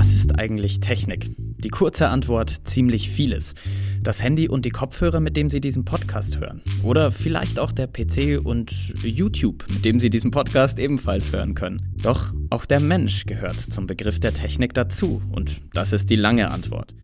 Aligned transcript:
Was 0.00 0.14
ist 0.14 0.38
eigentlich 0.38 0.80
Technik? 0.80 1.30
Die 1.36 1.68
kurze 1.68 2.08
Antwort, 2.08 2.66
ziemlich 2.66 3.10
vieles. 3.10 3.52
Das 4.02 4.22
Handy 4.22 4.48
und 4.48 4.64
die 4.64 4.70
Kopfhörer, 4.70 5.20
mit 5.20 5.36
dem 5.36 5.50
Sie 5.50 5.60
diesen 5.60 5.84
Podcast 5.84 6.40
hören. 6.40 6.62
Oder 6.82 7.12
vielleicht 7.12 7.58
auch 7.58 7.70
der 7.70 7.86
PC 7.86 8.40
und 8.42 8.72
YouTube, 9.02 9.66
mit 9.68 9.84
dem 9.84 10.00
Sie 10.00 10.08
diesen 10.08 10.30
Podcast 10.30 10.78
ebenfalls 10.78 11.32
hören 11.32 11.54
können. 11.54 11.76
Doch 12.02 12.32
auch 12.48 12.64
der 12.64 12.80
Mensch 12.80 13.26
gehört 13.26 13.60
zum 13.60 13.86
Begriff 13.86 14.18
der 14.18 14.32
Technik 14.32 14.72
dazu. 14.72 15.20
Und 15.32 15.60
das 15.74 15.92
ist 15.92 16.08
die 16.08 16.16
lange 16.16 16.50
Antwort. 16.50 16.94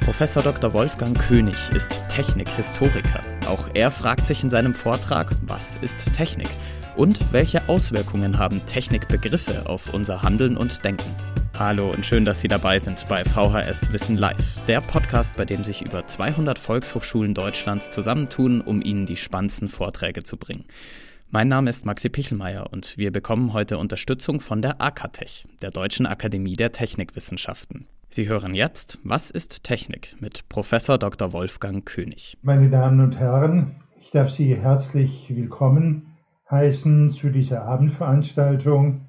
Professor 0.00 0.42
Dr. 0.42 0.72
Wolfgang 0.72 1.16
König 1.16 1.54
ist 1.72 2.02
Technikhistoriker. 2.08 3.20
Auch 3.46 3.68
er 3.74 3.92
fragt 3.92 4.26
sich 4.26 4.42
in 4.42 4.50
seinem 4.50 4.74
Vortrag, 4.74 5.36
was 5.46 5.76
ist 5.76 6.12
Technik? 6.12 6.48
Und 6.96 7.32
welche 7.32 7.68
Auswirkungen 7.68 8.38
haben 8.38 8.66
Technikbegriffe 8.66 9.66
auf 9.66 9.94
unser 9.94 10.22
Handeln 10.22 10.56
und 10.56 10.84
Denken? 10.84 11.14
Hallo 11.56 11.90
und 11.90 12.04
schön, 12.04 12.24
dass 12.24 12.40
Sie 12.40 12.48
dabei 12.48 12.78
sind 12.78 13.06
bei 13.08 13.24
VHS 13.24 13.92
Wissen 13.92 14.16
Live, 14.16 14.64
der 14.66 14.80
Podcast, 14.80 15.36
bei 15.36 15.44
dem 15.44 15.62
sich 15.62 15.82
über 15.82 16.06
200 16.06 16.58
Volkshochschulen 16.58 17.32
Deutschlands 17.32 17.90
zusammentun, 17.90 18.60
um 18.60 18.82
Ihnen 18.82 19.06
die 19.06 19.16
spannendsten 19.16 19.68
Vorträge 19.68 20.24
zu 20.24 20.36
bringen. 20.36 20.64
Mein 21.30 21.46
Name 21.46 21.70
ist 21.70 21.86
Maxi 21.86 22.08
Pichelmeier 22.08 22.72
und 22.72 22.98
wir 22.98 23.12
bekommen 23.12 23.52
heute 23.52 23.78
Unterstützung 23.78 24.40
von 24.40 24.60
der 24.60 24.80
AKTech, 24.80 25.46
der 25.62 25.70
Deutschen 25.70 26.06
Akademie 26.06 26.56
der 26.56 26.72
Technikwissenschaften. 26.72 27.86
Sie 28.10 28.28
hören 28.28 28.54
jetzt 28.54 28.98
Was 29.04 29.30
ist 29.30 29.62
Technik 29.62 30.16
mit 30.18 30.48
Professor 30.48 30.98
Dr. 30.98 31.32
Wolfgang 31.32 31.86
König. 31.86 32.36
Meine 32.42 32.68
Damen 32.68 33.00
und 33.00 33.20
Herren, 33.20 33.70
ich 34.00 34.10
darf 34.10 34.28
Sie 34.28 34.56
herzlich 34.56 35.32
willkommen 35.36 36.09
heißen 36.50 37.10
zu 37.10 37.30
dieser 37.30 37.64
Abendveranstaltung. 37.64 39.02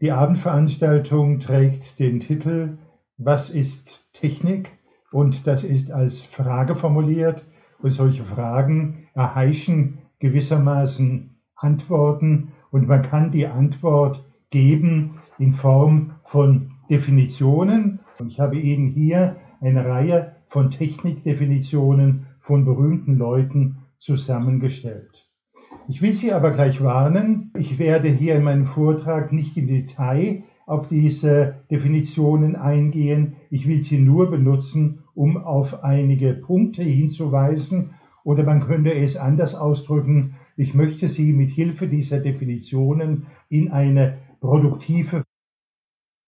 Die 0.00 0.12
Abendveranstaltung 0.12 1.38
trägt 1.38 1.98
den 2.00 2.20
Titel 2.20 2.78
Was 3.18 3.50
ist 3.50 4.14
Technik? 4.14 4.72
Und 5.12 5.46
das 5.46 5.64
ist 5.64 5.92
als 5.92 6.22
Frage 6.22 6.74
formuliert. 6.74 7.44
Und 7.82 7.90
solche 7.90 8.22
Fragen 8.22 9.04
erheischen 9.14 9.98
gewissermaßen 10.20 11.36
Antworten. 11.56 12.52
Und 12.70 12.88
man 12.88 13.02
kann 13.02 13.30
die 13.30 13.46
Antwort 13.46 14.22
geben 14.50 15.10
in 15.38 15.52
Form 15.52 16.12
von 16.22 16.70
Definitionen. 16.88 18.00
Und 18.18 18.28
ich 18.28 18.40
habe 18.40 18.58
Ihnen 18.58 18.86
hier 18.86 19.36
eine 19.60 19.84
Reihe 19.84 20.32
von 20.44 20.70
Technikdefinitionen 20.70 22.26
von 22.38 22.64
berühmten 22.64 23.16
Leuten 23.16 23.78
zusammengestellt. 23.96 25.31
Ich 25.88 26.00
will 26.00 26.14
Sie 26.14 26.32
aber 26.32 26.52
gleich 26.52 26.82
warnen, 26.82 27.50
ich 27.56 27.78
werde 27.78 28.08
hier 28.08 28.36
in 28.36 28.44
meinem 28.44 28.64
Vortrag 28.64 29.32
nicht 29.32 29.56
im 29.56 29.66
Detail 29.66 30.44
auf 30.64 30.86
diese 30.86 31.56
Definitionen 31.70 32.54
eingehen. 32.54 33.34
Ich 33.50 33.66
will 33.66 33.82
sie 33.82 33.98
nur 33.98 34.30
benutzen, 34.30 35.00
um 35.14 35.36
auf 35.36 35.82
einige 35.82 36.34
Punkte 36.34 36.84
hinzuweisen. 36.84 37.90
Oder 38.24 38.44
man 38.44 38.60
könnte 38.60 38.94
es 38.94 39.16
anders 39.16 39.56
ausdrücken. 39.56 40.34
Ich 40.56 40.74
möchte 40.74 41.08
Sie 41.08 41.32
mit 41.32 41.50
Hilfe 41.50 41.88
dieser 41.88 42.20
Definitionen 42.20 43.26
in 43.48 43.72
eine 43.72 44.16
produktive 44.40 45.24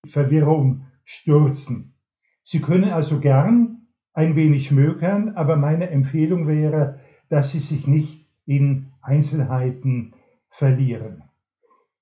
Verwirrung 0.05 0.83
stürzen. 1.05 1.94
Sie 2.42 2.61
können 2.61 2.91
also 2.91 3.20
gern 3.20 3.86
ein 4.12 4.34
wenig 4.34 4.72
mökern, 4.72 5.30
aber 5.36 5.56
meine 5.56 5.91
Empfehlung 5.91 6.48
wäre, 6.48 6.98
dass 7.28 7.52
Sie 7.52 7.61
sich 7.61 7.86
nicht 7.86 8.33
in 8.46 8.92
Einzelheiten 9.00 10.14
verlieren. 10.48 11.22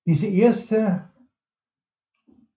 Diese 0.05 0.27
erste 0.27 1.09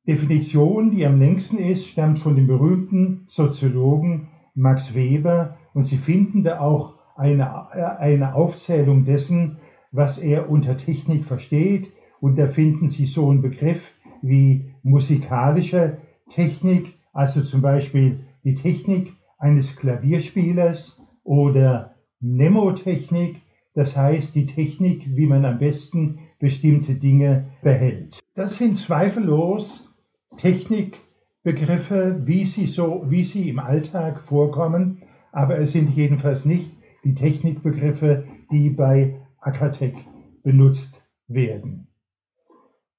Definition, 0.07 0.91
die 0.91 1.07
am 1.07 1.19
längsten 1.19 1.59
ist, 1.59 1.89
stammt 1.89 2.19
von 2.19 2.37
dem 2.37 2.47
berühmten 2.47 3.25
Soziologen 3.27 4.29
Max 4.55 4.95
Weber 4.95 5.57
und 5.75 5.83
Sie 5.83 5.97
finden 5.97 6.43
da 6.43 6.61
auch 6.61 6.95
eine, 7.17 7.71
eine 7.99 8.35
Aufzählung 8.35 9.05
dessen, 9.05 9.59
was 9.93 10.19
er 10.19 10.51
unter 10.51 10.77
Technik 10.77 11.25
versteht. 11.25 11.93
Und 12.21 12.39
da 12.39 12.47
finden 12.47 12.89
Sie 12.89 13.07
so 13.07 13.31
einen 13.31 13.43
Begriff 13.43 13.95
wie 14.23 14.75
musikalische 14.83 15.99
Technik, 16.29 16.95
also 17.13 17.43
zum 17.43 17.63
Beispiel 17.63 18.21
die 18.45 18.55
Technik 18.55 19.13
eines 19.39 19.77
Klavierspielers 19.77 21.01
oder 21.25 21.95
Mnemotechnik, 22.21 23.41
das 23.77 23.95
heißt 23.95 24.35
die 24.35 24.47
Technik, 24.47 25.05
wie 25.17 25.27
man 25.27 25.45
am 25.45 25.59
besten 25.59 26.19
bestimmte 26.39 26.95
Dinge 26.95 27.47
behält. 27.63 28.21
Das 28.35 28.57
sind 28.57 28.75
zweifellos 28.75 29.91
Technikbegriffe, 30.39 32.23
wie 32.25 32.45
sie 32.45 32.65
so, 32.65 33.05
wie 33.07 33.23
sie 33.23 33.51
im 33.51 33.59
Alltag 33.59 34.19
vorkommen, 34.19 35.03
aber 35.31 35.59
es 35.59 35.73
sind 35.73 35.91
jedenfalls 35.91 36.47
nicht 36.47 36.73
die 37.05 37.15
Technikbegriffe, 37.15 38.25
die 38.51 38.71
bei 38.71 39.21
Akatech 39.41 39.95
benutzt 40.43 41.05
werden. 41.29 41.87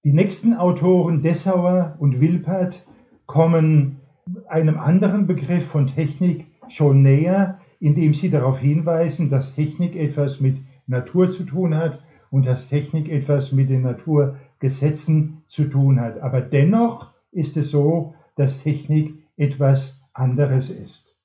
Die 0.05 0.13
nächsten 0.13 0.53
Autoren 0.53 1.23
Dessauer 1.23 1.95
und 1.99 2.21
Wilpert 2.21 2.85
kommen 3.25 3.99
einem 4.47 4.77
anderen 4.77 5.25
Begriff 5.25 5.65
von 5.65 5.87
Technik 5.87 6.45
schon 6.69 7.01
näher, 7.01 7.59
indem 7.79 8.13
sie 8.13 8.29
darauf 8.29 8.59
hinweisen, 8.59 9.29
dass 9.29 9.55
Technik 9.55 9.95
etwas 9.95 10.39
mit 10.39 10.57
Natur 10.87 11.27
zu 11.27 11.43
tun 11.43 11.75
hat 11.75 12.01
und 12.31 12.45
dass 12.45 12.69
Technik 12.69 13.09
etwas 13.09 13.51
mit 13.51 13.69
den 13.69 13.81
Naturgesetzen 13.81 15.43
zu 15.47 15.65
tun 15.65 15.99
hat. 15.99 16.19
Aber 16.19 16.41
dennoch 16.41 17.11
ist 17.31 17.57
es 17.57 17.71
so, 17.71 18.13
dass 18.35 18.63
Technik 18.63 19.13
etwas 19.35 20.01
anderes 20.13 20.69
ist. 20.69 21.17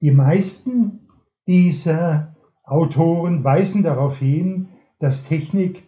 Die 0.00 0.10
meisten 0.10 1.06
dieser 1.46 2.34
Autoren 2.64 3.44
weisen 3.44 3.82
darauf 3.82 4.18
hin, 4.18 4.68
dass 4.98 5.28
Technik 5.28 5.84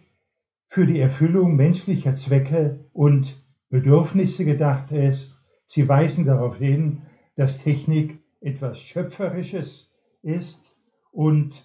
für 0.65 0.85
die 0.85 0.99
Erfüllung 0.99 1.55
menschlicher 1.55 2.13
Zwecke 2.13 2.85
und 2.93 3.41
Bedürfnisse 3.69 4.45
gedacht 4.45 4.91
ist. 4.91 5.39
Sie 5.65 5.87
weisen 5.87 6.25
darauf 6.25 6.57
hin, 6.57 7.01
dass 7.35 7.59
Technik 7.59 8.19
etwas 8.41 8.79
Schöpferisches 8.79 9.89
ist. 10.21 10.81
Und 11.11 11.63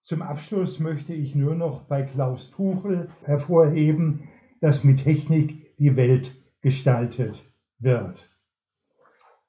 zum 0.00 0.22
Abschluss 0.22 0.80
möchte 0.80 1.14
ich 1.14 1.34
nur 1.34 1.54
noch 1.54 1.82
bei 1.82 2.02
Klaus 2.02 2.50
Tuchel 2.50 3.08
hervorheben, 3.24 4.20
dass 4.60 4.84
mit 4.84 5.02
Technik 5.02 5.76
die 5.78 5.96
Welt 5.96 6.36
gestaltet 6.60 7.46
wird. 7.78 8.30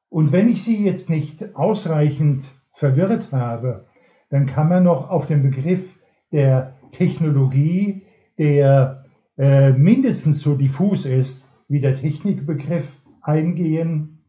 Und 0.09 0.31
wenn 0.31 0.49
ich 0.49 0.63
Sie 0.63 0.83
jetzt 0.85 1.09
nicht 1.09 1.55
ausreichend 1.55 2.41
verwirrt 2.71 3.31
habe, 3.31 3.85
dann 4.29 4.45
kann 4.45 4.69
man 4.69 4.83
noch 4.83 5.09
auf 5.09 5.27
den 5.27 5.43
Begriff 5.43 5.99
der 6.31 6.77
Technologie, 6.91 8.03
der 8.37 9.05
äh, 9.37 9.71
mindestens 9.71 10.39
so 10.39 10.55
diffus 10.55 11.05
ist 11.05 11.47
wie 11.67 11.79
der 11.79 11.93
Technikbegriff, 11.93 13.01
eingehen. 13.21 14.23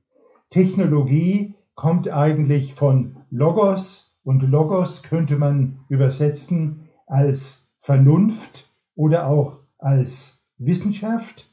Technologie 0.49 1.55
kommt 1.77 2.09
eigentlich 2.09 2.75
von 2.75 3.17
Logos 3.31 4.19
und 4.25 4.43
Logos 4.43 5.05
könnte 5.05 5.37
man 5.37 5.79
übersetzen 5.89 6.89
als 7.07 7.69
Vernunft 7.79 8.71
oder 8.97 9.29
auch 9.29 9.61
als 9.79 10.39
Wissenschaft. 10.59 11.47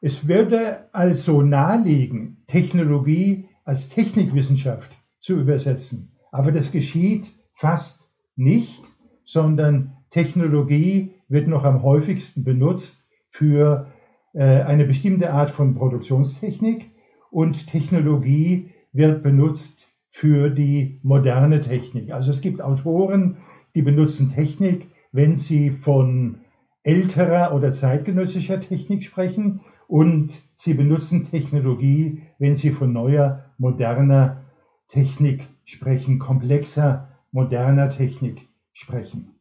Es 0.00 0.28
würde 0.28 0.88
also 0.92 1.42
nahelegen, 1.42 2.42
Technologie 2.46 3.48
als 3.64 3.88
Technikwissenschaft 3.88 4.98
zu 5.18 5.38
übersetzen. 5.38 6.12
Aber 6.30 6.52
das 6.52 6.72
geschieht 6.72 7.30
fast 7.50 8.12
nicht, 8.36 8.84
sondern 9.24 9.96
Technologie 10.10 11.12
wird 11.28 11.48
noch 11.48 11.64
am 11.64 11.82
häufigsten 11.82 12.44
benutzt 12.44 13.08
für 13.26 13.90
äh, 14.32 14.62
eine 14.62 14.84
bestimmte 14.84 15.32
Art 15.32 15.50
von 15.50 15.74
Produktionstechnik 15.74 16.90
und 17.30 17.66
Technologie 17.66 18.70
wird 18.94 19.22
benutzt 19.22 19.90
für 20.08 20.48
die 20.48 21.00
moderne 21.02 21.60
Technik. 21.60 22.12
Also 22.12 22.30
es 22.30 22.40
gibt 22.40 22.62
Autoren, 22.62 23.36
die 23.74 23.82
benutzen 23.82 24.30
Technik, 24.30 24.88
wenn 25.12 25.36
sie 25.36 25.70
von 25.70 26.40
älterer 26.84 27.54
oder 27.54 27.72
zeitgenössischer 27.72 28.60
Technik 28.60 29.04
sprechen 29.04 29.60
und 29.88 30.30
sie 30.54 30.74
benutzen 30.74 31.24
Technologie, 31.24 32.22
wenn 32.38 32.54
sie 32.54 32.70
von 32.70 32.92
neuer, 32.92 33.44
moderner 33.58 34.42
Technik 34.86 35.46
sprechen, 35.64 36.18
komplexer, 36.18 37.08
moderner 37.32 37.88
Technik 37.88 38.40
sprechen. 38.72 39.34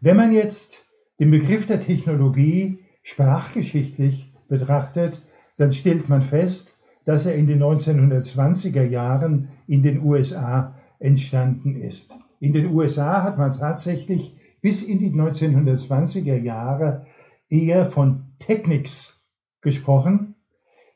Wenn 0.00 0.16
man 0.16 0.32
jetzt 0.32 0.88
den 1.20 1.30
Begriff 1.30 1.66
der 1.66 1.80
Technologie 1.80 2.80
sprachgeschichtlich 3.02 4.32
betrachtet, 4.48 5.22
dann 5.58 5.72
stellt 5.72 6.08
man 6.08 6.22
fest, 6.22 6.78
dass 7.06 7.24
er 7.24 7.34
in 7.36 7.46
den 7.46 7.62
1920er 7.62 8.82
Jahren 8.82 9.48
in 9.66 9.82
den 9.82 10.02
USA 10.02 10.74
entstanden 10.98 11.76
ist. 11.76 12.18
In 12.40 12.52
den 12.52 12.66
USA 12.74 13.22
hat 13.22 13.38
man 13.38 13.52
tatsächlich 13.52 14.34
bis 14.60 14.82
in 14.82 14.98
die 14.98 15.12
1920er 15.12 16.36
Jahre 16.36 17.06
eher 17.48 17.86
von 17.86 18.26
Technics 18.38 19.20
gesprochen. 19.62 20.34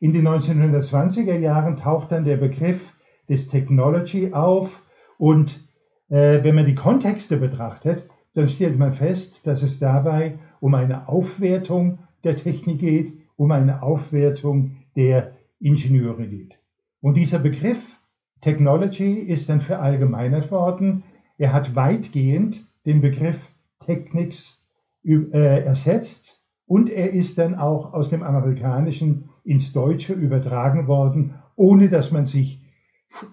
In 0.00 0.12
den 0.12 0.26
1920er 0.26 1.38
Jahren 1.38 1.76
taucht 1.76 2.12
dann 2.12 2.24
der 2.24 2.36
Begriff 2.36 2.96
des 3.28 3.48
Technology 3.48 4.32
auf 4.32 4.82
und 5.16 5.60
äh, 6.08 6.42
wenn 6.42 6.56
man 6.56 6.66
die 6.66 6.74
Kontexte 6.74 7.36
betrachtet, 7.36 8.08
dann 8.34 8.48
stellt 8.48 8.78
man 8.78 8.90
fest, 8.90 9.46
dass 9.46 9.62
es 9.62 9.78
dabei 9.78 10.38
um 10.60 10.74
eine 10.74 11.08
Aufwertung 11.08 12.00
der 12.24 12.34
Technik 12.34 12.80
geht, 12.80 13.12
um 13.36 13.52
eine 13.52 13.82
Aufwertung 13.82 14.72
der 14.96 15.32
Ingenieure 15.60 16.26
geht. 16.26 16.58
Und 17.00 17.16
dieser 17.16 17.38
Begriff 17.38 18.00
Technology 18.40 19.12
ist 19.12 19.48
dann 19.48 19.60
verallgemeinert 19.60 20.50
worden. 20.50 21.04
Er 21.38 21.52
hat 21.52 21.76
weitgehend 21.76 22.64
den 22.86 23.00
Begriff 23.00 23.52
Technics 23.78 24.58
äh, 25.04 25.64
ersetzt 25.64 26.40
und 26.66 26.90
er 26.90 27.10
ist 27.10 27.38
dann 27.38 27.54
auch 27.54 27.92
aus 27.94 28.10
dem 28.10 28.22
Amerikanischen 28.22 29.28
ins 29.44 29.72
Deutsche 29.72 30.12
übertragen 30.12 30.86
worden, 30.86 31.34
ohne 31.56 31.88
dass 31.88 32.12
man 32.12 32.26
sich 32.26 32.62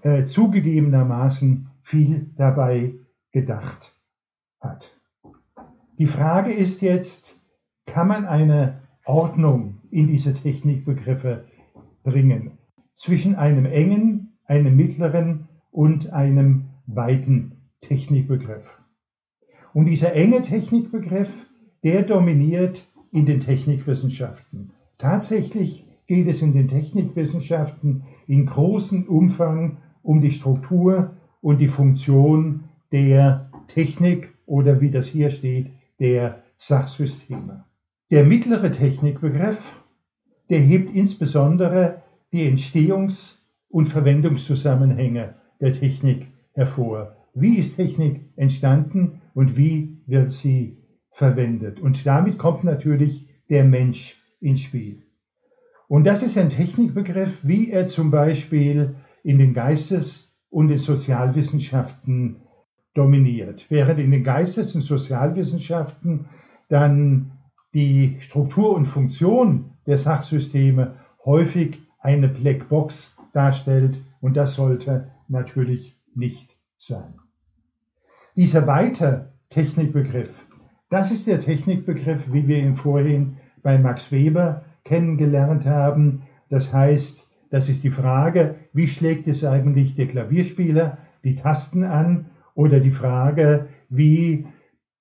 äh, 0.01 0.23
zugegebenermaßen 0.23 1.69
viel 1.79 2.31
dabei 2.35 2.93
gedacht 3.31 3.97
hat. 4.59 4.97
Die 5.99 6.07
Frage 6.07 6.51
ist 6.51 6.81
jetzt, 6.81 7.41
kann 7.85 8.07
man 8.07 8.25
eine 8.25 8.81
Ordnung 9.05 9.81
in 9.89 10.07
diese 10.07 10.33
Technikbegriffe 10.33 11.43
bringen 12.07 12.57
zwischen 12.93 13.35
einem 13.35 13.65
engen, 13.65 14.33
einem 14.45 14.77
mittleren 14.77 15.49
und 15.71 16.13
einem 16.13 16.69
weiten 16.85 17.57
Technikbegriff? 17.81 18.81
Und 19.73 19.87
dieser 19.87 20.13
enge 20.13 20.39
Technikbegriff, 20.39 21.47
der 21.83 22.03
dominiert 22.03 22.87
in 23.11 23.25
den 23.25 23.41
Technikwissenschaften. 23.41 24.71
Tatsächlich 24.97 25.85
geht 26.07 26.27
es 26.27 26.41
in 26.41 26.53
den 26.53 26.69
Technikwissenschaften 26.69 28.03
in 28.25 28.45
großem 28.45 29.03
Umfang 29.03 29.77
um 30.01 30.21
die 30.21 30.31
Struktur 30.31 31.11
und 31.41 31.59
die 31.59 31.67
Funktion 31.67 32.63
der 32.93 33.51
Technik 33.67 34.29
oder 34.45 34.79
wie 34.79 34.91
das 34.91 35.07
hier 35.07 35.29
steht, 35.29 35.71
der 35.99 36.41
Sachsysteme. 36.55 37.65
Der 38.11 38.23
mittlere 38.23 38.71
Technikbegriff, 38.71 39.81
der 40.49 40.59
hebt 40.59 40.91
insbesondere 40.91 42.01
die 42.31 42.49
Entstehungs- 42.49 43.39
und 43.69 43.87
Verwendungszusammenhänge 43.87 45.35
der 45.59 45.73
Technik 45.73 46.27
hervor. 46.53 47.15
Wie 47.33 47.55
ist 47.57 47.75
Technik 47.75 48.21
entstanden 48.35 49.21
und 49.33 49.57
wie 49.57 50.01
wird 50.07 50.31
sie 50.31 50.77
verwendet? 51.09 51.79
Und 51.79 52.05
damit 52.05 52.37
kommt 52.37 52.63
natürlich 52.63 53.27
der 53.49 53.63
Mensch 53.63 54.17
ins 54.39 54.61
Spiel. 54.61 55.03
Und 55.87 56.05
das 56.05 56.23
ist 56.23 56.37
ein 56.37 56.49
Technikbegriff, 56.49 57.47
wie 57.47 57.71
er 57.71 57.85
zum 57.85 58.11
Beispiel 58.11 58.95
in 59.23 59.37
den 59.37 59.53
Geistes- 59.53 60.33
und 60.49 60.67
den 60.69 60.77
Sozialwissenschaften 60.77 62.37
dominiert. 62.93 63.67
Während 63.69 63.99
in 63.99 64.11
den 64.11 64.23
Geistes- 64.23 64.75
und 64.75 64.81
Sozialwissenschaften 64.81 66.25
dann 66.67 67.31
die 67.73 68.17
Struktur 68.19 68.75
und 68.75 68.85
Funktion 68.85 69.76
der 69.87 69.97
Sachsysteme 69.97 70.93
häufig 71.25 71.79
eine 71.99 72.27
Blackbox 72.27 73.17
darstellt 73.33 74.01
und 74.21 74.37
das 74.37 74.55
sollte 74.55 75.09
natürlich 75.27 75.95
nicht 76.13 76.57
sein. 76.75 77.15
Dieser 78.35 78.67
weite 78.67 79.31
Technikbegriff, 79.49 80.45
das 80.89 81.11
ist 81.11 81.27
der 81.27 81.39
Technikbegriff, 81.39 82.31
wie 82.33 82.47
wir 82.47 82.59
ihn 82.59 82.75
vorhin 82.75 83.37
bei 83.63 83.77
Max 83.77 84.11
Weber 84.11 84.63
kennengelernt 84.83 85.65
haben. 85.65 86.21
Das 86.49 86.71
heißt, 86.71 87.31
das 87.49 87.69
ist 87.69 87.83
die 87.83 87.89
Frage, 87.89 88.55
wie 88.73 88.87
schlägt 88.87 89.27
es 89.27 89.43
eigentlich 89.43 89.95
der 89.95 90.07
Klavierspieler 90.07 90.97
die 91.23 91.35
Tasten 91.35 91.83
an 91.83 92.27
oder 92.55 92.79
die 92.79 92.91
Frage, 92.91 93.67
wie 93.89 94.45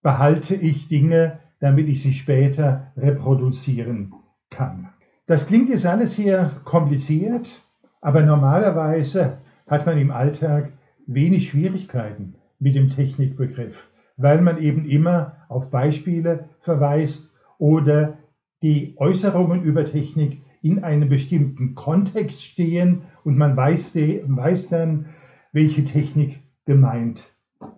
behalte 0.02 0.54
ich 0.54 0.88
Dinge, 0.88 1.38
damit 1.60 1.88
ich 1.88 2.02
sie 2.02 2.14
später 2.14 2.92
reproduzieren 2.96 4.12
kann. 4.50 4.88
Das 5.26 5.46
klingt 5.46 5.68
jetzt 5.68 5.86
alles 5.86 6.14
hier 6.14 6.50
kompliziert, 6.64 7.62
aber 8.00 8.22
normalerweise 8.22 9.38
hat 9.66 9.86
man 9.86 9.98
im 9.98 10.10
Alltag 10.10 10.72
wenig 11.06 11.50
Schwierigkeiten 11.50 12.36
mit 12.58 12.74
dem 12.74 12.88
Technikbegriff, 12.88 13.88
weil 14.16 14.40
man 14.40 14.58
eben 14.58 14.84
immer 14.84 15.32
auf 15.48 15.70
Beispiele 15.70 16.48
verweist 16.60 17.32
oder 17.58 18.16
die 18.62 18.94
Äußerungen 18.98 19.62
über 19.62 19.84
Technik 19.84 20.40
in 20.62 20.82
einem 20.82 21.08
bestimmten 21.08 21.74
Kontext 21.74 22.42
stehen 22.42 23.02
und 23.24 23.36
man 23.36 23.56
weiß, 23.56 23.94
weiß 23.96 24.68
dann, 24.70 25.06
welche 25.52 25.84
Technik 25.84 26.40
gemeint 26.64 27.32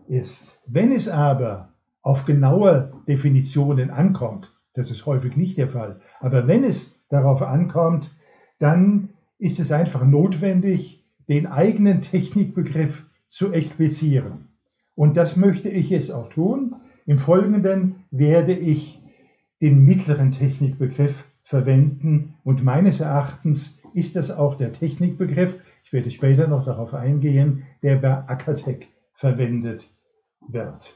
ist. 0.08 0.60
Wenn 0.66 0.92
es 0.92 1.08
aber 1.08 1.72
auf 2.02 2.24
genaue 2.24 2.92
Definitionen 3.06 3.90
ankommt, 3.90 4.52
das 4.78 4.92
ist 4.92 5.06
häufig 5.06 5.36
nicht 5.36 5.58
der 5.58 5.66
Fall, 5.66 5.98
aber 6.20 6.46
wenn 6.46 6.62
es 6.62 7.00
darauf 7.08 7.42
ankommt, 7.42 8.12
dann 8.60 9.08
ist 9.38 9.58
es 9.58 9.72
einfach 9.72 10.04
notwendig, 10.04 11.02
den 11.28 11.46
eigenen 11.46 12.00
Technikbegriff 12.00 13.06
zu 13.26 13.52
explizieren. 13.52 14.48
Und 14.94 15.16
das 15.16 15.36
möchte 15.36 15.68
ich 15.68 15.90
jetzt 15.90 16.10
auch 16.12 16.28
tun. 16.28 16.76
Im 17.06 17.18
Folgenden 17.18 17.96
werde 18.10 18.52
ich 18.52 19.00
den 19.60 19.84
mittleren 19.84 20.30
Technikbegriff 20.30 21.26
verwenden 21.42 22.34
und 22.44 22.62
meines 22.62 23.00
Erachtens 23.00 23.78
ist 23.94 24.14
das 24.14 24.30
auch 24.30 24.56
der 24.56 24.72
Technikbegriff, 24.72 25.60
ich 25.82 25.92
werde 25.92 26.10
später 26.10 26.46
noch 26.46 26.64
darauf 26.64 26.94
eingehen, 26.94 27.64
der 27.82 27.96
bei 27.96 28.12
Akatec 28.28 28.86
verwendet 29.12 29.88
wird. 30.46 30.94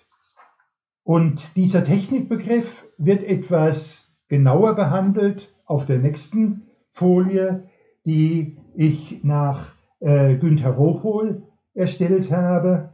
Und 1.04 1.56
dieser 1.56 1.82
Technikbegriff 1.82 2.88
wird 2.98 3.22
etwas 3.24 4.18
genauer 4.28 4.74
behandelt 4.74 5.54
auf 5.66 5.84
der 5.84 5.98
nächsten 5.98 6.62
Folie, 6.90 7.64
die 8.06 8.56
ich 8.74 9.24
nach 9.24 9.72
äh, 10.00 10.36
Günther 10.36 10.70
Rohpol 10.70 11.42
erstellt 11.74 12.30
habe. 12.30 12.92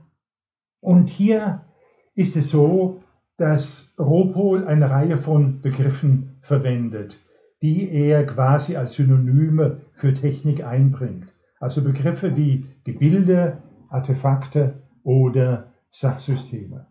Und 0.80 1.10
hier 1.10 1.62
ist 2.14 2.36
es 2.36 2.50
so, 2.50 3.00
dass 3.36 3.92
Ropol 3.98 4.66
eine 4.66 4.90
Reihe 4.90 5.16
von 5.16 5.60
Begriffen 5.60 6.38
verwendet, 6.40 7.22
die 7.62 7.88
er 7.90 8.26
quasi 8.26 8.76
als 8.76 8.94
Synonyme 8.94 9.80
für 9.92 10.14
Technik 10.14 10.64
einbringt. 10.64 11.34
Also 11.60 11.82
Begriffe 11.82 12.36
wie 12.36 12.66
Gebilde, 12.84 13.62
Artefakte 13.88 14.82
oder 15.02 15.72
Sachsysteme. 15.88 16.86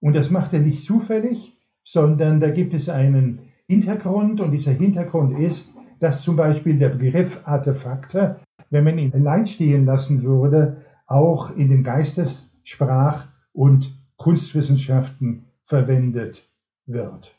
Und 0.00 0.14
das 0.14 0.30
macht 0.30 0.52
er 0.52 0.60
nicht 0.60 0.82
zufällig, 0.82 1.56
sondern 1.82 2.40
da 2.40 2.50
gibt 2.50 2.74
es 2.74 2.88
einen 2.88 3.40
Hintergrund 3.66 4.40
und 4.40 4.52
dieser 4.52 4.72
Hintergrund 4.72 5.38
ist, 5.38 5.74
dass 6.00 6.22
zum 6.22 6.36
Beispiel 6.36 6.78
der 6.78 6.90
Begriff 6.90 7.42
Artefakte, 7.46 8.36
wenn 8.70 8.84
man 8.84 8.98
ihn 8.98 9.12
allein 9.12 9.46
stehen 9.46 9.84
lassen 9.84 10.22
würde, 10.22 10.76
auch 11.06 11.56
in 11.56 11.68
den 11.68 11.82
Geistes-, 11.82 12.50
Sprach- 12.62 13.26
und 13.52 13.90
Kunstwissenschaften 14.16 15.46
verwendet 15.62 16.48
wird. 16.86 17.36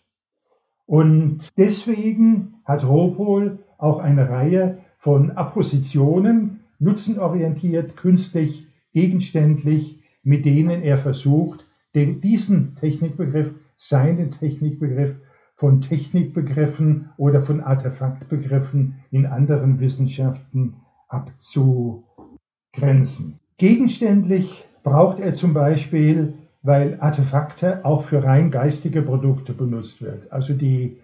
Und 0.85 1.49
deswegen 1.57 2.55
hat 2.65 2.83
Ropol 2.83 3.59
auch 3.77 3.99
eine 3.99 4.29
Reihe 4.29 4.79
von 4.97 5.31
Appositionen, 5.31 6.61
nutzenorientiert, 6.79 7.95
künstlich, 7.95 8.67
gegenständlich, 8.91 9.99
mit 10.23 10.45
denen 10.45 10.81
er 10.81 10.97
versucht, 10.97 11.68
den, 11.95 12.21
diesen 12.21 12.75
Technikbegriff, 12.75 13.55
seinen 13.75 14.29
Technikbegriff 14.31 15.17
von 15.53 15.81
Technikbegriffen 15.81 17.09
oder 17.17 17.41
von 17.41 17.59
Artefaktbegriffen 17.61 18.95
in 19.11 19.25
anderen 19.25 19.79
Wissenschaften 19.79 20.75
abzugrenzen. 21.07 23.39
Gegenständlich 23.57 24.65
braucht 24.83 25.19
er 25.19 25.31
zum 25.31 25.53
Beispiel 25.53 26.33
weil 26.61 26.99
Artefakte 26.99 27.85
auch 27.85 28.01
für 28.01 28.23
rein 28.23 28.51
geistige 28.51 29.01
Produkte 29.01 29.53
benutzt 29.53 30.01
wird. 30.01 30.31
Also 30.31 30.53
die 30.53 30.97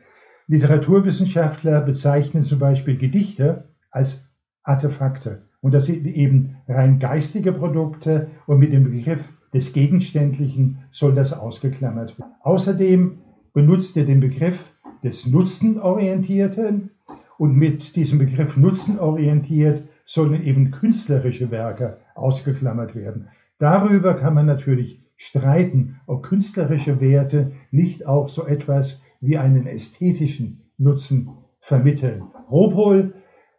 Literaturwissenschaftler 0.48 1.82
bezeichnen 1.82 2.44
zum 2.44 2.60
Beispiel 2.60 2.98
Gedichte 2.98 3.70
als 3.90 4.26
Artefakte. 4.64 5.42
Und 5.62 5.74
das 5.74 5.86
sind 5.86 6.06
eben 6.06 6.56
rein 6.68 7.00
geistige 7.00 7.52
Produkte 7.52 8.28
und 8.46 8.60
mit 8.60 8.74
dem 8.74 8.84
Begriff 8.84 9.34
des 9.56 9.72
Gegenständlichen 9.72 10.80
soll 10.92 11.16
das 11.16 11.32
ausgeklammert 11.32 12.20
werden. 12.20 12.34
Außerdem 12.42 13.20
benutzt 13.54 13.96
er 13.96 14.04
den 14.04 14.20
Begriff 14.20 14.74
des 15.02 15.28
Nutzenorientierten 15.28 16.92
und 17.38 17.56
mit 17.56 17.96
diesem 17.96 18.20
Begriff 18.20 18.58
Nutzenorientiert 18.58 19.82
sollen 20.06 20.44
eben 20.44 20.72
künstlerische 20.72 21.52
Werke 21.52 21.98
ausgeklammert 22.16 22.96
werden. 22.96 23.30
Darüber 23.58 24.14
kann 24.16 24.34
man 24.34 24.46
natürlich 24.46 25.00
streiten, 25.16 25.96
ob 26.06 26.24
künstlerische 26.24 27.00
Werte 27.00 27.54
nicht 27.72 28.06
auch 28.06 28.28
so 28.28 28.46
etwas 28.46 29.04
wie 29.22 29.38
einen 29.38 29.68
ästhetischen 29.68 30.60
Nutzen 30.78 31.30
vermitteln. 31.62 32.24
Robol 32.52 33.14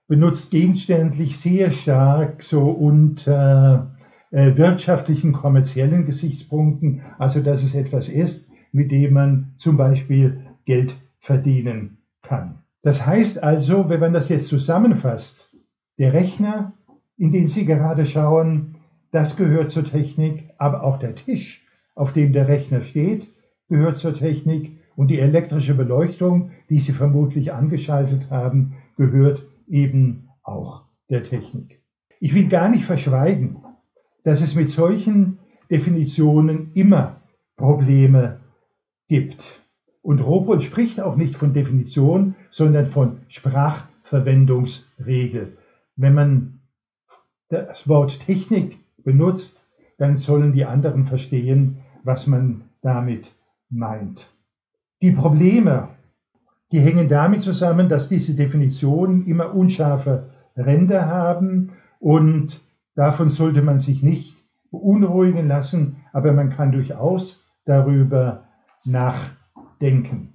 benutzt 0.09 0.51
gegenständlich 0.51 1.39
sehr 1.39 1.71
stark 1.71 2.43
so 2.43 2.69
unter 2.69 3.96
äh, 4.31 4.57
wirtschaftlichen, 4.57 5.33
kommerziellen 5.33 6.05
Gesichtspunkten, 6.05 7.01
also 7.19 7.41
dass 7.41 7.63
es 7.63 7.75
etwas 7.75 8.09
ist, 8.09 8.51
mit 8.73 8.91
dem 8.91 9.15
man 9.15 9.53
zum 9.57 9.77
Beispiel 9.77 10.41
Geld 10.65 10.97
verdienen 11.19 11.99
kann. 12.23 12.63
Das 12.83 13.07
heißt 13.07 13.43
also, 13.43 13.89
wenn 13.89 14.01
man 14.01 14.13
das 14.13 14.29
jetzt 14.29 14.49
zusammenfasst, 14.49 15.51
der 15.99 16.13
Rechner, 16.13 16.73
in 17.17 17.31
den 17.31 17.49
Sie 17.49 17.65
gerade 17.65 18.05
schauen, 18.05 18.75
das 19.11 19.37
gehört 19.37 19.71
zur 19.71 19.85
Technik, 19.85 20.45
aber 20.59 20.83
auch 20.83 20.99
der 20.99 21.15
Tisch, 21.15 21.63
auf 21.95 22.13
dem 22.13 22.33
der 22.33 22.49
Rechner 22.49 22.83
steht, 22.83 23.33
gehört 23.69 23.97
zur 23.97 24.13
Technik 24.13 24.77
und 24.97 25.11
die 25.11 25.19
elektrische 25.19 25.75
Beleuchtung, 25.75 26.51
die 26.69 26.79
Sie 26.79 26.93
vermutlich 26.93 27.53
angeschaltet 27.53 28.31
haben, 28.31 28.75
gehört 28.97 29.47
eben 29.69 30.29
auch 30.43 30.83
der 31.11 31.23
Technik. 31.23 31.81
Ich 32.21 32.35
will 32.35 32.49
gar 32.49 32.69
nicht 32.69 32.85
verschweigen, 32.85 33.59
dass 34.27 34.41
es 34.41 34.57
mit 34.57 34.69
solchen 34.69 35.39
Definitionen 35.71 36.73
immer 36.75 37.21
Probleme 37.55 38.41
gibt. 39.07 39.63
Und 40.03 40.27
Robol 40.27 40.61
spricht 40.61 41.01
auch 41.01 41.15
nicht 41.15 41.37
von 41.37 41.53
Definition, 41.53 42.35
sondern 42.51 42.87
von 42.87 43.19
Sprachverwendungsregel. 43.29 45.57
Wenn 45.95 46.15
man 46.15 46.59
das 47.51 47.89
Wort 47.89 48.19
Technik 48.19 48.77
benutzt, 49.05 49.69
dann 49.97 50.17
sollen 50.17 50.53
die 50.53 50.65
anderen 50.65 51.05
verstehen, 51.05 51.79
was 52.03 52.27
man 52.27 52.65
damit 52.83 53.37
meint. 53.71 54.33
Die 55.03 55.13
Probleme, 55.13 55.89
die 56.73 56.81
hängen 56.81 57.09
damit 57.09 57.43
zusammen, 57.43 57.89
dass 57.89 58.09
diese 58.09 58.35
Definitionen 58.35 59.23
immer 59.23 59.55
unscharfe 59.55 60.29
Ränder 60.57 61.07
haben 61.07 61.71
und 62.01 62.66
davon 62.97 63.31
sollte 63.31 63.63
man 63.63 63.79
sich 63.79 64.03
nicht 64.03 64.45
beunruhigen 64.73 65.47
lassen, 65.47 65.97
aber 66.13 66.33
man 66.33 66.51
kann 66.51 66.73
durchaus 66.73 67.45
darüber 67.65 68.43
nachdenken. 68.85 70.33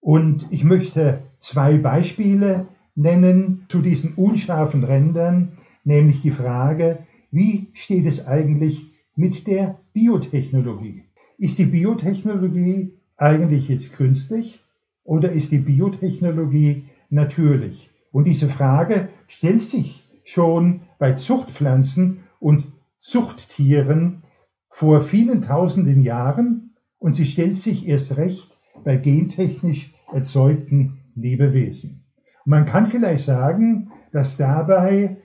Und 0.00 0.48
ich 0.50 0.64
möchte 0.64 1.18
zwei 1.38 1.78
Beispiele 1.78 2.66
nennen 2.94 3.64
zu 3.68 3.80
diesen 3.80 4.14
unscharfen 4.14 4.84
Rändern, 4.84 5.52
nämlich 5.84 6.22
die 6.22 6.30
Frage, 6.30 6.98
wie 7.30 7.70
steht 7.72 8.06
es 8.06 8.26
eigentlich 8.26 8.90
mit 9.16 9.46
der 9.46 9.78
Biotechnologie? 9.92 11.04
Ist 11.38 11.58
die 11.58 11.66
Biotechnologie 11.66 12.92
eigentlich 13.16 13.68
jetzt 13.68 13.94
künstlich 13.94 14.60
oder 15.04 15.30
ist 15.30 15.52
die 15.52 15.58
Biotechnologie 15.58 16.84
natürlich? 17.10 17.90
Und 18.10 18.24
diese 18.24 18.48
Frage 18.48 19.08
stellt 19.28 19.60
sich 19.60 20.04
schon 20.24 20.80
bei 21.02 21.14
Zuchtpflanzen 21.14 22.20
und 22.38 22.68
Zuchttieren 22.96 24.22
vor 24.68 25.00
vielen 25.00 25.40
tausenden 25.40 26.00
Jahren 26.00 26.76
und 27.00 27.16
sie 27.16 27.26
stellt 27.26 27.56
sich 27.56 27.88
erst 27.88 28.18
recht 28.18 28.58
bei 28.84 28.98
gentechnisch 28.98 29.94
erzeugten 30.12 30.96
Lebewesen. 31.16 32.04
man 32.44 32.66
kann 32.66 32.86
vielleicht 32.86 33.24
sagen, 33.24 33.90
dass 34.12 34.36
dabei 34.36 35.16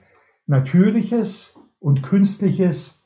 Natürliches 0.48 1.60
und 1.80 2.02
Künstliches 2.02 3.04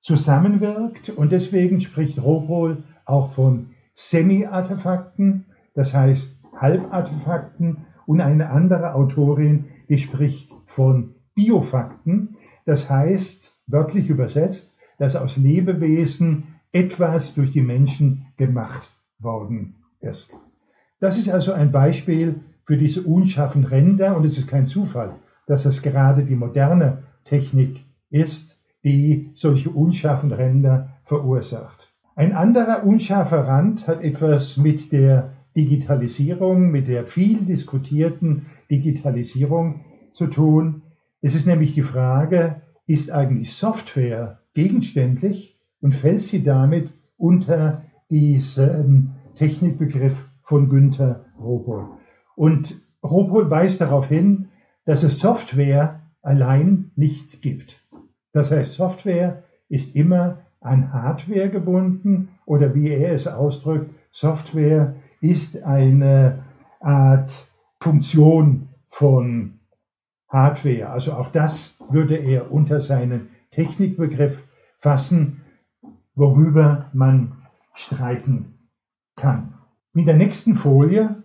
zusammenwirkt 0.00 1.10
und 1.10 1.30
deswegen 1.30 1.82
spricht 1.82 2.22
Robol 2.22 2.82
auch 3.04 3.30
von 3.30 3.66
Semi-Artefakten, 3.92 5.44
das 5.74 5.92
heißt 5.92 6.38
Halbartefakten 6.56 7.84
und 8.06 8.22
eine 8.22 8.48
andere 8.48 8.94
Autorin, 8.94 9.66
die 9.90 9.98
spricht 9.98 10.54
von 10.64 11.14
Biofakten, 11.34 12.36
das 12.64 12.90
heißt 12.90 13.62
wörtlich 13.66 14.10
übersetzt, 14.10 14.74
dass 14.98 15.16
aus 15.16 15.36
Lebewesen 15.36 16.44
etwas 16.72 17.34
durch 17.34 17.50
die 17.50 17.62
Menschen 17.62 18.26
gemacht 18.36 18.92
worden 19.18 19.76
ist. 20.00 20.36
Das 21.00 21.18
ist 21.18 21.28
also 21.28 21.52
ein 21.52 21.72
Beispiel 21.72 22.40
für 22.64 22.76
diese 22.76 23.02
unscharfen 23.02 23.64
Ränder 23.64 24.16
und 24.16 24.24
es 24.24 24.38
ist 24.38 24.48
kein 24.48 24.66
Zufall, 24.66 25.16
dass 25.46 25.64
es 25.66 25.82
gerade 25.82 26.24
die 26.24 26.36
moderne 26.36 27.02
Technik 27.24 27.84
ist, 28.10 28.60
die 28.84 29.30
solche 29.34 29.70
unscharfen 29.70 30.32
Ränder 30.32 30.96
verursacht. 31.02 31.92
Ein 32.16 32.32
anderer 32.32 32.84
unscharfer 32.84 33.48
Rand 33.48 33.88
hat 33.88 34.02
etwas 34.02 34.56
mit 34.56 34.92
der 34.92 35.32
Digitalisierung, 35.56 36.70
mit 36.70 36.88
der 36.88 37.06
viel 37.06 37.38
diskutierten 37.44 38.46
Digitalisierung 38.70 39.80
zu 40.10 40.28
tun. 40.28 40.82
Es 41.24 41.34
ist 41.34 41.46
nämlich 41.46 41.72
die 41.72 41.82
Frage, 41.82 42.60
ist 42.86 43.10
eigentlich 43.10 43.54
Software 43.54 44.40
gegenständlich 44.52 45.56
und 45.80 45.94
fällt 45.94 46.20
sie 46.20 46.42
damit 46.42 46.92
unter 47.16 47.82
diesen 48.10 49.14
Technikbegriff 49.34 50.26
von 50.42 50.68
Günther 50.68 51.24
Robol? 51.40 51.88
Und 52.36 52.76
Robol 53.02 53.48
weist 53.48 53.80
darauf 53.80 54.08
hin, 54.08 54.48
dass 54.84 55.02
es 55.02 55.18
Software 55.18 55.98
allein 56.20 56.90
nicht 56.94 57.40
gibt. 57.40 57.84
Das 58.32 58.50
heißt, 58.50 58.74
Software 58.74 59.42
ist 59.70 59.96
immer 59.96 60.40
an 60.60 60.92
Hardware 60.92 61.48
gebunden 61.48 62.28
oder 62.44 62.74
wie 62.74 62.90
er 62.90 63.14
es 63.14 63.28
ausdrückt, 63.28 63.88
Software 64.10 64.94
ist 65.22 65.62
eine 65.62 66.44
Art 66.80 67.50
Funktion 67.80 68.68
von 68.84 69.58
Hardware. 70.34 70.90
Also 70.90 71.12
auch 71.12 71.28
das 71.28 71.76
würde 71.90 72.16
er 72.16 72.50
unter 72.52 72.80
seinen 72.80 73.28
Technikbegriff 73.50 74.48
fassen, 74.76 75.40
worüber 76.14 76.86
man 76.92 77.32
streiten 77.74 78.52
kann. 79.16 79.54
Mit 79.92 80.08
der 80.08 80.16
nächsten 80.16 80.56
Folie 80.56 81.22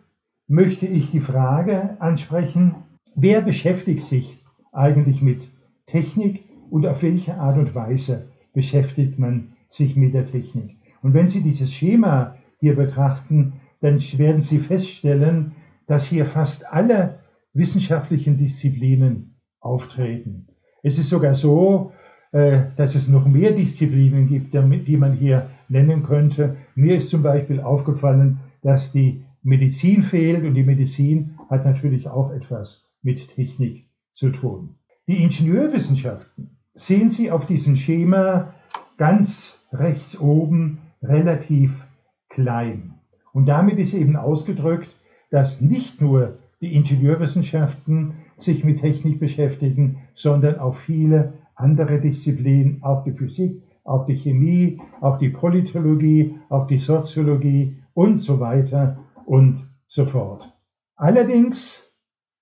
möchte 0.48 0.86
ich 0.86 1.12
die 1.12 1.20
Frage 1.20 1.98
ansprechen, 2.00 2.76
wer 3.16 3.42
beschäftigt 3.42 4.04
sich 4.04 4.44
eigentlich 4.72 5.22
mit 5.22 5.52
Technik 5.88 6.46
und 6.70 6.86
auf 6.86 7.02
welche 7.02 7.36
Art 7.38 7.58
und 7.58 7.74
Weise 7.74 8.28
beschäftigt 8.54 9.18
man 9.18 9.52
sich 9.68 9.96
mit 9.96 10.14
der 10.14 10.26
Technik. 10.26 10.76
Und 11.02 11.14
wenn 11.16 11.26
Sie 11.26 11.42
dieses 11.42 11.74
Schema 11.74 12.36
hier 12.60 12.76
betrachten, 12.76 13.54
dann 13.82 14.00
werden 14.18 14.42
Sie 14.42 14.60
feststellen, 14.60 15.54
dass 15.88 16.06
hier 16.06 16.26
fast 16.26 16.72
alle 16.72 17.19
wissenschaftlichen 17.54 18.38
Disziplinen 18.38 19.40
auftreten. 19.60 20.48
Es 20.84 20.98
ist 20.98 21.10
sogar 21.10 21.34
so, 21.34 21.92
äh, 22.32 22.62
dass 22.76 22.96
es 22.96 23.08
noch 23.08 23.26
mehr 23.26 23.52
Disziplinen 23.52 24.28
gibt, 24.28 24.54
die 24.54 24.98
man 24.98 25.14
hier 25.14 25.50
nennen 25.68 26.04
könnte. 26.04 26.56
Mir 26.76 26.96
ist 26.96 27.10
zum 27.10 27.24
Beispiel 27.24 27.60
aufgefallen, 27.60 28.40
dass 28.62 28.92
die 28.92 29.24
Medizin 29.42 30.02
fehlt 30.02 30.46
und 30.46 30.54
die 30.54 30.64
Medizin 30.64 31.38
hat 31.50 31.66
natürlich 31.66 32.08
auch 32.08 32.32
etwas 32.32 32.84
mit 33.02 33.30
Technik 33.30 33.86
zu 34.12 34.32
tun. 34.32 34.76
Die 35.08 35.24
Ingenieurwissenschaften 35.24 36.58
sehen 36.74 37.10
Sie 37.10 37.32
auf 37.32 37.46
diesem 37.46 37.76
Schema 37.76 38.54
ganz 38.98 39.62
rechts 39.72 40.20
oben 40.20 40.80
relativ 41.02 41.88
klein. 42.28 42.94
Und 43.34 43.48
damit 43.48 43.80
ist 43.80 43.94
eben 43.94 44.16
ausgedrückt, 44.16 44.98
dass 45.32 45.62
nicht 45.62 46.02
nur 46.02 46.38
die 46.62 46.76
Ingenieurwissenschaften 46.76 48.14
sich 48.38 48.64
mit 48.64 48.80
Technik 48.80 49.20
beschäftigen, 49.20 49.98
sondern 50.14 50.60
auch 50.60 50.76
viele 50.76 51.34
andere 51.56 52.00
Disziplinen, 52.00 52.84
auch 52.84 53.04
die 53.04 53.14
Physik, 53.14 53.62
auch 53.84 54.06
die 54.06 54.16
Chemie, 54.16 54.80
auch 55.02 55.18
die 55.18 55.30
Politologie, 55.30 56.36
auch 56.50 56.68
die 56.68 56.78
Soziologie 56.78 57.76
und 57.94 58.18
so 58.18 58.40
weiter 58.40 58.98
und 59.26 59.58
so 59.88 60.06
fort. 60.06 60.52
Allerdings 60.96 61.90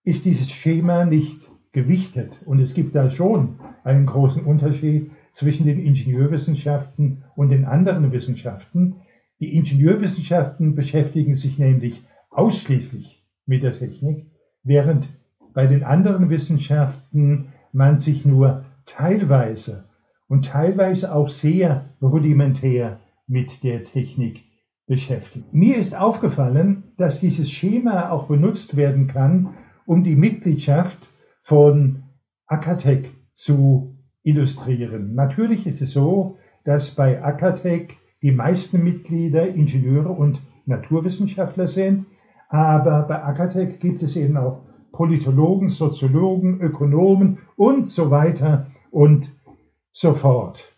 ist 0.04 0.26
dieses 0.26 0.52
Schema 0.52 1.06
nicht 1.06 1.50
gewichtet. 1.72 2.42
Und 2.46 2.60
es 2.60 2.74
gibt 2.74 2.96
da 2.96 3.10
schon 3.10 3.60
einen 3.84 4.06
großen 4.06 4.44
Unterschied 4.46 5.12
zwischen 5.32 5.66
den 5.66 5.80
Ingenieurwissenschaften 5.80 7.24
und 7.36 7.50
den 7.50 7.66
anderen 7.66 8.12
Wissenschaften. 8.12 8.96
Die 9.40 9.56
Ingenieurwissenschaften 9.56 10.74
beschäftigen 10.74 11.36
sich 11.36 11.60
nämlich 11.60 12.04
ausschließlich 12.30 13.17
mit 13.48 13.64
der 13.64 13.72
Technik, 13.72 14.28
während 14.64 15.10
bei 15.54 15.66
den 15.66 15.84
anderen 15.84 16.30
Wissenschaften 16.30 17.48
man 17.72 17.98
sich 17.98 18.26
nur 18.26 18.64
teilweise 18.86 19.86
und 20.28 20.46
teilweise 20.46 21.16
auch 21.16 21.30
sehr 21.30 21.86
rudimentär 22.02 23.00
mit 23.26 23.64
der 23.64 23.84
Technik 23.84 24.44
beschäftigt. 24.86 25.54
Mir 25.54 25.78
ist 25.78 25.98
aufgefallen, 25.98 26.94
dass 26.98 27.22
dieses 27.22 27.50
Schema 27.52 28.10
auch 28.12 28.28
benutzt 28.28 28.78
werden 28.78 29.08
kann, 29.08 29.54
um 29.86 30.04
die 30.04 30.16
Mitgliedschaft 30.16 31.10
von 31.40 32.04
Akatec 32.46 33.10
zu 33.32 33.98
illustrieren. 34.24 35.16
Natürlich 35.16 35.68
ist 35.68 35.82
es 35.82 35.92
so, 35.92 36.36
dass 36.66 36.92
bei 36.92 37.24
Akatec 37.24 37.96
die 38.22 38.32
meisten 38.32 38.84
Mitglieder 38.84 39.48
Ingenieure 39.48 40.10
und 40.10 40.42
Naturwissenschaftler 40.66 41.68
sind, 41.68 42.06
Aber 42.50 43.04
bei 43.04 43.24
Akatec 43.24 43.80
gibt 43.80 44.04
es 44.04 44.16
eben 44.16 44.38
auch 44.38 44.64
Politologen, 44.92 45.68
Soziologen, 45.68 46.60
Ökonomen 46.60 47.40
und 47.56 47.86
so 47.86 48.10
weiter 48.10 48.68
und 48.92 49.32
so 49.92 50.14
fort. 50.14 50.74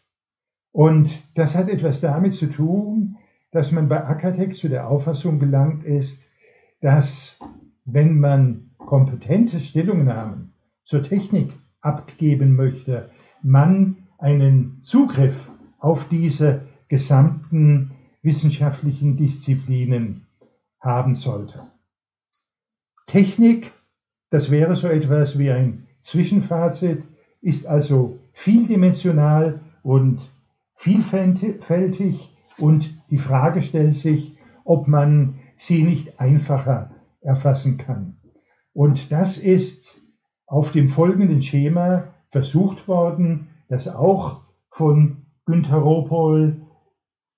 Und 0.71 1.37
das 1.37 1.55
hat 1.55 1.69
etwas 1.69 2.01
damit 2.01 2.33
zu 2.33 2.47
tun, 2.49 3.17
dass 3.51 3.71
man 3.71 3.87
bei 3.87 4.05
Akatec 4.05 4.55
zu 4.55 4.69
der 4.69 4.87
Auffassung 4.87 5.39
gelangt 5.39 5.83
ist, 5.83 6.31
dass 6.81 7.39
wenn 7.85 8.19
man 8.19 8.71
kompetente 8.77 9.59
Stellungnahmen 9.59 10.53
zur 10.83 11.01
Technik 11.03 11.51
abgeben 11.81 12.55
möchte, 12.55 13.09
man 13.41 14.07
einen 14.17 14.79
Zugriff 14.81 15.51
auf 15.79 16.09
diese 16.09 16.61
gesamten 16.87 17.91
wissenschaftlichen 18.21 19.15
Disziplinen 19.15 20.25
haben 20.79 21.13
sollte. 21.13 21.67
Technik, 23.05 23.71
das 24.29 24.51
wäre 24.51 24.75
so 24.75 24.87
etwas 24.87 25.39
wie 25.39 25.51
ein 25.51 25.87
Zwischenfazit, 26.01 27.03
ist 27.41 27.65
also 27.65 28.19
vieldimensional 28.31 29.59
und 29.83 30.31
vielfältig 30.73 32.29
und 32.57 33.09
die 33.09 33.17
Frage 33.17 33.61
stellt 33.61 33.93
sich, 33.93 34.37
ob 34.63 34.87
man 34.87 35.39
sie 35.55 35.83
nicht 35.83 36.19
einfacher 36.19 36.91
erfassen 37.21 37.77
kann. 37.77 38.17
Und 38.73 39.11
das 39.11 39.37
ist 39.37 40.01
auf 40.45 40.71
dem 40.71 40.87
folgenden 40.87 41.41
Schema 41.41 42.13
versucht 42.27 42.87
worden, 42.87 43.49
das 43.67 43.87
auch 43.87 44.41
von 44.69 45.25
Günter 45.45 45.77
Ropol 45.77 46.61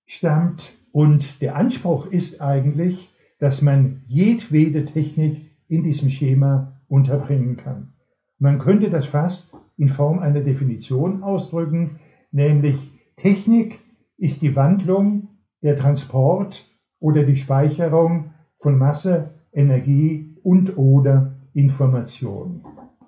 stammt. 0.06 0.78
Und 0.92 1.42
der 1.42 1.56
Anspruch 1.56 2.06
ist 2.06 2.42
eigentlich, 2.42 3.11
dass 3.42 3.64
man 3.64 4.02
jedwede 4.06 4.86
Technik 4.86 5.42
in 5.68 5.82
diesem 5.82 6.10
Schema 6.10 6.80
unterbringen 6.88 7.58
kann. 7.58 7.92
Man 8.38 8.60
könnte 8.60 8.92
das 8.92 9.08
fast 9.08 9.58
in 9.78 9.88
Form 9.88 10.20
einer 10.20 10.42
Definition 10.42 11.24
ausdrücken, 11.24 11.90
nämlich 12.32 12.92
Technik 13.16 13.80
ist 14.18 14.44
die 14.44 14.56
Wandlung, 14.56 15.30
der 15.64 15.76
Transport 15.76 16.68
oder 17.00 17.24
die 17.24 17.36
Speicherung 17.36 18.32
von 18.60 18.78
Masse, 18.78 19.34
Energie 19.52 20.38
und 20.44 20.78
oder 20.78 21.36
Information. 21.54 22.64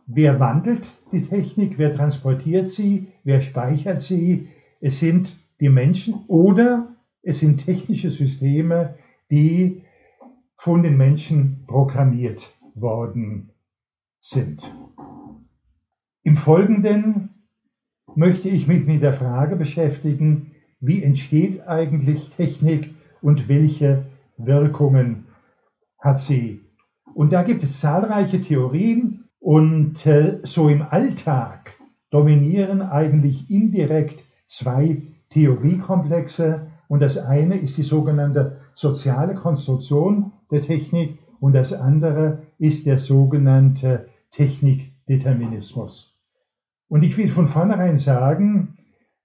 Wer 0.07 0.39
wandelt 0.39 1.11
die 1.11 1.21
Technik? 1.21 1.77
Wer 1.77 1.91
transportiert 1.91 2.65
sie? 2.65 3.07
Wer 3.23 3.39
speichert 3.39 4.01
sie? 4.01 4.47
Es 4.81 4.97
sind 4.97 5.37
die 5.59 5.69
Menschen 5.69 6.15
oder 6.27 6.87
es 7.21 7.39
sind 7.39 7.63
technische 7.63 8.09
Systeme, 8.09 8.95
die 9.29 9.82
von 10.55 10.83
den 10.83 10.97
Menschen 10.97 11.65
programmiert 11.67 12.53
worden 12.75 13.51
sind. 14.19 14.73
Im 16.23 16.35
Folgenden 16.35 17.29
möchte 18.15 18.49
ich 18.49 18.67
mich 18.67 18.85
mit 18.85 19.01
der 19.01 19.13
Frage 19.13 19.55
beschäftigen, 19.55 20.51
wie 20.79 21.03
entsteht 21.03 21.67
eigentlich 21.67 22.29
Technik 22.29 22.93
und 23.21 23.49
welche 23.49 24.05
Wirkungen 24.37 25.25
hat 25.99 26.17
sie. 26.17 26.61
Und 27.13 27.33
da 27.33 27.43
gibt 27.43 27.63
es 27.63 27.79
zahlreiche 27.79 28.41
Theorien 28.41 29.29
und 29.39 30.05
äh, 30.05 30.39
so 30.43 30.69
im 30.69 30.81
Alltag 30.81 31.73
dominieren 32.09 32.81
eigentlich 32.81 33.49
indirekt 33.49 34.25
zwei 34.45 35.01
Theoriekomplexe 35.29 36.67
und 36.87 37.01
das 37.01 37.17
eine 37.17 37.55
ist 37.55 37.77
die 37.77 37.83
sogenannte 37.83 38.55
soziale 38.73 39.33
Konstruktion 39.33 40.31
der 40.51 40.61
Technik 40.61 41.17
und 41.39 41.53
das 41.53 41.73
andere 41.73 42.43
ist 42.57 42.85
der 42.85 42.97
sogenannte 42.97 44.07
Technikdeterminismus. 44.31 46.13
Und 46.89 47.03
ich 47.03 47.17
will 47.17 47.27
von 47.27 47.47
vornherein 47.47 47.97
sagen, 47.97 48.77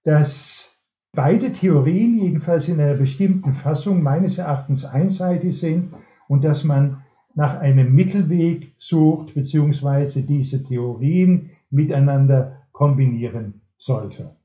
dass 0.03 0.73
beide 1.13 1.51
Theorien 1.51 2.13
jedenfalls 2.13 2.67
in 2.67 2.79
einer 2.79 2.95
bestimmten 2.95 3.51
Fassung 3.51 4.01
meines 4.01 4.37
Erachtens 4.37 4.85
einseitig 4.85 5.59
sind 5.59 5.91
und 6.27 6.43
dass 6.43 6.63
man 6.63 7.01
nach 7.35 7.59
einem 7.59 7.93
Mittelweg 7.93 8.73
sucht, 8.77 9.33
beziehungsweise 9.35 10.23
diese 10.23 10.63
Theorien 10.63 11.49
miteinander 11.69 12.57
kombinieren 12.71 13.61
sollte. 13.77 14.35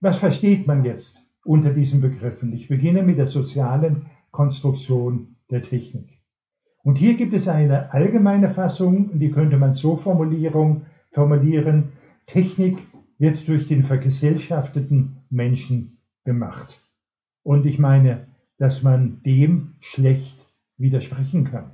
Was 0.00 0.18
versteht 0.18 0.66
man 0.66 0.84
jetzt 0.84 1.29
unter 1.44 1.72
diesen 1.72 2.00
Begriffen? 2.00 2.52
Ich 2.52 2.68
beginne 2.68 3.02
mit 3.02 3.18
der 3.18 3.26
sozialen 3.26 4.06
Konstruktion 4.30 5.36
der 5.50 5.62
Technik. 5.62 6.08
Und 6.82 6.98
hier 6.98 7.14
gibt 7.14 7.34
es 7.34 7.48
eine 7.48 7.92
allgemeine 7.92 8.48
Fassung, 8.48 9.18
die 9.18 9.30
könnte 9.30 9.58
man 9.58 9.72
so 9.72 9.96
formulieren, 9.96 10.82
Technik 12.26 12.78
wird 13.18 13.48
durch 13.48 13.68
den 13.68 13.82
vergesellschafteten 13.82 15.24
Menschen 15.28 15.98
gemacht. 16.24 16.82
Und 17.42 17.66
ich 17.66 17.78
meine, 17.78 18.26
dass 18.58 18.82
man 18.82 19.22
dem 19.24 19.74
schlecht 19.80 20.46
widersprechen 20.78 21.44
kann. 21.44 21.72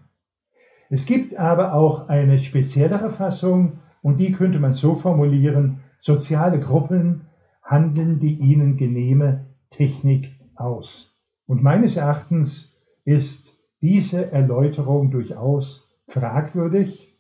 Es 0.88 1.07
gibt 1.07 1.37
aber 1.37 1.74
auch 1.74 2.09
eine 2.09 2.38
speziellere 2.38 3.11
Fassung 3.11 3.79
und 4.02 4.20
die 4.20 4.33
könnte 4.33 4.61
man 4.61 4.72
so 4.72 4.94
formulieren, 4.94 5.81
soziale 5.98 6.61
Gruppen 6.61 7.22
handeln 7.62 8.20
die 8.20 8.35
ihnen 8.35 8.76
genehme 8.76 9.44
Technik 9.70 10.33
aus. 10.55 11.16
Und 11.46 11.62
meines 11.62 11.96
Erachtens 11.96 12.72
ist 13.05 13.59
diese 13.83 14.33
Erläuterung 14.33 15.11
durchaus 15.11 15.88
fragwürdig, 16.07 17.12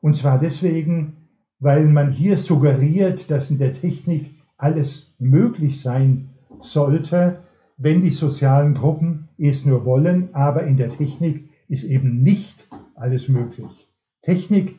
und 0.00 0.14
zwar 0.14 0.38
deswegen, 0.38 1.28
weil 1.58 1.86
man 1.86 2.10
hier 2.10 2.38
suggeriert, 2.38 3.30
dass 3.30 3.50
in 3.50 3.58
der 3.58 3.72
Technik 3.72 4.30
alles 4.56 5.14
möglich 5.18 5.80
sein 5.80 6.30
sollte, 6.60 7.40
wenn 7.76 8.00
die 8.00 8.10
sozialen 8.10 8.74
Gruppen 8.74 9.28
es 9.38 9.66
nur 9.66 9.84
wollen, 9.84 10.34
aber 10.34 10.64
in 10.64 10.76
der 10.76 10.88
Technik 10.88 11.48
ist 11.68 11.84
eben 11.84 12.22
nicht 12.22 12.68
alles 12.94 13.28
möglich. 13.28 13.88
Technik 14.22 14.74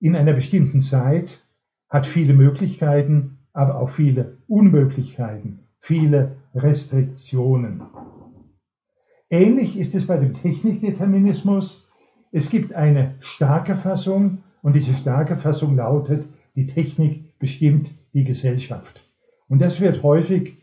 in 0.00 0.16
einer 0.16 0.32
bestimmten 0.32 0.80
Zeit 0.80 1.40
hat 1.88 2.06
viele 2.06 2.34
Möglichkeiten, 2.34 3.38
aber 3.52 3.80
auch 3.80 3.88
viele 3.88 4.38
Unmöglichkeiten, 4.46 5.60
viele 5.76 6.36
Restriktionen. 6.58 7.82
Ähnlich 9.30 9.78
ist 9.78 9.94
es 9.94 10.06
bei 10.06 10.16
dem 10.16 10.32
Technikdeterminismus. 10.34 11.86
Es 12.32 12.50
gibt 12.50 12.74
eine 12.74 13.14
starke 13.20 13.74
Fassung 13.74 14.38
und 14.62 14.74
diese 14.74 14.94
starke 14.94 15.36
Fassung 15.36 15.76
lautet, 15.76 16.28
die 16.56 16.66
Technik 16.66 17.38
bestimmt 17.38 17.92
die 18.14 18.24
Gesellschaft. 18.24 19.06
Und 19.48 19.60
das 19.60 19.80
wird 19.80 20.02
häufig 20.02 20.56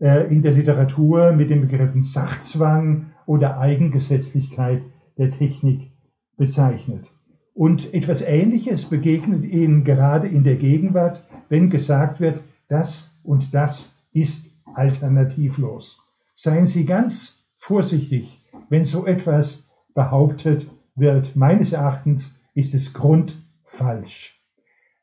äh, 0.00 0.32
in 0.32 0.42
der 0.42 0.52
Literatur 0.52 1.32
mit 1.32 1.50
den 1.50 1.62
Begriffen 1.62 2.02
Sachzwang 2.02 3.06
oder 3.26 3.58
Eigengesetzlichkeit 3.58 4.84
der 5.18 5.30
Technik 5.30 5.92
bezeichnet. 6.36 7.12
Und 7.54 7.92
etwas 7.94 8.22
Ähnliches 8.22 8.86
begegnet 8.86 9.44
Ihnen 9.44 9.84
gerade 9.84 10.26
in 10.26 10.44
der 10.44 10.56
Gegenwart, 10.56 11.24
wenn 11.48 11.70
gesagt 11.70 12.20
wird, 12.20 12.40
das 12.68 13.18
und 13.24 13.54
das 13.54 13.96
ist 14.12 14.59
alternativlos. 14.74 16.00
Seien 16.34 16.66
Sie 16.66 16.84
ganz 16.84 17.50
vorsichtig, 17.54 18.40
wenn 18.68 18.84
so 18.84 19.06
etwas 19.06 19.64
behauptet 19.94 20.70
wird. 20.94 21.36
Meines 21.36 21.72
Erachtens 21.72 22.36
ist 22.54 22.74
es 22.74 22.92
grundfalsch. 22.92 24.40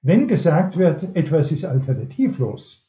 Wenn 0.01 0.27
gesagt 0.27 0.77
wird, 0.77 1.15
etwas 1.15 1.51
ist 1.51 1.65
alternativlos, 1.65 2.87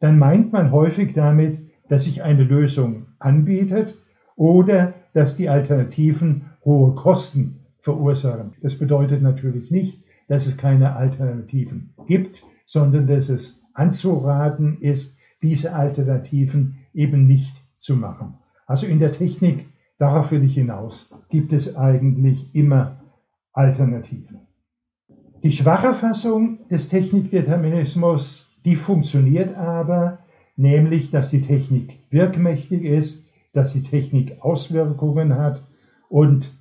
dann 0.00 0.18
meint 0.18 0.52
man 0.52 0.72
häufig 0.72 1.12
damit, 1.12 1.60
dass 1.88 2.04
sich 2.04 2.22
eine 2.22 2.44
Lösung 2.44 3.06
anbietet 3.18 3.96
oder 4.36 4.94
dass 5.14 5.36
die 5.36 5.48
Alternativen 5.48 6.50
hohe 6.64 6.94
Kosten 6.94 7.60
verursachen. 7.78 8.50
Das 8.62 8.76
bedeutet 8.76 9.22
natürlich 9.22 9.70
nicht, 9.70 10.02
dass 10.28 10.46
es 10.46 10.56
keine 10.56 10.96
Alternativen 10.96 11.94
gibt, 12.06 12.42
sondern 12.64 13.06
dass 13.06 13.28
es 13.28 13.60
anzuraten 13.72 14.78
ist, 14.80 15.15
diese 15.42 15.74
Alternativen 15.74 16.76
eben 16.94 17.26
nicht 17.26 17.56
zu 17.76 17.96
machen. 17.96 18.34
Also 18.66 18.86
in 18.86 18.98
der 18.98 19.12
Technik, 19.12 19.66
darauf 19.98 20.32
will 20.32 20.42
ich 20.42 20.54
hinaus, 20.54 21.10
gibt 21.28 21.52
es 21.52 21.76
eigentlich 21.76 22.54
immer 22.54 23.00
Alternativen. 23.52 24.40
Die 25.42 25.52
schwache 25.52 25.92
Fassung 25.94 26.66
des 26.68 26.88
Technikdeterminismus 26.88 28.46
die 28.66 28.76
funktioniert 28.76 29.56
aber, 29.56 30.18
nämlich 30.56 31.12
dass 31.12 31.30
die 31.30 31.40
Technik 31.40 31.96
wirkmächtig 32.10 32.82
ist, 32.82 33.26
dass 33.52 33.72
die 33.72 33.82
Technik 33.82 34.42
Auswirkungen 34.42 35.36
hat 35.36 35.64
und 36.08 36.52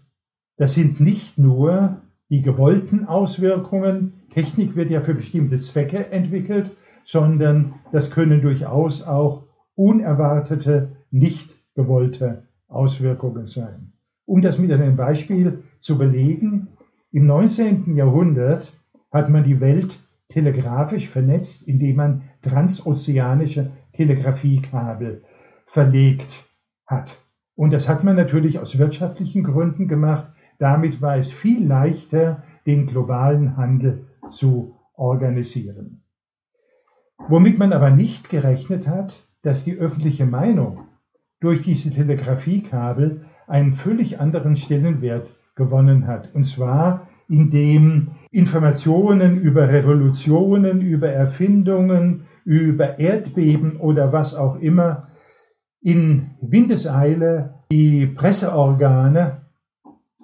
das 0.58 0.76
sind 0.76 1.00
nicht 1.02 1.40
nur 1.40 2.02
die 2.30 2.44
gewollten 2.44 3.06
Auswirkungen, 3.06 4.14
Technik 4.30 4.76
wird 4.76 4.92
ja 4.92 5.02
für 5.02 5.16
bestimmte 5.16 5.58
Zwecke 5.58 6.12
entwickelt, 6.12 6.72
sondern 7.06 7.76
das 7.92 8.12
können 8.12 8.42
durchaus 8.42 9.04
auch 9.04 9.44
unerwartete, 9.76 10.90
nicht 11.12 11.74
gewollte 11.76 12.48
Auswirkungen 12.68 13.46
sein. 13.46 13.94
Um 14.26 14.42
das 14.42 14.60
mit 14.60 14.72
einem 14.72 14.96
Beispiel 14.96 15.64
zu 15.78 15.98
belegen, 15.98 16.70
im 17.12 17.28
19. 17.28 17.94
Jahrhundert 17.94 18.74
hat 19.12 19.30
man 19.30 19.44
die 19.44 19.62
Welt 19.62 20.02
telegrafisch 20.28 21.08
vernetzt, 21.08 21.68
indem 21.68 21.96
man 21.98 22.24
transozeanische 22.42 23.72
Telegrafiekabel 23.94 25.24
verlegt 25.66 26.48
hat. 26.88 27.22
Und 27.56 27.72
das 27.72 27.88
hat 27.88 28.04
man 28.04 28.16
natürlich 28.16 28.60
aus 28.60 28.80
wirtschaftlichen 28.80 29.44
Gründen 29.44 29.88
gemacht. 29.88 30.26
Damit 30.58 31.02
war 31.02 31.16
es 31.16 31.32
viel 31.32 31.66
leichter, 31.66 32.44
den 32.66 32.88
globalen 32.88 33.56
Handel 33.56 34.08
zu 34.28 34.76
organisieren. 34.96 36.05
Womit 37.18 37.58
man 37.58 37.74
aber 37.74 37.90
nicht 37.90 38.30
gerechnet 38.30 38.88
hat, 38.88 39.26
dass 39.42 39.64
die 39.64 39.78
öffentliche 39.78 40.26
Meinung 40.26 40.86
durch 41.40 41.62
diese 41.62 41.92
Telegrafiekabel 41.92 43.26
einen 43.48 43.72
völlig 43.72 44.20
anderen 44.20 44.58
Stellenwert 44.58 45.36
gewonnen 45.56 46.08
hat. 46.08 46.34
Und 46.34 46.44
zwar 46.44 47.08
indem 47.28 48.10
Informationen 48.32 49.38
über 49.38 49.70
Revolutionen, 49.70 50.82
über 50.82 51.10
Erfindungen, 51.10 52.24
über 52.44 53.00
Erdbeben 53.00 53.78
oder 53.78 54.14
was 54.14 54.36
auch 54.36 54.58
immer 54.58 55.02
in 55.82 56.30
Windeseile 56.42 57.56
die 57.72 58.06
Presseorgane 58.08 59.42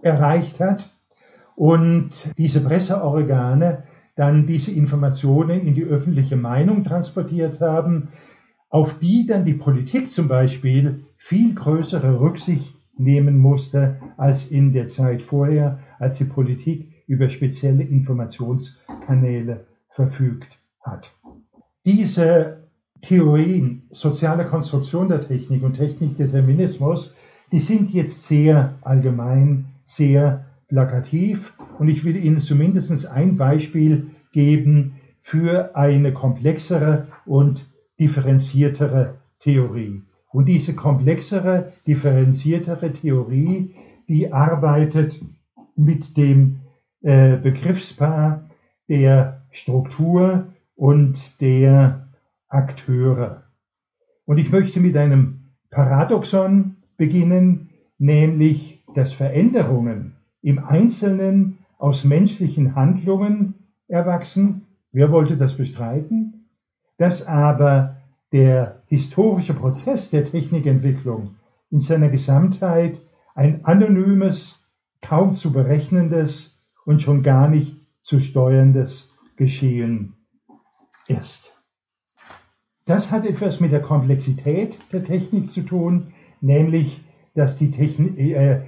erreicht 0.03 0.59
hat 0.59 0.91
und 1.55 2.37
diese 2.37 2.61
Presseorgane 2.61 3.83
dann 4.15 4.45
diese 4.45 4.71
Informationen 4.71 5.61
in 5.61 5.73
die 5.73 5.83
öffentliche 5.83 6.35
Meinung 6.35 6.83
transportiert 6.83 7.61
haben, 7.61 8.09
auf 8.69 8.99
die 8.99 9.25
dann 9.25 9.43
die 9.43 9.53
Politik 9.53 10.09
zum 10.09 10.27
Beispiel 10.27 11.03
viel 11.17 11.53
größere 11.53 12.19
Rücksicht 12.19 12.77
nehmen 12.97 13.37
musste 13.37 13.97
als 14.17 14.47
in 14.47 14.73
der 14.73 14.87
Zeit 14.87 15.21
vorher, 15.21 15.79
als 15.99 16.17
die 16.17 16.25
Politik 16.25 16.87
über 17.07 17.29
spezielle 17.29 17.83
Informationskanäle 17.83 19.65
verfügt 19.89 20.59
hat. 20.81 21.13
Diese 21.85 22.61
Theorien 23.01 23.83
soziale 23.89 24.45
Konstruktion 24.45 25.09
der 25.09 25.19
Technik 25.19 25.63
und 25.63 25.73
Technikdeterminismus, 25.73 27.15
die 27.51 27.59
sind 27.59 27.91
jetzt 27.93 28.25
sehr 28.25 28.77
allgemein, 28.81 29.65
sehr 29.83 30.45
plakativ 30.71 31.57
und 31.79 31.89
ich 31.89 32.05
will 32.05 32.15
Ihnen 32.15 32.39
zumindest 32.39 33.05
ein 33.07 33.35
Beispiel 33.35 34.07
geben 34.31 34.93
für 35.17 35.75
eine 35.75 36.13
komplexere 36.13 37.07
und 37.25 37.67
differenziertere 37.99 39.15
Theorie. 39.39 40.01
Und 40.31 40.47
diese 40.47 40.73
komplexere, 40.73 41.69
differenziertere 41.85 42.93
Theorie, 42.93 43.73
die 44.07 44.31
arbeitet 44.31 45.21
mit 45.75 46.15
dem 46.15 46.61
äh, 47.01 47.35
Begriffspaar 47.35 48.47
der 48.89 49.43
Struktur 49.51 50.47
und 50.75 51.41
der 51.41 52.07
Akteure. 52.47 53.43
Und 54.25 54.39
ich 54.39 54.53
möchte 54.53 54.79
mit 54.79 54.95
einem 54.95 55.51
Paradoxon 55.69 56.77
beginnen, 56.95 57.69
nämlich 57.97 58.83
dass 58.95 59.13
Veränderungen 59.13 60.15
im 60.41 60.59
Einzelnen 60.59 61.59
aus 61.77 62.03
menschlichen 62.03 62.75
Handlungen 62.75 63.55
erwachsen. 63.87 64.67
Wer 64.91 65.11
wollte 65.11 65.35
das 65.35 65.57
bestreiten? 65.57 66.49
Dass 66.97 67.27
aber 67.27 67.97
der 68.31 68.81
historische 68.87 69.53
Prozess 69.53 70.09
der 70.09 70.23
Technikentwicklung 70.23 71.35
in 71.69 71.79
seiner 71.79 72.09
Gesamtheit 72.09 73.01
ein 73.35 73.65
anonymes, 73.65 74.63
kaum 75.01 75.33
zu 75.33 75.51
berechnendes 75.51 76.57
und 76.85 77.01
schon 77.01 77.23
gar 77.23 77.47
nicht 77.47 77.77
zu 78.01 78.19
steuerndes 78.19 79.09
Geschehen 79.35 80.13
ist. 81.07 81.53
Das 82.85 83.11
hat 83.11 83.25
etwas 83.25 83.59
mit 83.59 83.71
der 83.71 83.81
Komplexität 83.81 84.79
der 84.91 85.03
Technik 85.03 85.51
zu 85.51 85.61
tun, 85.61 86.11
nämlich 86.41 87.03
dass, 87.33 87.55
die 87.55 87.71
Technik, 87.71 88.19
äh, 88.19 88.61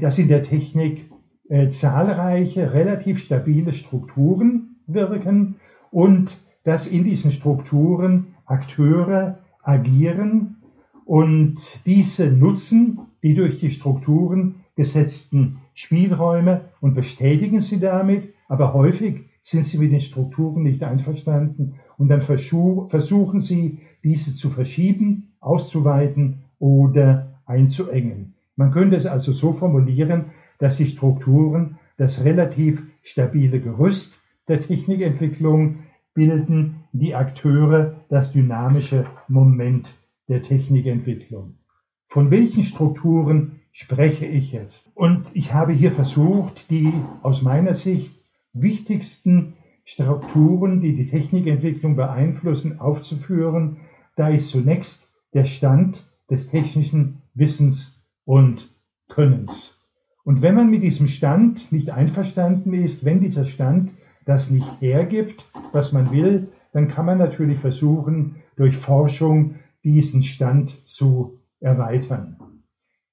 dass 0.00 0.18
in 0.18 0.28
der 0.28 0.42
Technik 0.42 1.04
äh, 1.48 1.68
zahlreiche, 1.68 2.72
relativ 2.72 3.18
stabile 3.18 3.72
Strukturen 3.72 4.76
wirken 4.86 5.56
und 5.90 6.38
dass 6.64 6.86
in 6.86 7.04
diesen 7.04 7.30
Strukturen 7.30 8.28
Akteure 8.46 9.38
agieren 9.62 10.56
und 11.04 11.86
diese 11.86 12.30
nutzen 12.30 12.98
die 13.24 13.34
durch 13.34 13.58
die 13.60 13.70
Strukturen 13.70 14.56
gesetzten 14.76 15.56
Spielräume 15.72 16.60
und 16.82 16.92
bestätigen 16.92 17.62
sie 17.62 17.80
damit, 17.80 18.28
aber 18.48 18.74
häufig 18.74 19.22
sind 19.40 19.64
sie 19.64 19.78
mit 19.78 19.92
den 19.92 20.00
Strukturen 20.00 20.62
nicht 20.62 20.82
einverstanden 20.82 21.74
und 21.96 22.08
dann 22.08 22.20
versuchen 22.20 23.40
sie, 23.40 23.78
diese 24.04 24.34
zu 24.34 24.50
verschieben, 24.50 25.32
auszuweiten 25.40 26.44
oder 26.58 27.40
einzuengen. 27.46 28.33
Man 28.56 28.70
könnte 28.70 28.96
es 28.96 29.06
also 29.06 29.32
so 29.32 29.52
formulieren, 29.52 30.26
dass 30.58 30.76
die 30.76 30.86
Strukturen 30.86 31.78
das 31.96 32.24
relativ 32.24 32.82
stabile 33.02 33.60
Gerüst 33.60 34.22
der 34.48 34.60
Technikentwicklung 34.60 35.76
bilden, 36.14 36.84
die 36.92 37.14
Akteure 37.14 37.94
das 38.08 38.32
dynamische 38.32 39.06
Moment 39.28 39.98
der 40.28 40.42
Technikentwicklung. 40.42 41.58
Von 42.04 42.30
welchen 42.30 42.62
Strukturen 42.62 43.60
spreche 43.72 44.26
ich 44.26 44.52
jetzt? 44.52 44.88
Und 44.94 45.34
ich 45.34 45.52
habe 45.52 45.72
hier 45.72 45.90
versucht, 45.90 46.70
die 46.70 46.92
aus 47.22 47.42
meiner 47.42 47.74
Sicht 47.74 48.24
wichtigsten 48.52 49.54
Strukturen, 49.84 50.80
die 50.80 50.94
die 50.94 51.06
Technikentwicklung 51.06 51.96
beeinflussen, 51.96 52.78
aufzuführen. 52.78 53.78
Da 54.16 54.28
ist 54.28 54.50
zunächst 54.50 55.14
der 55.34 55.44
Stand 55.44 56.06
des 56.30 56.48
technischen 56.48 57.20
Wissens 57.34 57.93
und 58.24 58.70
Könnens. 59.08 59.80
Und 60.24 60.40
wenn 60.40 60.54
man 60.54 60.70
mit 60.70 60.82
diesem 60.82 61.06
Stand 61.06 61.70
nicht 61.70 61.90
einverstanden 61.90 62.72
ist, 62.72 63.04
wenn 63.04 63.20
dieser 63.20 63.44
Stand 63.44 63.94
das 64.24 64.50
nicht 64.50 64.80
hergibt, 64.80 65.50
was 65.72 65.92
man 65.92 66.10
will, 66.10 66.48
dann 66.72 66.88
kann 66.88 67.04
man 67.04 67.18
natürlich 67.18 67.58
versuchen, 67.58 68.34
durch 68.56 68.76
Forschung 68.76 69.56
diesen 69.84 70.22
Stand 70.22 70.70
zu 70.70 71.40
erweitern. 71.60 72.62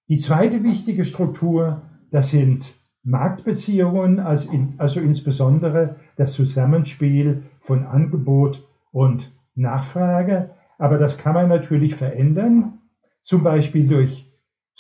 Die 0.07 0.17
zweite 0.17 0.63
wichtige 0.63 1.03
Struktur, 1.03 1.81
das 2.09 2.31
sind 2.31 2.75
Marktbeziehungen, 3.03 4.19
also 4.19 4.99
insbesondere 4.99 5.95
das 6.15 6.33
Zusammenspiel 6.33 7.43
von 7.59 7.85
Angebot 7.85 8.63
und 8.91 9.31
Nachfrage. 9.55 10.51
Aber 10.77 10.97
das 10.97 11.17
kann 11.17 11.33
man 11.33 11.49
natürlich 11.49 11.95
verändern, 11.95 12.79
zum 13.21 13.43
Beispiel 13.43 13.87
durch 13.87 14.30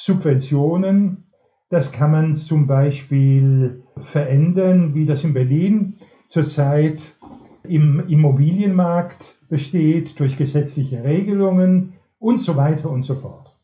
Subventionen. 0.03 1.25
Das 1.69 1.91
kann 1.91 2.09
man 2.09 2.33
zum 2.33 2.65
Beispiel 2.65 3.83
verändern, 3.95 4.95
wie 4.95 5.05
das 5.05 5.23
in 5.23 5.35
Berlin 5.35 5.93
zurzeit 6.27 7.17
im 7.63 7.99
Immobilienmarkt 8.07 9.45
besteht, 9.47 10.19
durch 10.19 10.37
gesetzliche 10.37 11.03
Regelungen 11.03 11.93
und 12.17 12.39
so 12.39 12.55
weiter 12.55 12.89
und 12.89 13.03
so 13.03 13.13
fort. 13.13 13.59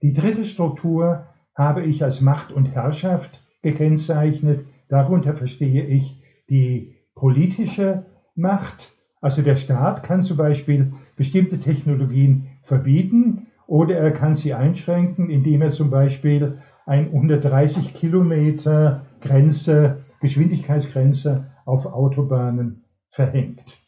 Die 0.00 0.14
dritte 0.14 0.46
Struktur 0.46 1.26
habe 1.54 1.82
ich 1.82 2.02
als 2.02 2.22
Macht 2.22 2.52
und 2.52 2.74
Herrschaft 2.74 3.42
gekennzeichnet. 3.60 4.64
Darunter 4.88 5.34
verstehe 5.34 5.84
ich 5.84 6.16
die 6.48 6.94
politische 7.14 8.06
Macht. 8.34 8.94
Also 9.20 9.42
der 9.42 9.56
Staat 9.56 10.04
kann 10.04 10.22
zum 10.22 10.38
Beispiel 10.38 10.90
bestimmte 11.16 11.60
Technologien 11.60 12.46
verbieten 12.62 13.46
oder 13.66 13.96
er 13.96 14.12
kann 14.12 14.34
sie 14.34 14.54
einschränken, 14.54 15.30
indem 15.30 15.62
er 15.62 15.70
zum 15.70 15.90
Beispiel 15.90 16.58
ein 16.86 17.06
130 17.06 17.94
Kilometer 17.94 19.02
Grenze, 19.20 20.00
Geschwindigkeitsgrenze 20.20 21.46
auf 21.64 21.86
Autobahnen 21.86 22.84
verhängt. 23.08 23.82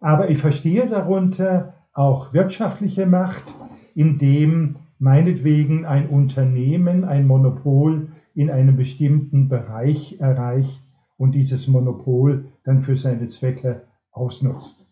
Aber 0.00 0.30
ich 0.30 0.38
verstehe 0.38 0.86
darunter 0.86 1.74
auch 1.92 2.34
wirtschaftliche 2.34 3.06
Macht, 3.06 3.54
indem 3.94 4.76
meinetwegen 4.98 5.84
ein 5.84 6.08
Unternehmen 6.08 7.04
ein 7.04 7.26
Monopol 7.26 8.08
in 8.34 8.50
einem 8.50 8.76
bestimmten 8.76 9.48
Bereich 9.48 10.20
erreicht 10.20 10.82
und 11.16 11.34
dieses 11.34 11.68
Monopol 11.68 12.46
dann 12.64 12.78
für 12.78 12.96
seine 12.96 13.26
Zwecke 13.26 13.82
ausnutzt. 14.10 14.90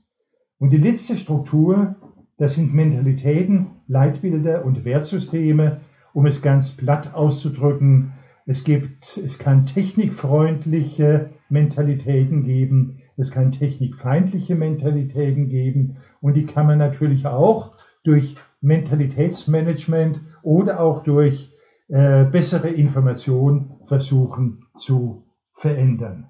Und 0.58 0.72
die 0.72 0.78
letzte 0.78 1.16
Struktur, 1.16 1.96
das 2.38 2.54
sind 2.54 2.74
Mentalitäten, 2.74 3.70
Leitbilder 3.86 4.64
und 4.64 4.84
Wertsysteme, 4.84 5.80
um 6.12 6.26
es 6.26 6.42
ganz 6.42 6.72
platt 6.72 7.14
auszudrücken. 7.14 8.12
Es 8.46 8.64
gibt, 8.64 9.16
es 9.16 9.38
kann 9.38 9.66
technikfreundliche 9.66 11.30
Mentalitäten 11.48 12.42
geben, 12.42 12.98
es 13.16 13.30
kann 13.30 13.52
technikfeindliche 13.52 14.54
Mentalitäten 14.54 15.48
geben 15.48 15.96
und 16.20 16.36
die 16.36 16.46
kann 16.46 16.66
man 16.66 16.78
natürlich 16.78 17.26
auch 17.26 17.72
durch 18.04 18.36
Mentalitätsmanagement 18.60 20.20
oder 20.42 20.80
auch 20.80 21.02
durch 21.02 21.52
äh, 21.88 22.24
bessere 22.24 22.68
Information 22.68 23.76
versuchen 23.84 24.60
zu 24.74 25.24
verändern. 25.52 26.28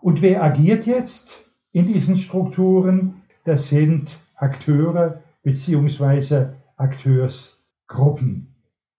Und 0.00 0.20
wer 0.20 0.42
agiert 0.42 0.86
jetzt 0.86 1.44
in 1.72 1.86
diesen 1.86 2.16
Strukturen? 2.16 3.22
Das 3.44 3.68
sind 3.68 4.24
Akteure 4.36 5.21
beziehungsweise 5.42 6.54
Akteursgruppen. 6.76 8.48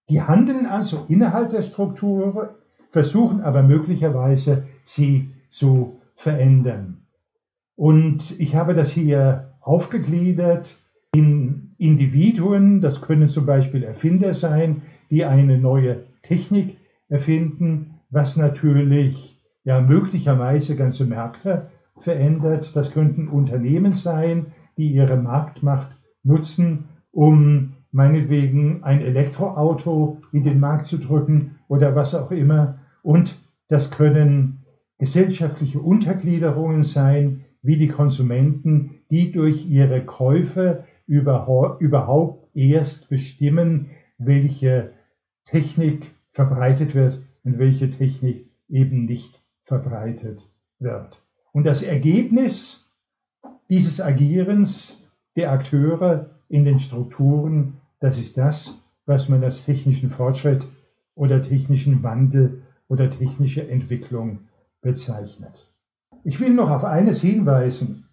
Die 0.09 0.21
handeln 0.21 0.65
also 0.65 1.05
innerhalb 1.07 1.49
der 1.49 1.61
Struktur, 1.61 2.55
versuchen 2.89 3.41
aber 3.41 3.63
möglicherweise 3.63 4.63
sie 4.83 5.29
zu 5.47 5.99
verändern. 6.15 6.97
Und 7.75 8.39
ich 8.39 8.55
habe 8.55 8.73
das 8.73 8.91
hier 8.91 9.55
aufgegliedert 9.61 10.77
in 11.15 11.73
Individuen, 11.77 12.81
das 12.81 13.01
können 13.01 13.27
zum 13.27 13.45
Beispiel 13.45 13.83
Erfinder 13.83 14.33
sein, 14.33 14.81
die 15.09 15.25
eine 15.25 15.57
neue 15.57 16.03
Technik 16.21 16.77
erfinden, 17.09 17.99
was 18.09 18.37
natürlich 18.37 19.37
ja 19.63 19.81
möglicherweise 19.81 20.75
ganze 20.75 21.05
Märkte 21.05 21.67
verändert. 21.97 22.75
Das 22.75 22.91
könnten 22.93 23.27
Unternehmen 23.27 23.93
sein, 23.93 24.47
die 24.77 24.87
ihre 24.91 25.17
Marktmacht 25.17 25.97
nutzen, 26.23 26.85
um 27.11 27.73
meinetwegen 27.91 28.83
ein 28.83 29.01
Elektroauto 29.01 30.19
in 30.31 30.43
den 30.43 30.59
Markt 30.59 30.87
zu 30.87 30.97
drücken 30.97 31.55
oder 31.67 31.95
was 31.95 32.15
auch 32.15 32.31
immer. 32.31 32.79
Und 33.03 33.37
das 33.67 33.91
können 33.91 34.63
gesellschaftliche 34.97 35.79
Untergliederungen 35.79 36.83
sein, 36.83 37.43
wie 37.61 37.77
die 37.77 37.87
Konsumenten, 37.87 38.91
die 39.09 39.31
durch 39.31 39.67
ihre 39.67 40.03
Käufe 40.05 40.83
überhaupt 41.07 42.49
erst 42.55 43.09
bestimmen, 43.09 43.87
welche 44.17 44.91
Technik 45.45 46.11
verbreitet 46.29 46.95
wird 46.95 47.21
und 47.43 47.59
welche 47.59 47.89
Technik 47.89 48.49
eben 48.69 49.05
nicht 49.05 49.41
verbreitet 49.61 50.47
wird. 50.79 51.23
Und 51.51 51.65
das 51.65 51.83
Ergebnis 51.83 52.87
dieses 53.69 54.01
Agierens 54.01 55.02
der 55.35 55.51
Akteure 55.51 56.29
in 56.49 56.63
den 56.63 56.79
Strukturen, 56.79 57.77
das 57.99 58.19
ist 58.19 58.37
das, 58.37 58.79
was 59.05 59.29
man 59.29 59.43
als 59.43 59.65
technischen 59.65 60.09
Fortschritt 60.09 60.67
oder 61.15 61.41
technischen 61.41 62.03
Wandel 62.03 62.61
oder 62.87 63.09
technische 63.09 63.67
Entwicklung 63.67 64.39
bezeichnet. 64.81 65.67
Ich 66.23 66.39
will 66.39 66.53
noch 66.53 66.69
auf 66.69 66.85
eines 66.85 67.21
hinweisen. 67.21 68.05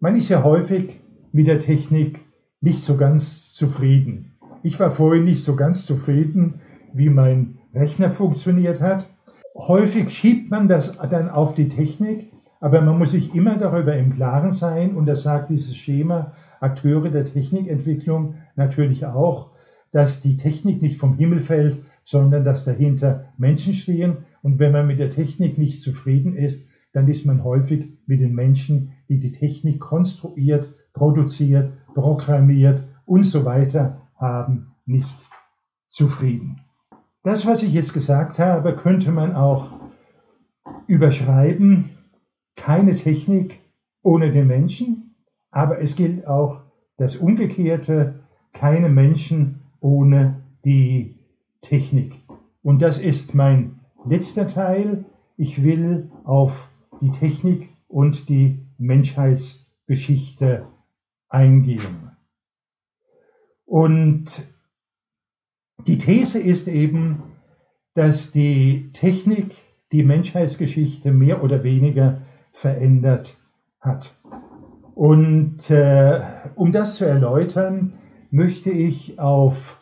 Man 0.00 0.14
ist 0.14 0.28
ja 0.28 0.42
häufig 0.42 0.98
mit 1.32 1.46
der 1.46 1.58
Technik 1.58 2.20
nicht 2.60 2.82
so 2.82 2.96
ganz 2.96 3.52
zufrieden. 3.52 4.36
Ich 4.62 4.80
war 4.80 4.90
vorhin 4.90 5.24
nicht 5.24 5.44
so 5.44 5.56
ganz 5.56 5.86
zufrieden, 5.86 6.60
wie 6.92 7.10
mein 7.10 7.58
Rechner 7.74 8.10
funktioniert 8.10 8.80
hat. 8.80 9.08
Häufig 9.54 10.10
schiebt 10.10 10.50
man 10.50 10.68
das 10.68 10.98
dann 11.10 11.28
auf 11.28 11.54
die 11.54 11.68
Technik, 11.68 12.30
aber 12.60 12.80
man 12.80 12.98
muss 12.98 13.10
sich 13.12 13.34
immer 13.34 13.56
darüber 13.56 13.96
im 13.96 14.10
Klaren 14.10 14.52
sein, 14.52 14.94
und 14.94 15.06
das 15.06 15.22
sagt 15.22 15.50
dieses 15.50 15.76
Schema 15.76 16.32
Akteure 16.60 17.10
der 17.10 17.24
Technikentwicklung 17.24 18.34
natürlich 18.56 19.06
auch, 19.06 19.50
dass 19.92 20.20
die 20.20 20.36
Technik 20.36 20.82
nicht 20.82 20.98
vom 20.98 21.14
Himmel 21.16 21.40
fällt, 21.40 21.78
sondern 22.04 22.44
dass 22.44 22.64
dahinter 22.64 23.24
Menschen 23.38 23.72
stehen. 23.72 24.18
Und 24.42 24.58
wenn 24.58 24.72
man 24.72 24.86
mit 24.86 24.98
der 24.98 25.10
Technik 25.10 25.58
nicht 25.58 25.82
zufrieden 25.82 26.32
ist, 26.32 26.64
dann 26.92 27.08
ist 27.08 27.26
man 27.26 27.44
häufig 27.44 27.88
mit 28.06 28.20
den 28.20 28.34
Menschen, 28.34 28.92
die 29.08 29.18
die 29.18 29.30
Technik 29.30 29.80
konstruiert, 29.80 30.68
produziert, 30.92 31.70
programmiert 31.94 32.82
und 33.04 33.22
so 33.22 33.44
weiter 33.44 34.02
haben, 34.16 34.66
nicht 34.86 35.26
zufrieden. 35.84 36.56
Das, 37.22 37.46
was 37.46 37.62
ich 37.62 37.72
jetzt 37.72 37.92
gesagt 37.92 38.38
habe, 38.38 38.74
könnte 38.74 39.12
man 39.12 39.34
auch 39.34 39.72
überschreiben 40.86 41.90
keine 42.56 42.94
Technik 42.94 43.60
ohne 44.02 44.32
den 44.32 44.46
Menschen, 44.46 45.14
aber 45.50 45.80
es 45.80 45.96
gilt 45.96 46.26
auch 46.26 46.62
das 46.96 47.16
Umgekehrte, 47.16 48.18
keine 48.52 48.88
Menschen 48.88 49.60
ohne 49.80 50.42
die 50.64 51.14
Technik. 51.60 52.20
Und 52.62 52.82
das 52.82 52.98
ist 52.98 53.34
mein 53.34 53.78
letzter 54.04 54.46
Teil. 54.46 55.04
Ich 55.36 55.62
will 55.62 56.10
auf 56.24 56.70
die 57.00 57.12
Technik 57.12 57.68
und 57.88 58.28
die 58.28 58.58
Menschheitsgeschichte 58.78 60.66
eingehen. 61.28 62.10
Und 63.64 64.54
die 65.86 65.98
These 65.98 66.38
ist 66.38 66.68
eben, 66.68 67.22
dass 67.94 68.32
die 68.32 68.90
Technik 68.92 69.54
die 69.92 70.02
Menschheitsgeschichte 70.02 71.12
mehr 71.12 71.42
oder 71.42 71.62
weniger 71.62 72.20
verändert 72.56 73.36
hat. 73.80 74.16
Und 74.94 75.70
äh, 75.70 76.20
um 76.54 76.72
das 76.72 76.96
zu 76.96 77.04
erläutern, 77.04 77.92
möchte 78.30 78.70
ich 78.70 79.18
auf 79.18 79.80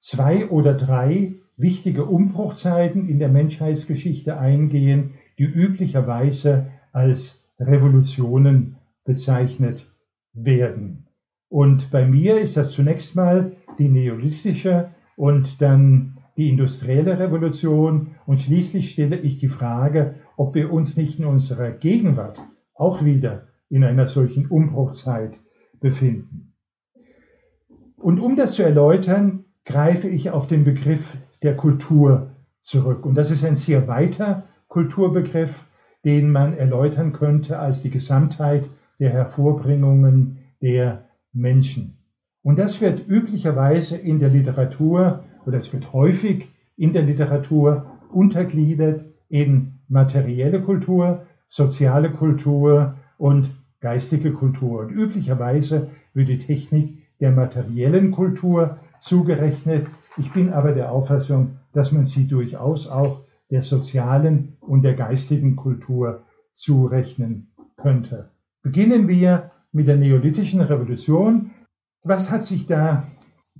zwei 0.00 0.48
oder 0.48 0.74
drei 0.74 1.34
wichtige 1.56 2.04
Umbruchzeiten 2.04 3.08
in 3.08 3.20
der 3.20 3.28
Menschheitsgeschichte 3.28 4.38
eingehen, 4.38 5.12
die 5.38 5.44
üblicherweise 5.44 6.66
als 6.92 7.44
Revolutionen 7.60 8.76
bezeichnet 9.04 9.86
werden. 10.32 11.06
Und 11.48 11.92
bei 11.92 12.06
mir 12.06 12.40
ist 12.40 12.56
das 12.56 12.72
zunächst 12.72 13.14
mal 13.14 13.52
die 13.78 13.88
neolithische 13.88 14.90
und 15.16 15.62
dann 15.62 16.15
die 16.36 16.50
industrielle 16.50 17.18
Revolution 17.18 18.08
und 18.26 18.40
schließlich 18.40 18.90
stelle 18.90 19.16
ich 19.16 19.38
die 19.38 19.48
Frage, 19.48 20.14
ob 20.36 20.54
wir 20.54 20.72
uns 20.72 20.96
nicht 20.96 21.18
in 21.18 21.24
unserer 21.24 21.70
Gegenwart 21.70 22.40
auch 22.74 23.04
wieder 23.04 23.46
in 23.68 23.84
einer 23.84 24.06
solchen 24.06 24.46
Umbruchzeit 24.46 25.40
befinden. 25.80 26.52
Und 27.96 28.20
um 28.20 28.36
das 28.36 28.54
zu 28.54 28.62
erläutern, 28.62 29.44
greife 29.64 30.08
ich 30.08 30.30
auf 30.30 30.46
den 30.46 30.64
Begriff 30.64 31.16
der 31.42 31.56
Kultur 31.56 32.30
zurück. 32.60 33.04
Und 33.04 33.14
das 33.16 33.30
ist 33.30 33.44
ein 33.44 33.56
sehr 33.56 33.88
weiter 33.88 34.44
Kulturbegriff, 34.68 35.64
den 36.04 36.30
man 36.30 36.54
erläutern 36.54 37.12
könnte 37.12 37.58
als 37.58 37.82
die 37.82 37.90
Gesamtheit 37.90 38.68
der 39.00 39.10
Hervorbringungen 39.10 40.38
der 40.62 41.04
Menschen. 41.32 41.98
Und 42.42 42.58
das 42.58 42.80
wird 42.80 43.08
üblicherweise 43.08 43.96
in 43.96 44.18
der 44.18 44.28
Literatur 44.28 45.24
oder 45.46 45.58
es 45.58 45.72
wird 45.72 45.92
häufig 45.92 46.48
in 46.76 46.92
der 46.92 47.02
Literatur 47.02 47.86
untergliedert 48.10 49.04
in 49.28 49.78
materielle 49.88 50.60
Kultur, 50.62 51.24
soziale 51.46 52.10
Kultur 52.10 52.94
und 53.18 53.54
geistige 53.80 54.32
Kultur. 54.32 54.80
Und 54.80 54.90
üblicherweise 54.90 55.88
wird 56.12 56.28
die 56.28 56.38
Technik 56.38 56.92
der 57.20 57.32
materiellen 57.32 58.10
Kultur 58.10 58.76
zugerechnet. 58.98 59.86
Ich 60.16 60.32
bin 60.32 60.52
aber 60.52 60.72
der 60.72 60.92
Auffassung, 60.92 61.58
dass 61.72 61.92
man 61.92 62.04
sie 62.04 62.26
durchaus 62.26 62.88
auch 62.88 63.22
der 63.50 63.62
sozialen 63.62 64.56
und 64.60 64.82
der 64.82 64.94
geistigen 64.94 65.56
Kultur 65.56 66.22
zurechnen 66.50 67.52
könnte. 67.76 68.30
Beginnen 68.62 69.08
wir 69.08 69.50
mit 69.72 69.86
der 69.86 69.96
neolithischen 69.96 70.60
Revolution. 70.60 71.50
Was 72.02 72.30
hat 72.30 72.44
sich 72.44 72.66
da 72.66 73.06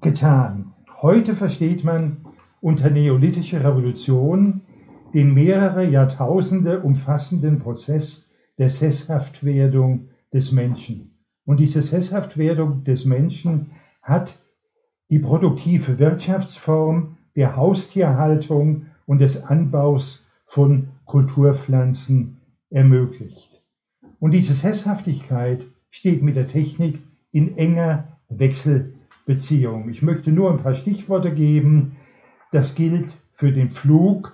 getan? 0.00 0.72
Heute 1.02 1.34
versteht 1.34 1.84
man 1.84 2.24
unter 2.62 2.88
neolithischer 2.88 3.62
Revolution 3.62 4.62
den 5.12 5.34
mehrere 5.34 5.86
Jahrtausende 5.86 6.80
umfassenden 6.80 7.58
Prozess 7.58 8.24
der 8.56 8.70
Sesshaftwerdung 8.70 10.08
des 10.32 10.52
Menschen. 10.52 11.10
Und 11.44 11.60
diese 11.60 11.82
Sesshaftwerdung 11.82 12.84
des 12.84 13.04
Menschen 13.04 13.70
hat 14.00 14.38
die 15.10 15.18
produktive 15.18 15.98
Wirtschaftsform 15.98 17.18
der 17.36 17.56
Haustierhaltung 17.56 18.86
und 19.06 19.20
des 19.20 19.44
Anbaus 19.44 20.28
von 20.44 20.88
Kulturpflanzen 21.04 22.38
ermöglicht. 22.70 23.62
Und 24.18 24.32
diese 24.32 24.54
Sesshaftigkeit 24.54 25.66
steht 25.90 26.22
mit 26.22 26.36
der 26.36 26.46
Technik 26.46 27.02
in 27.32 27.58
enger 27.58 28.08
Wechselbeziehung. 29.26 29.88
Ich 29.88 30.02
möchte 30.02 30.30
nur 30.30 30.50
ein 30.50 30.62
paar 30.62 30.74
Stichworte 30.74 31.32
geben. 31.32 31.96
Das 32.52 32.74
gilt 32.74 33.12
für 33.32 33.52
den 33.52 33.70
Flug, 33.70 34.32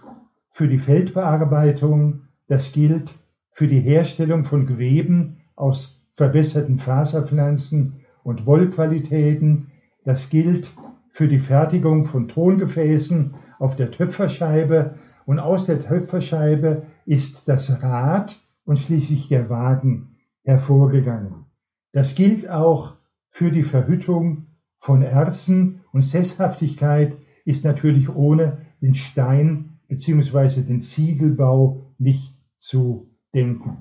für 0.51 0.69
die 0.69 0.79
Feldbearbeitung, 0.79 2.23
das 2.47 2.73
gilt 2.73 3.15
für 3.51 3.67
die 3.67 3.81
Herstellung 3.81 4.45
von 4.45 4.67
Geweben 4.67 5.39
aus 5.57 6.03
verbesserten 6.11 6.77
Faserpflanzen 6.77 7.95
und 8.23 8.47
Wollqualitäten. 8.47 9.67
Das 10.05 10.29
gilt 10.29 10.75
für 11.09 11.29
die 11.29 11.39
Fertigung 11.39 12.05
von 12.05 12.29
Tongefäßen 12.29 13.35
auf 13.59 13.77
der 13.77 13.91
Töpferscheibe 13.91 14.95
und 15.25 15.39
aus 15.39 15.67
der 15.67 15.79
Töpferscheibe 15.81 16.83
ist 17.07 17.49
das 17.49 17.83
Rad 17.83 18.39
und 18.65 18.79
schließlich 18.79 19.29
der 19.29 19.49
Wagen 19.49 20.17
hervorgegangen. 20.45 21.47
Das 21.93 22.15
gilt 22.15 22.49
auch 22.49 22.95
für 23.29 23.51
die 23.51 23.63
Verhüttung 23.63 24.47
von 24.83 25.03
Erzen 25.03 25.81
und 25.93 26.03
Sesshaftigkeit 26.03 27.17
ist 27.45 27.65
natürlich 27.65 28.13
ohne 28.17 28.59
den 28.81 28.97
Stein 28.97 29.79
beziehungsweise 29.87 30.65
den 30.65 30.81
Ziegelbau 30.81 31.83
nicht 31.99 32.41
zu 32.57 33.07
denken. 33.33 33.77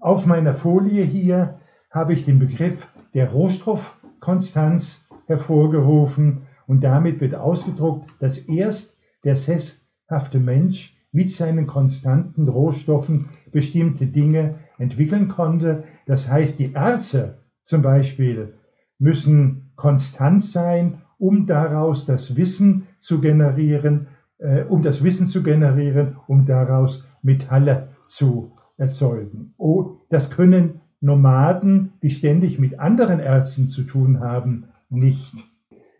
Auf 0.00 0.26
meiner 0.26 0.52
Folie 0.52 1.02
hier 1.02 1.56
habe 1.90 2.12
ich 2.12 2.26
den 2.26 2.38
Begriff 2.38 2.92
der 3.14 3.30
Rohstoffkonstanz 3.30 5.06
hervorgerufen 5.24 6.42
und 6.66 6.84
damit 6.84 7.22
wird 7.22 7.34
ausgedruckt, 7.34 8.10
dass 8.20 8.36
erst 8.36 8.98
der 9.24 9.34
sesshafte 9.34 10.40
Mensch 10.40 10.94
mit 11.10 11.30
seinen 11.30 11.66
konstanten 11.66 12.46
Rohstoffen 12.46 13.30
bestimmte 13.50 14.08
Dinge 14.08 14.56
entwickeln 14.76 15.28
konnte. 15.28 15.84
Das 16.04 16.28
heißt, 16.28 16.58
die 16.58 16.74
Erze 16.74 17.38
zum 17.62 17.80
Beispiel 17.80 18.52
müssen 18.98 19.70
konstant 19.76 20.42
sein, 20.42 21.02
um 21.18 21.46
daraus 21.46 22.06
das 22.06 22.36
Wissen 22.36 22.86
zu 23.00 23.20
generieren, 23.20 24.06
äh, 24.38 24.62
um 24.64 24.82
das 24.82 25.02
Wissen 25.02 25.26
zu 25.26 25.42
generieren, 25.42 26.16
um 26.26 26.44
daraus 26.44 27.04
Metalle 27.22 27.88
zu 28.06 28.52
erzeugen. 28.76 29.54
Oh, 29.58 29.94
das 30.08 30.30
können 30.30 30.80
Nomaden, 31.00 31.92
die 32.02 32.10
ständig 32.10 32.58
mit 32.58 32.80
anderen 32.80 33.20
Ärzten 33.20 33.68
zu 33.68 33.82
tun 33.82 34.20
haben, 34.20 34.64
nicht. 34.90 35.46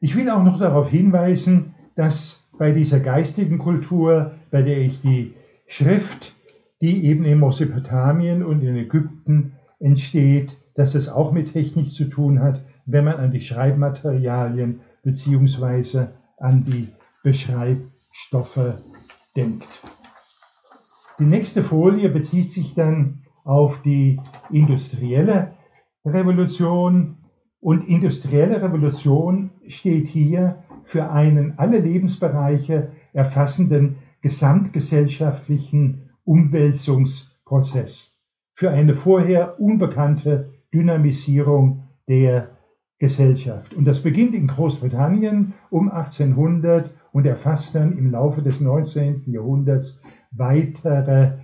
Ich 0.00 0.16
will 0.16 0.30
auch 0.30 0.42
noch 0.42 0.58
darauf 0.58 0.88
hinweisen, 0.88 1.74
dass 1.94 2.44
bei 2.58 2.72
dieser 2.72 3.00
geistigen 3.00 3.58
Kultur, 3.58 4.32
bei 4.50 4.62
der 4.62 4.78
ich 4.78 5.00
die 5.00 5.34
Schrift, 5.66 6.34
die 6.80 7.06
eben 7.06 7.24
in 7.24 7.40
Mesopotamien 7.40 8.44
und 8.44 8.62
in 8.62 8.76
Ägypten 8.76 9.52
entsteht, 9.80 10.56
dass 10.74 10.92
das 10.92 11.08
auch 11.08 11.32
mit 11.32 11.52
Technik 11.52 11.90
zu 11.90 12.04
tun 12.04 12.40
hat, 12.40 12.60
wenn 12.88 13.04
man 13.04 13.16
an 13.16 13.30
die 13.30 13.40
Schreibmaterialien 13.40 14.80
beziehungsweise 15.02 16.12
an 16.38 16.64
die 16.64 16.88
Beschreibstoffe 17.22 18.74
denkt. 19.36 19.82
Die 21.18 21.26
nächste 21.26 21.62
Folie 21.62 22.08
bezieht 22.08 22.50
sich 22.50 22.74
dann 22.74 23.20
auf 23.44 23.82
die 23.82 24.18
industrielle 24.50 25.52
Revolution. 26.04 27.18
Und 27.60 27.88
industrielle 27.88 28.62
Revolution 28.62 29.50
steht 29.64 30.06
hier 30.06 30.62
für 30.84 31.10
einen 31.10 31.58
alle 31.58 31.78
Lebensbereiche 31.78 32.90
erfassenden 33.12 33.96
gesamtgesellschaftlichen 34.22 36.08
Umwälzungsprozess, 36.24 38.12
für 38.52 38.70
eine 38.70 38.94
vorher 38.94 39.58
unbekannte 39.60 40.48
Dynamisierung 40.72 41.82
der 42.06 42.48
Gesellschaft. 42.98 43.74
Und 43.74 43.84
das 43.84 44.02
beginnt 44.02 44.34
in 44.34 44.48
Großbritannien 44.48 45.54
um 45.70 45.88
1800 45.90 46.92
und 47.12 47.26
erfasst 47.26 47.74
dann 47.74 47.92
im 47.96 48.10
Laufe 48.10 48.42
des 48.42 48.60
19. 48.60 49.22
Jahrhunderts 49.26 49.98
weitere 50.32 51.38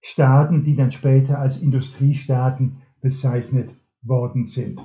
Staaten, 0.00 0.64
die 0.64 0.76
dann 0.76 0.92
später 0.92 1.38
als 1.38 1.58
Industriestaaten 1.58 2.78
bezeichnet 3.00 3.76
worden 4.02 4.44
sind. 4.44 4.80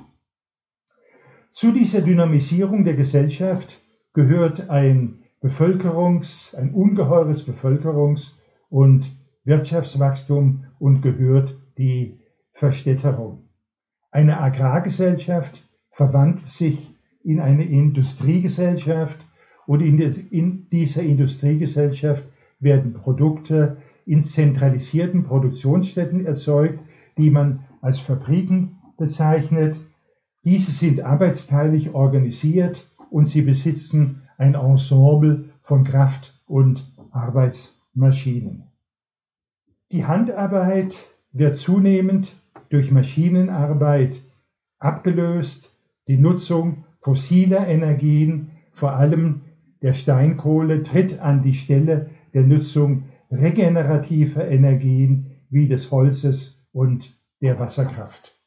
Zu 1.48 1.72
dieser 1.72 2.02
Dynamisierung 2.02 2.84
der 2.84 2.94
Gesellschaft 2.94 3.82
gehört 4.12 4.70
ein 4.70 5.24
Bevölkerungs, 5.40 6.54
ein 6.54 6.74
ungeheures 6.74 7.48
Bevölkerungs- 7.48 8.34
und 8.68 9.10
Wirtschaftswachstum 9.44 10.64
und 10.78 11.00
gehört 11.00 11.56
die 11.78 12.20
Verstädterung. 12.52 13.48
Eine 14.10 14.40
Agrargesellschaft 14.40 15.69
verwandelt 15.90 16.44
sich 16.46 16.90
in 17.22 17.40
eine 17.40 17.64
Industriegesellschaft 17.64 19.26
und 19.66 19.82
in, 19.82 19.98
in 19.98 20.68
dieser 20.70 21.02
Industriegesellschaft 21.02 22.24
werden 22.60 22.92
Produkte 22.92 23.76
in 24.06 24.22
zentralisierten 24.22 25.22
Produktionsstätten 25.22 26.24
erzeugt, 26.24 26.80
die 27.18 27.30
man 27.30 27.64
als 27.80 27.98
Fabriken 28.00 28.78
bezeichnet. 28.96 29.80
Diese 30.44 30.70
sind 30.70 31.00
arbeitsteilig 31.00 31.94
organisiert 31.94 32.90
und 33.10 33.26
sie 33.26 33.42
besitzen 33.42 34.22
ein 34.38 34.54
Ensemble 34.54 35.44
von 35.60 35.84
Kraft- 35.84 36.40
und 36.46 36.92
Arbeitsmaschinen. 37.10 38.64
Die 39.92 40.06
Handarbeit 40.06 41.10
wird 41.32 41.56
zunehmend 41.56 42.36
durch 42.68 42.90
Maschinenarbeit 42.90 44.22
abgelöst 44.78 45.76
die 46.10 46.18
Nutzung 46.18 46.82
fossiler 46.96 47.68
Energien, 47.68 48.48
vor 48.72 48.94
allem 48.94 49.42
der 49.80 49.94
Steinkohle, 49.94 50.82
tritt 50.82 51.20
an 51.20 51.40
die 51.40 51.54
Stelle 51.54 52.10
der 52.34 52.42
Nutzung 52.42 53.04
regenerativer 53.30 54.48
Energien 54.48 55.26
wie 55.50 55.68
des 55.68 55.92
Holzes 55.92 56.56
und 56.72 57.14
der 57.40 57.60
Wasserkraft. 57.60 58.40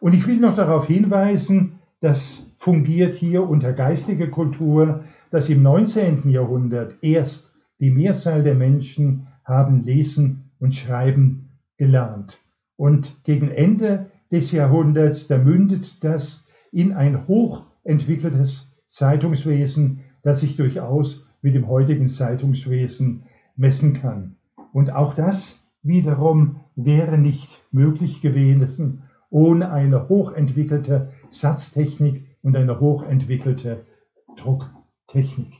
Und 0.00 0.14
ich 0.14 0.26
will 0.26 0.38
noch 0.38 0.56
darauf 0.56 0.86
hinweisen, 0.86 1.78
das 2.00 2.52
fungiert 2.56 3.14
hier 3.14 3.46
unter 3.46 3.74
geistige 3.74 4.30
Kultur, 4.30 5.04
dass 5.30 5.50
im 5.50 5.62
19. 5.62 6.30
Jahrhundert 6.30 6.96
erst 7.02 7.52
die 7.80 7.90
Mehrzahl 7.90 8.42
der 8.42 8.54
Menschen 8.54 9.26
haben 9.44 9.78
lesen 9.80 10.42
und 10.58 10.74
schreiben 10.74 11.50
gelernt. 11.76 12.44
Und 12.76 13.24
gegen 13.24 13.50
Ende 13.50 14.06
des 14.32 14.52
Jahrhunderts, 14.52 15.26
da 15.26 15.36
mündet 15.36 16.02
das 16.02 16.44
in 16.72 16.92
ein 16.92 17.26
hochentwickeltes 17.26 18.68
Zeitungswesen, 18.86 20.00
das 20.22 20.40
sich 20.40 20.56
durchaus 20.56 21.26
mit 21.42 21.54
dem 21.54 21.68
heutigen 21.68 22.08
Zeitungswesen 22.08 23.22
messen 23.56 23.92
kann. 23.92 24.36
Und 24.72 24.92
auch 24.92 25.14
das 25.14 25.64
wiederum 25.82 26.60
wäre 26.76 27.18
nicht 27.18 27.62
möglich 27.70 28.20
gewesen 28.20 29.02
ohne 29.30 29.70
eine 29.70 30.08
hochentwickelte 30.08 31.12
Satztechnik 31.30 32.24
und 32.42 32.56
eine 32.56 32.80
hochentwickelte 32.80 33.84
Drucktechnik. 34.36 35.52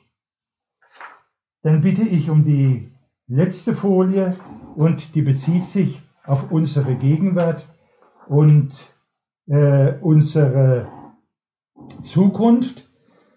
Dann 1.62 1.80
bitte 1.80 2.02
ich 2.02 2.30
um 2.30 2.44
die 2.44 2.88
letzte 3.26 3.74
Folie 3.74 4.34
und 4.76 5.14
die 5.14 5.22
bezieht 5.22 5.64
sich 5.64 6.02
auf 6.24 6.50
unsere 6.50 6.94
Gegenwart 6.94 7.66
und 8.26 8.90
äh, 9.46 9.94
unsere 10.00 10.86
Zukunft. 11.88 12.88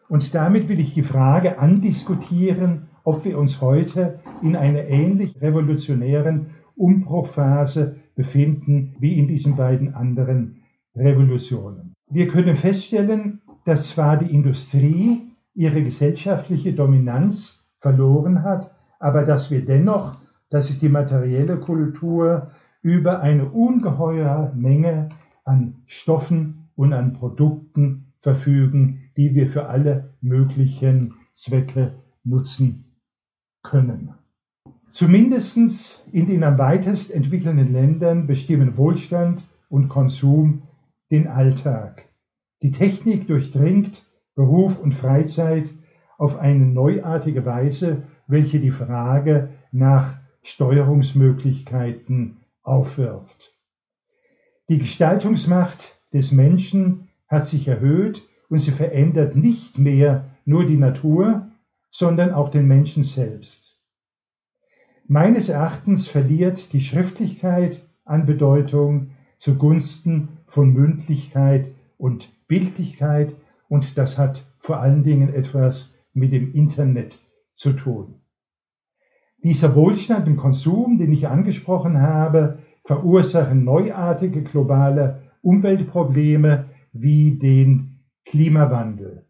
Und 0.10 0.36
damit 0.36 0.70
will 0.70 0.80
ich 0.80 0.94
die 0.94 1.04
Frage 1.04 1.60
andiskutieren, 1.60 2.90
ob 3.04 3.24
wir 3.26 3.38
uns 3.38 3.62
heute 3.62 4.20
in 4.42 4.56
einer 4.56 4.84
ähnlich 4.86 5.42
revolutionären 5.42 6.48
Umbruchphase 6.76 7.96
befinden 8.16 8.96
wie 9.00 9.20
in 9.20 9.28
diesen 9.28 9.56
beiden 9.56 9.94
anderen 9.94 10.58
Revolutionen. 10.96 11.94
Wir 12.10 12.28
können 12.28 12.56
feststellen, 12.56 13.42
dass 13.66 13.90
zwar 13.90 14.18
die 14.18 14.34
Industrie 14.34 15.22
ihre 15.54 15.84
gesellschaftliche 15.84 16.74
Dominanz 16.74 17.74
verloren 17.78 18.44
hat, 18.44 18.72
aber 19.00 19.24
dass 19.24 19.52
wir 19.52 19.66
dennoch, 19.66 20.18
dass 20.50 20.68
sich 20.68 20.80
die 20.80 20.90
materielle 20.90 21.60
Kultur 21.60 22.48
über 22.82 23.22
eine 23.22 23.50
ungeheure 23.50 24.54
Menge 24.56 25.10
an 25.46 25.82
Stoffen 25.86 26.70
und 26.76 26.94
an 26.94 27.14
Produkten 27.14 28.11
verfügen, 28.21 28.99
die 29.17 29.36
wir 29.36 29.47
für 29.47 29.67
alle 29.67 30.13
möglichen 30.21 31.13
Zwecke 31.34 31.95
nutzen 32.23 32.86
können. 33.63 34.13
Zumindestens 34.88 36.03
in 36.12 36.27
den 36.27 36.43
am 36.43 36.57
weitest 36.60 37.12
entwickelten 37.12 37.73
Ländern 37.73 38.27
bestimmen 38.27 38.77
Wohlstand 38.77 39.47
und 39.69 39.89
Konsum 39.89 40.62
den 41.10 41.27
Alltag. 41.27 42.05
Die 42.62 42.71
Technik 42.71 43.27
durchdringt 43.27 44.05
Beruf 44.36 44.79
und 44.79 44.93
Freizeit 44.93 45.73
auf 46.17 46.38
eine 46.39 46.65
neuartige 46.65 47.45
Weise, 47.45 48.03
welche 48.28 48.59
die 48.59 48.72
Frage 48.72 49.49
nach 49.72 50.19
Steuerungsmöglichkeiten 50.43 52.38
aufwirft. 52.61 53.55
Die 54.69 54.78
Gestaltungsmacht 54.78 56.13
des 56.13 56.32
Menschen 56.32 57.07
hat 57.32 57.45
sich 57.45 57.67
erhöht 57.69 58.23
und 58.49 58.59
sie 58.59 58.71
verändert 58.71 59.36
nicht 59.36 59.79
mehr 59.79 60.25
nur 60.45 60.65
die 60.65 60.77
Natur, 60.77 61.47
sondern 61.89 62.34
auch 62.34 62.49
den 62.49 62.67
Menschen 62.67 63.03
selbst. 63.03 63.79
Meines 65.07 65.49
Erachtens 65.49 66.07
verliert 66.07 66.73
die 66.73 66.82
Schriftlichkeit 66.82 67.84
an 68.05 68.25
Bedeutung 68.25 69.11
zugunsten 69.38 70.29
von 70.45 70.73
Mündlichkeit 70.73 71.71
und 71.97 72.29
Bildlichkeit 72.47 73.34
und 73.69 73.97
das 73.97 74.17
hat 74.17 74.43
vor 74.59 74.82
allen 74.82 75.03
Dingen 75.03 75.34
etwas 75.34 75.91
mit 76.13 76.34
dem 76.34 76.51
Internet 76.51 77.19
zu 77.53 77.73
tun. 77.73 78.15
Dieser 79.43 79.75
Wohlstand 79.75 80.27
und 80.27 80.36
Konsum, 80.36 80.97
den 80.97 81.11
ich 81.11 81.27
angesprochen 81.27 81.99
habe, 81.99 82.59
verursachen 82.84 83.63
neuartige 83.63 84.43
globale 84.43 85.19
Umweltprobleme 85.41 86.65
wie 86.92 87.38
den 87.38 88.00
Klimawandel. 88.26 89.26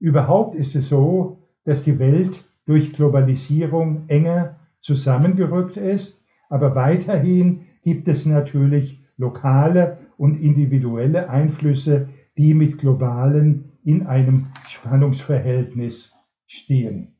Überhaupt 0.00 0.54
ist 0.54 0.76
es 0.76 0.88
so, 0.88 1.42
dass 1.64 1.84
die 1.84 1.98
Welt 1.98 2.48
durch 2.66 2.92
Globalisierung 2.92 4.04
enger 4.08 4.56
zusammengerückt 4.80 5.76
ist, 5.76 6.22
aber 6.48 6.74
weiterhin 6.74 7.60
gibt 7.82 8.08
es 8.08 8.26
natürlich 8.26 9.00
lokale 9.16 9.98
und 10.16 10.40
individuelle 10.40 11.28
Einflüsse, 11.28 12.08
die 12.36 12.54
mit 12.54 12.78
globalen 12.78 13.72
in 13.82 14.06
einem 14.06 14.46
Spannungsverhältnis 14.68 16.12
stehen. 16.46 17.16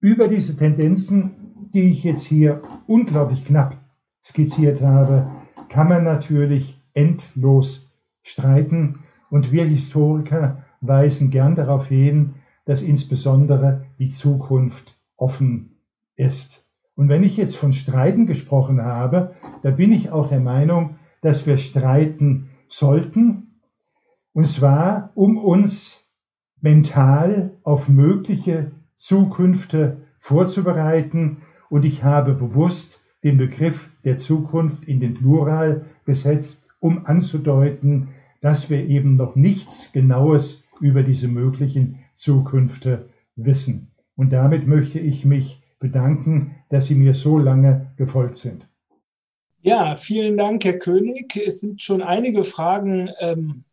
Über 0.00 0.28
diese 0.28 0.56
Tendenzen, 0.56 1.32
die 1.72 1.88
ich 1.90 2.04
jetzt 2.04 2.24
hier 2.24 2.62
unglaublich 2.86 3.44
knapp 3.44 3.76
skizziert 4.22 4.82
habe, 4.82 5.30
kann 5.68 5.88
man 5.88 6.04
natürlich 6.04 6.80
endlos 6.94 7.93
streiten. 8.24 8.98
Und 9.30 9.52
wir 9.52 9.64
Historiker 9.64 10.58
weisen 10.80 11.30
gern 11.30 11.54
darauf 11.54 11.86
hin, 11.86 12.34
dass 12.64 12.82
insbesondere 12.82 13.86
die 13.98 14.08
Zukunft 14.08 14.96
offen 15.16 15.78
ist. 16.16 16.66
Und 16.96 17.08
wenn 17.08 17.22
ich 17.22 17.36
jetzt 17.36 17.56
von 17.56 17.72
Streiten 17.72 18.26
gesprochen 18.26 18.82
habe, 18.82 19.32
da 19.62 19.70
bin 19.70 19.92
ich 19.92 20.10
auch 20.10 20.28
der 20.28 20.40
Meinung, 20.40 20.96
dass 21.20 21.46
wir 21.46 21.56
streiten 21.56 22.48
sollten. 22.68 23.60
Und 24.32 24.48
zwar, 24.48 25.10
um 25.14 25.36
uns 25.36 26.06
mental 26.60 27.50
auf 27.62 27.88
mögliche 27.88 28.72
Zukünfte 28.94 29.98
vorzubereiten. 30.18 31.38
Und 31.68 31.84
ich 31.84 32.04
habe 32.04 32.34
bewusst 32.34 33.02
den 33.24 33.36
Begriff 33.36 33.90
der 34.04 34.16
Zukunft 34.16 34.84
in 34.84 35.00
den 35.00 35.14
Plural 35.14 35.84
gesetzt, 36.04 36.63
um 36.84 37.06
anzudeuten, 37.06 38.08
dass 38.42 38.68
wir 38.68 38.86
eben 38.86 39.16
noch 39.16 39.36
nichts 39.36 39.92
Genaues 39.92 40.68
über 40.82 41.02
diese 41.02 41.28
möglichen 41.28 41.98
Zukünfte 42.12 43.08
wissen. 43.36 43.90
Und 44.16 44.34
damit 44.34 44.66
möchte 44.66 45.00
ich 45.00 45.24
mich 45.24 45.62
bedanken, 45.78 46.54
dass 46.68 46.86
Sie 46.86 46.94
mir 46.96 47.14
so 47.14 47.38
lange 47.38 47.90
gefolgt 47.96 48.34
sind. 48.34 48.68
Ja, 49.62 49.96
vielen 49.96 50.36
Dank, 50.36 50.62
Herr 50.62 50.78
König. 50.78 51.34
Es 51.36 51.60
sind 51.60 51.82
schon 51.82 52.02
einige 52.02 52.44
Fragen 52.44 53.08
ähm, 53.18 53.64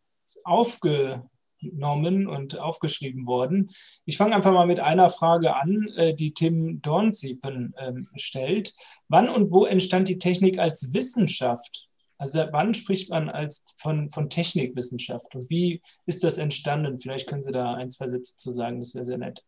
aufgenommen 0.46 2.28
und 2.28 2.58
aufgeschrieben 2.58 3.28
worden. 3.28 3.72
Ich 4.06 4.16
fange 4.16 4.38
einfach 4.38 4.54
mal 4.54 4.68
mit 4.68 4.80
einer 4.80 5.10
Frage 5.10 5.54
an, 5.54 5.90
äh, 5.98 6.14
die 6.14 6.34
Tim 6.34 6.82
Dornsiepen 6.82 7.74
äh, 7.76 7.92
stellt. 8.16 8.74
Wann 9.10 9.28
und 9.28 9.52
wo 9.52 9.66
entstand 9.66 10.08
die 10.08 10.18
Technik 10.18 10.60
als 10.60 10.94
Wissenschaft? 10.94 11.91
Also 12.22 12.46
wann 12.52 12.76
spricht 12.76 13.10
man 13.10 13.30
als 13.30 13.66
von, 13.78 14.12
von 14.12 14.30
Technikwissenschaft 14.30 15.34
und 15.34 15.50
wie 15.50 15.82
ist 16.06 16.24
das 16.24 16.38
entstanden? 16.38 17.00
Vielleicht 17.00 17.28
können 17.28 17.42
Sie 17.42 17.52
da 17.52 17.74
ein, 17.74 17.90
zwei 17.90 18.08
Sätze 18.08 18.38
zu 18.38 18.52
sagen, 18.52 18.78
das 18.78 18.94
wäre 18.94 19.06
sehr 19.06 19.18
nett. 19.18 19.44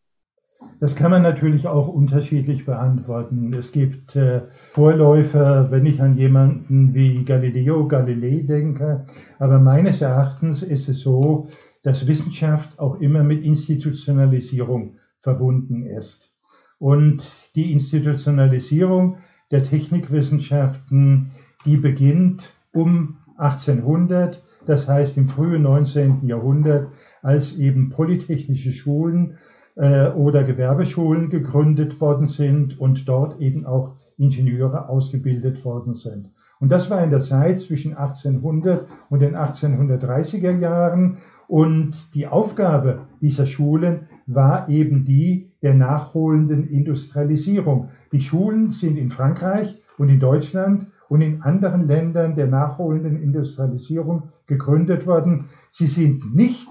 Das 0.80 0.95
kann 0.95 1.11
man 1.11 1.21
natürlich 1.21 1.67
auch 1.67 1.88
unterschiedlich 1.88 2.65
beantworten. 2.65 3.53
Es 3.53 3.74
gibt 3.74 4.15
äh, 4.15 4.41
Vorläufer, 4.47 5.69
wenn 5.69 5.86
ich 5.86 6.01
an 6.01 6.17
jemanden 6.17 6.95
wie 6.95 7.24
Galileo 7.24 7.88
Galilei 7.88 8.41
denke, 8.41 9.05
aber 9.38 9.59
meines 9.59 10.01
Erachtens 10.01 10.63
ist 10.63 10.89
es 10.89 11.01
so, 11.01 11.47
dass 11.84 12.07
Wissenschaft 12.07 12.80
auch 12.80 12.95
immer 12.95 13.21
mit 13.21 13.43
Institutionalisierung 13.43 14.95
verbunden 15.19 15.86
ist. 15.86 16.39
Und 16.80 17.55
die 17.55 17.71
Institutionalisierung 17.71 19.17
der 19.51 19.61
Technikwissenschaften, 19.61 21.30
die 21.65 21.78
beginnt 21.78 22.62
um 22.74 23.17
1800, 23.38 24.43
das 24.67 24.88
heißt 24.88 25.17
im 25.17 25.28
frühen 25.28 25.63
19. 25.63 26.24
Jahrhundert, 26.24 26.88
als 27.21 27.57
eben 27.57 27.89
polytechnische 27.89 28.71
Schulen 28.71 29.38
äh, 29.76 30.09
oder 30.09 30.43
Gewerbeschulen 30.43 31.30
gegründet 31.30 31.99
worden 31.99 32.26
sind 32.26 32.80
und 32.80 33.07
dort 33.07 33.39
eben 33.39 33.65
auch 33.65 33.95
Ingenieure 34.17 34.89
ausgebildet 34.89 35.65
worden 35.65 35.93
sind. 35.93 36.30
Und 36.59 36.69
das 36.69 36.89
war 36.89 37.03
in 37.03 37.09
der 37.09 37.19
Zeit 37.19 37.59
zwischen 37.59 37.93
1800 37.97 38.86
und 39.09 39.21
den 39.21 39.36
1830er 39.36 40.51
Jahren. 40.51 41.17
Und 41.47 42.15
die 42.15 42.28
Aufgabe 42.28 43.01
dieser 43.19 43.45
Schulen 43.45 44.07
war 44.28 44.69
eben 44.69 45.03
die 45.03 45.51
der 45.61 45.74
nachholenden 45.74 46.63
Industrialisierung. 46.63 47.89
Die 48.11 48.21
Schulen 48.21 48.67
sind 48.67 48.97
in 48.97 49.09
Frankreich 49.09 49.80
und 49.98 50.10
in 50.10 50.20
Deutschland 50.20 50.88
und 51.10 51.22
in 51.22 51.41
anderen 51.41 51.86
Ländern 51.86 52.36
der 52.36 52.48
nachholenden 52.48 53.18
Industrialisierung 53.18 54.24
gegründet 54.48 55.08
worden. 55.08 55.44
Sie 55.72 55.88
sind 55.88 56.36
nicht 56.36 56.68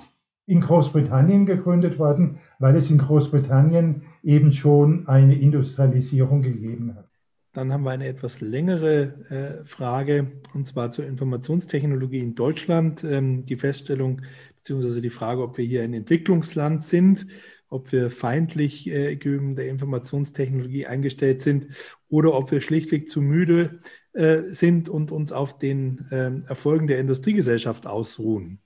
in 0.46 0.60
Großbritannien 0.60 1.46
gegründet 1.46 1.98
worden, 1.98 2.38
weil 2.58 2.76
es 2.76 2.90
in 2.90 2.98
Großbritannien 2.98 4.02
eben 4.22 4.52
schon 4.52 5.06
eine 5.06 5.34
Industrialisierung 5.34 6.42
gegeben 6.42 6.94
hat. 6.96 7.06
Dann 7.54 7.70
haben 7.70 7.84
wir 7.84 7.90
eine 7.90 8.06
etwas 8.06 8.40
längere 8.40 9.60
äh, 9.60 9.64
Frage, 9.66 10.32
und 10.54 10.66
zwar 10.66 10.90
zur 10.90 11.06
Informationstechnologie 11.06 12.20
in 12.20 12.34
Deutschland. 12.34 13.04
Ähm, 13.04 13.44
die 13.44 13.56
Feststellung 13.56 14.22
bzw. 14.56 15.02
die 15.02 15.10
Frage, 15.10 15.42
ob 15.42 15.58
wir 15.58 15.64
hier 15.64 15.82
ein 15.82 15.92
Entwicklungsland 15.92 16.84
sind, 16.84 17.26
ob 17.72 17.90
wir 17.92 18.10
feindlich 18.10 18.88
äh, 18.88 19.16
der 19.16 19.68
Informationstechnologie 19.68 20.86
eingestellt 20.86 21.42
sind 21.42 21.68
oder 22.08 22.34
ob 22.34 22.50
wir 22.50 22.60
schlichtweg 22.60 23.10
zu 23.10 23.20
müde 23.20 23.80
äh, 24.12 24.42
sind 24.48 24.88
und 24.88 25.10
uns 25.10 25.32
auf 25.32 25.58
den 25.58 26.06
ähm, 26.10 26.44
Erfolgen 26.46 26.86
der 26.86 26.98
Industriegesellschaft 26.98 27.86
ausruhen. 27.86 28.60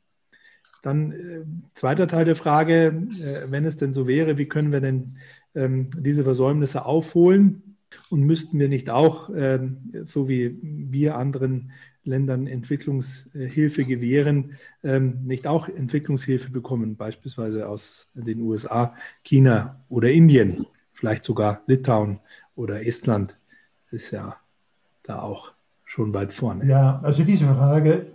Dann 0.83 1.13
äh, 1.13 1.45
zweiter 1.75 2.07
Teil 2.07 2.25
der 2.25 2.37
Frage, 2.37 3.07
äh, 3.21 3.51
wenn 3.51 3.65
es 3.65 3.77
denn 3.77 3.93
so 3.93 4.07
wäre, 4.07 4.39
wie 4.39 4.47
können 4.47 4.73
wir 4.73 4.81
denn 4.81 5.19
ähm, 5.55 5.91
diese 5.97 6.25
Versäumnisse 6.25 6.85
aufholen? 6.85 7.76
Und 8.11 8.23
müssten 8.23 8.59
wir 8.59 8.69
nicht 8.69 8.91
auch, 8.91 9.31
ähm, 9.35 9.79
so 10.05 10.29
wie 10.29 10.59
wir 10.63 11.17
anderen 11.17 11.73
Ländern 12.05 12.47
Entwicklungshilfe 12.47 13.85
gewähren, 13.85 14.55
ähm, 14.83 15.25
nicht 15.25 15.47
auch 15.47 15.69
Entwicklungshilfe 15.69 16.51
bekommen, 16.51 16.97
beispielsweise 16.97 17.69
aus 17.69 18.09
den 18.15 18.41
USA, 18.41 18.95
China 19.25 19.85
oder 19.89 20.11
Indien, 20.11 20.67
vielleicht 20.93 21.25
sogar 21.25 21.63
Litauen 21.67 22.21
oder 22.55 22.87
Estland, 22.87 23.37
ist 23.91 24.13
ja 24.13 24.37
da 25.03 25.21
auch 25.21 25.53
schon 25.85 26.15
weit 26.15 26.33
vorne. 26.33 26.67
Ja, 26.67 27.01
also 27.03 27.25
diese 27.25 27.47
Frage 27.47 28.07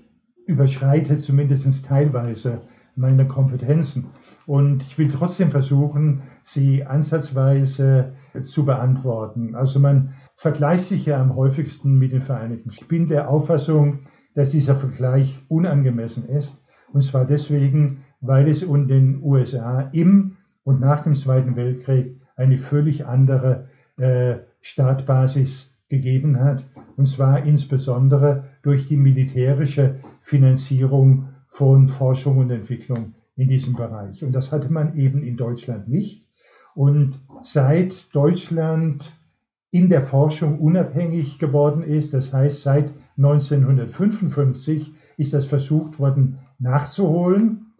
überschreitet 0.47 1.19
zumindest 1.19 1.85
teilweise 1.85 2.61
meine 2.95 3.27
Kompetenzen. 3.27 4.07
Und 4.47 4.81
ich 4.81 4.97
will 4.97 5.11
trotzdem 5.11 5.51
versuchen, 5.51 6.21
sie 6.43 6.85
ansatzweise 6.85 8.11
zu 8.41 8.65
beantworten. 8.65 9.55
Also 9.55 9.79
man 9.79 10.13
vergleicht 10.35 10.85
sich 10.85 11.05
ja 11.05 11.21
am 11.21 11.35
häufigsten 11.35 11.97
mit 11.97 12.11
den 12.11 12.21
Vereinigten. 12.21 12.71
Ich 12.71 12.87
bin 12.87 13.07
der 13.07 13.29
Auffassung, 13.29 13.99
dass 14.33 14.49
dieser 14.49 14.75
Vergleich 14.75 15.39
unangemessen 15.49 16.25
ist. 16.25 16.63
Und 16.91 17.01
zwar 17.01 17.25
deswegen, 17.25 18.03
weil 18.19 18.47
es 18.47 18.63
in 18.63 18.87
den 18.87 19.23
USA 19.23 19.81
im 19.93 20.37
und 20.63 20.79
nach 20.79 21.01
dem 21.01 21.15
Zweiten 21.15 21.55
Weltkrieg 21.55 22.17
eine 22.35 22.57
völlig 22.57 23.05
andere 23.05 23.65
äh, 23.97 24.37
Startbasis 24.61 25.75
gegeben 25.89 26.39
hat, 26.39 26.65
und 26.95 27.05
zwar 27.05 27.43
insbesondere 27.43 28.45
durch 28.63 28.87
die 28.87 28.97
militärische 28.97 29.95
Finanzierung 30.21 31.27
von 31.47 31.87
Forschung 31.87 32.37
und 32.37 32.49
Entwicklung 32.49 33.13
in 33.35 33.47
diesem 33.47 33.75
Bereich. 33.75 34.23
Und 34.23 34.33
das 34.33 34.51
hatte 34.51 34.71
man 34.71 34.93
eben 34.95 35.23
in 35.23 35.37
Deutschland 35.37 35.87
nicht. 35.87 36.27
Und 36.75 37.19
seit 37.43 38.15
Deutschland 38.15 39.13
in 39.71 39.89
der 39.89 40.01
Forschung 40.01 40.59
unabhängig 40.59 41.39
geworden 41.39 41.81
ist, 41.81 42.13
das 42.13 42.33
heißt 42.33 42.61
seit 42.61 42.93
1955 43.17 44.93
ist 45.17 45.33
das 45.33 45.45
versucht 45.45 45.99
worden 45.99 46.37
nachzuholen. 46.59 47.73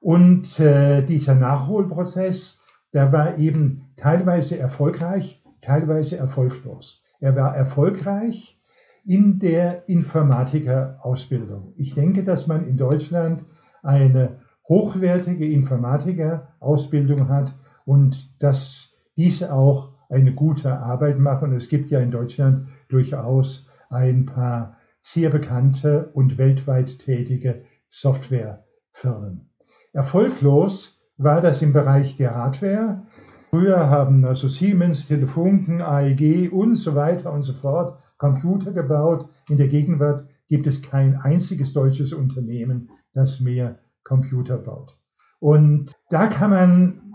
Und 0.00 0.60
äh, 0.60 1.02
dieser 1.02 1.34
Nachholprozess, 1.34 2.58
der 2.92 3.12
war 3.12 3.38
eben 3.38 3.88
teilweise 3.96 4.58
erfolgreich, 4.58 5.40
teilweise 5.60 6.16
erfolglos. 6.16 7.02
Er 7.20 7.36
war 7.36 7.56
erfolgreich 7.56 8.56
in 9.04 9.38
der 9.38 9.88
Informatikerausbildung. 9.88 11.72
Ich 11.76 11.94
denke, 11.94 12.24
dass 12.24 12.46
man 12.46 12.66
in 12.66 12.76
Deutschland 12.76 13.44
eine 13.82 14.38
hochwertige 14.68 15.46
Informatikerausbildung 15.46 17.28
hat 17.28 17.52
und 17.84 18.42
dass 18.42 18.98
diese 19.16 19.52
auch 19.52 19.90
eine 20.08 20.34
gute 20.34 20.78
Arbeit 20.78 21.18
machen. 21.18 21.52
Es 21.52 21.68
gibt 21.68 21.90
ja 21.90 22.00
in 22.00 22.10
Deutschland 22.10 22.66
durchaus 22.88 23.66
ein 23.90 24.26
paar 24.26 24.76
sehr 25.00 25.30
bekannte 25.30 26.10
und 26.12 26.38
weltweit 26.38 26.98
tätige 26.98 27.62
Softwarefirmen. 27.88 29.50
Erfolglos 29.92 30.98
war 31.16 31.40
das 31.40 31.62
im 31.62 31.72
Bereich 31.72 32.16
der 32.16 32.34
Hardware. 32.34 33.02
Früher 33.50 33.88
haben 33.88 34.24
also 34.26 34.46
Siemens, 34.46 35.08
Telefunken, 35.08 35.80
AEG 35.80 36.52
und 36.52 36.74
so 36.74 36.94
weiter 36.94 37.32
und 37.32 37.40
so 37.40 37.54
fort 37.54 37.98
Computer 38.18 38.72
gebaut. 38.72 39.26
In 39.48 39.56
der 39.56 39.68
Gegenwart 39.68 40.24
gibt 40.48 40.66
es 40.66 40.82
kein 40.82 41.16
einziges 41.16 41.72
deutsches 41.72 42.12
Unternehmen, 42.12 42.90
das 43.14 43.40
mehr 43.40 43.78
Computer 44.08 44.56
baut. 44.56 44.96
Und 45.38 45.92
da 46.10 46.26
kann 46.26 46.50
man 46.50 47.14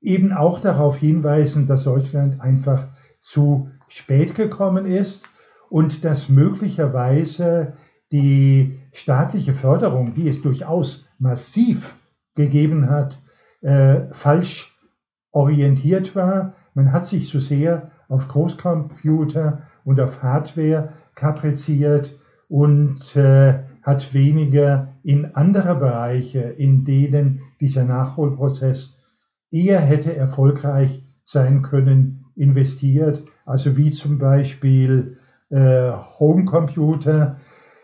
eben 0.00 0.32
auch 0.32 0.60
darauf 0.60 0.96
hinweisen, 0.96 1.66
dass 1.66 1.84
Deutschland 1.84 2.40
einfach 2.40 2.86
zu 3.18 3.68
spät 3.88 4.34
gekommen 4.34 4.86
ist 4.86 5.30
und 5.70 6.04
dass 6.04 6.28
möglicherweise 6.28 7.74
die 8.12 8.78
staatliche 8.92 9.52
Förderung, 9.52 10.14
die 10.14 10.28
es 10.28 10.42
durchaus 10.42 11.06
massiv 11.18 11.96
gegeben 12.34 12.88
hat, 12.88 13.18
äh, 13.62 14.00
falsch 14.12 14.76
orientiert 15.32 16.14
war. 16.14 16.54
Man 16.74 16.92
hat 16.92 17.04
sich 17.04 17.28
zu 17.28 17.40
sehr 17.40 17.90
auf 18.08 18.28
Großcomputer 18.28 19.62
und 19.84 20.00
auf 20.00 20.22
Hardware 20.22 20.92
kapriziert 21.14 22.16
und 22.48 23.16
äh, 23.16 23.64
hat 23.84 24.14
weniger 24.14 24.88
in 25.04 25.34
andere 25.34 25.76
Bereiche, 25.76 26.40
in 26.40 26.84
denen 26.84 27.40
dieser 27.60 27.84
Nachholprozess 27.84 28.94
eher 29.50 29.78
hätte 29.78 30.16
erfolgreich 30.16 31.02
sein 31.24 31.62
können, 31.62 32.24
investiert. 32.34 33.22
Also 33.44 33.76
wie 33.76 33.90
zum 33.90 34.18
Beispiel 34.18 35.16
äh, 35.50 35.92
Homecomputer. 36.18 37.36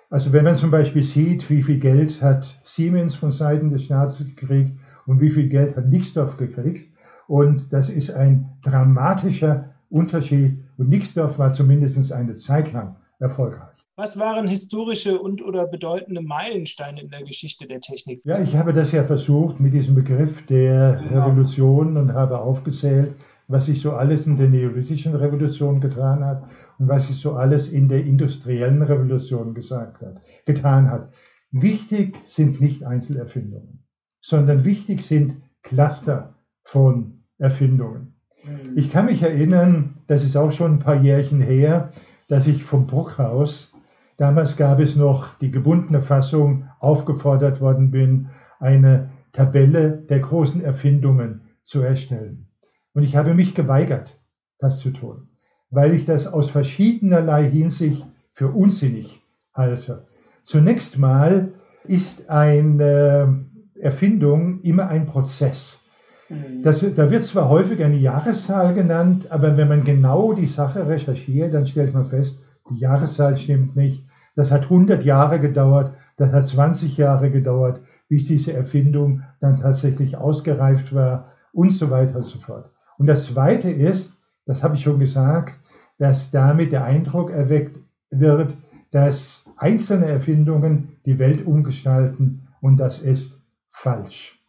Also 0.08 0.32
wenn 0.32 0.44
man 0.44 0.56
zum 0.56 0.70
Beispiel 0.70 1.02
sieht, 1.02 1.48
wie 1.50 1.62
viel 1.62 1.78
Geld 1.78 2.22
hat 2.22 2.44
Siemens 2.44 3.14
von 3.14 3.30
Seiten 3.30 3.68
des 3.68 3.84
Staates 3.84 4.24
gekriegt 4.34 4.72
und 5.06 5.20
wie 5.20 5.30
viel 5.30 5.48
Geld 5.48 5.76
hat 5.76 5.88
Nixdorf 5.88 6.38
gekriegt. 6.38 6.88
Und 7.28 7.72
das 7.72 7.90
ist 7.90 8.10
ein 8.10 8.58
dramatischer 8.62 9.66
Unterschied. 9.90 10.58
Und 10.78 10.88
Nixdorf 10.88 11.38
war 11.38 11.52
zumindest 11.52 12.10
eine 12.10 12.34
Zeit 12.34 12.72
lang 12.72 12.96
erfolgreich. 13.18 13.79
Was 14.00 14.18
waren 14.18 14.48
historische 14.48 15.20
und 15.20 15.42
oder 15.42 15.66
bedeutende 15.66 16.22
Meilensteine 16.22 17.02
in 17.02 17.10
der 17.10 17.22
Geschichte 17.22 17.66
der 17.66 17.82
Technik? 17.82 18.22
Ja, 18.24 18.40
ich 18.40 18.56
habe 18.56 18.72
das 18.72 18.92
ja 18.92 19.04
versucht 19.04 19.60
mit 19.60 19.74
diesem 19.74 19.94
Begriff 19.94 20.46
der 20.46 21.02
genau. 21.06 21.26
Revolution 21.26 21.98
und 21.98 22.14
habe 22.14 22.38
aufgezählt, 22.38 23.14
was 23.46 23.66
sich 23.66 23.82
so 23.82 23.92
alles 23.92 24.26
in 24.26 24.38
der 24.38 24.48
neolithischen 24.48 25.14
Revolution 25.14 25.82
getan 25.82 26.24
hat 26.24 26.44
und 26.78 26.88
was 26.88 27.08
sich 27.08 27.20
so 27.20 27.32
alles 27.32 27.72
in 27.72 27.88
der 27.88 28.02
industriellen 28.02 28.80
Revolution 28.80 29.52
gesagt 29.52 30.00
hat, 30.00 30.18
getan 30.46 30.88
hat. 30.88 31.12
Wichtig 31.50 32.16
sind 32.24 32.58
nicht 32.58 32.84
Einzelerfindungen, 32.84 33.84
sondern 34.22 34.64
wichtig 34.64 35.02
sind 35.02 35.36
Cluster 35.60 36.34
von 36.62 37.24
Erfindungen. 37.36 38.14
Mhm. 38.44 38.78
Ich 38.78 38.90
kann 38.90 39.04
mich 39.04 39.22
erinnern, 39.22 39.90
das 40.06 40.24
ist 40.24 40.38
auch 40.38 40.52
schon 40.52 40.76
ein 40.76 40.78
paar 40.78 41.02
Jährchen 41.02 41.42
her, 41.42 41.92
dass 42.28 42.46
ich 42.46 42.64
vom 42.64 42.86
Bruckhaus, 42.86 43.74
damals 44.20 44.58
gab 44.58 44.80
es 44.80 44.96
noch 44.96 45.38
die 45.38 45.50
gebundene 45.50 46.02
Fassung, 46.02 46.68
aufgefordert 46.78 47.62
worden 47.62 47.90
bin, 47.90 48.28
eine 48.58 49.08
Tabelle 49.32 49.96
der 49.96 50.20
großen 50.20 50.62
Erfindungen 50.62 51.40
zu 51.62 51.80
erstellen. 51.80 52.46
Und 52.92 53.02
ich 53.02 53.16
habe 53.16 53.32
mich 53.32 53.54
geweigert, 53.54 54.18
das 54.58 54.80
zu 54.80 54.90
tun, 54.90 55.28
weil 55.70 55.94
ich 55.94 56.04
das 56.04 56.26
aus 56.26 56.50
verschiedenerlei 56.50 57.48
Hinsicht 57.48 58.04
für 58.28 58.50
unsinnig 58.50 59.22
halte. 59.54 60.04
Zunächst 60.42 60.98
mal 60.98 61.52
ist 61.84 62.28
eine 62.28 63.46
Erfindung 63.76 64.60
immer 64.60 64.88
ein 64.88 65.06
Prozess. 65.06 65.84
Mhm. 66.28 66.62
Das, 66.62 66.84
da 66.94 67.10
wird 67.10 67.22
zwar 67.22 67.48
häufig 67.48 67.82
eine 67.82 67.96
Jahreszahl 67.96 68.74
genannt, 68.74 69.30
aber 69.30 69.56
wenn 69.56 69.68
man 69.68 69.84
genau 69.84 70.34
die 70.34 70.46
Sache 70.46 70.86
recherchiert, 70.86 71.54
dann 71.54 71.66
stellt 71.66 71.94
man 71.94 72.04
fest, 72.04 72.49
die 72.70 72.78
Jahreszahl 72.78 73.36
stimmt 73.36 73.76
nicht. 73.76 74.06
Das 74.36 74.52
hat 74.52 74.64
100 74.64 75.04
Jahre 75.04 75.40
gedauert, 75.40 75.92
das 76.16 76.32
hat 76.32 76.46
20 76.46 76.96
Jahre 76.96 77.30
gedauert, 77.30 77.80
bis 78.08 78.24
diese 78.24 78.52
Erfindung 78.52 79.22
dann 79.40 79.54
tatsächlich 79.54 80.16
ausgereift 80.16 80.94
war 80.94 81.26
und 81.52 81.72
so 81.72 81.90
weiter 81.90 82.16
und 82.16 82.24
so 82.24 82.38
fort. 82.38 82.70
Und 82.98 83.06
das 83.06 83.26
Zweite 83.26 83.70
ist, 83.70 84.18
das 84.46 84.62
habe 84.62 84.74
ich 84.74 84.82
schon 84.82 84.98
gesagt, 84.98 85.60
dass 85.98 86.30
damit 86.30 86.72
der 86.72 86.84
Eindruck 86.84 87.30
erweckt 87.30 87.80
wird, 88.10 88.56
dass 88.90 89.50
einzelne 89.56 90.06
Erfindungen 90.06 90.88
die 91.06 91.18
Welt 91.18 91.46
umgestalten 91.46 92.48
und 92.60 92.78
das 92.78 93.00
ist 93.00 93.46
falsch. 93.66 94.44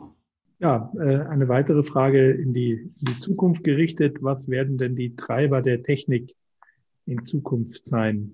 Ja, 0.60 0.92
äh, 1.00 1.18
eine 1.22 1.48
weitere 1.48 1.84
Frage 1.84 2.32
in 2.32 2.54
die, 2.54 2.72
in 2.72 3.06
die 3.06 3.20
Zukunft 3.20 3.64
gerichtet. 3.64 4.18
Was 4.22 4.48
werden 4.48 4.78
denn 4.78 4.96
die 4.96 5.16
Treiber 5.16 5.62
der 5.62 5.82
Technik 5.82 6.36
in 7.12 7.26
Zukunft 7.26 7.86
sein? 7.88 8.34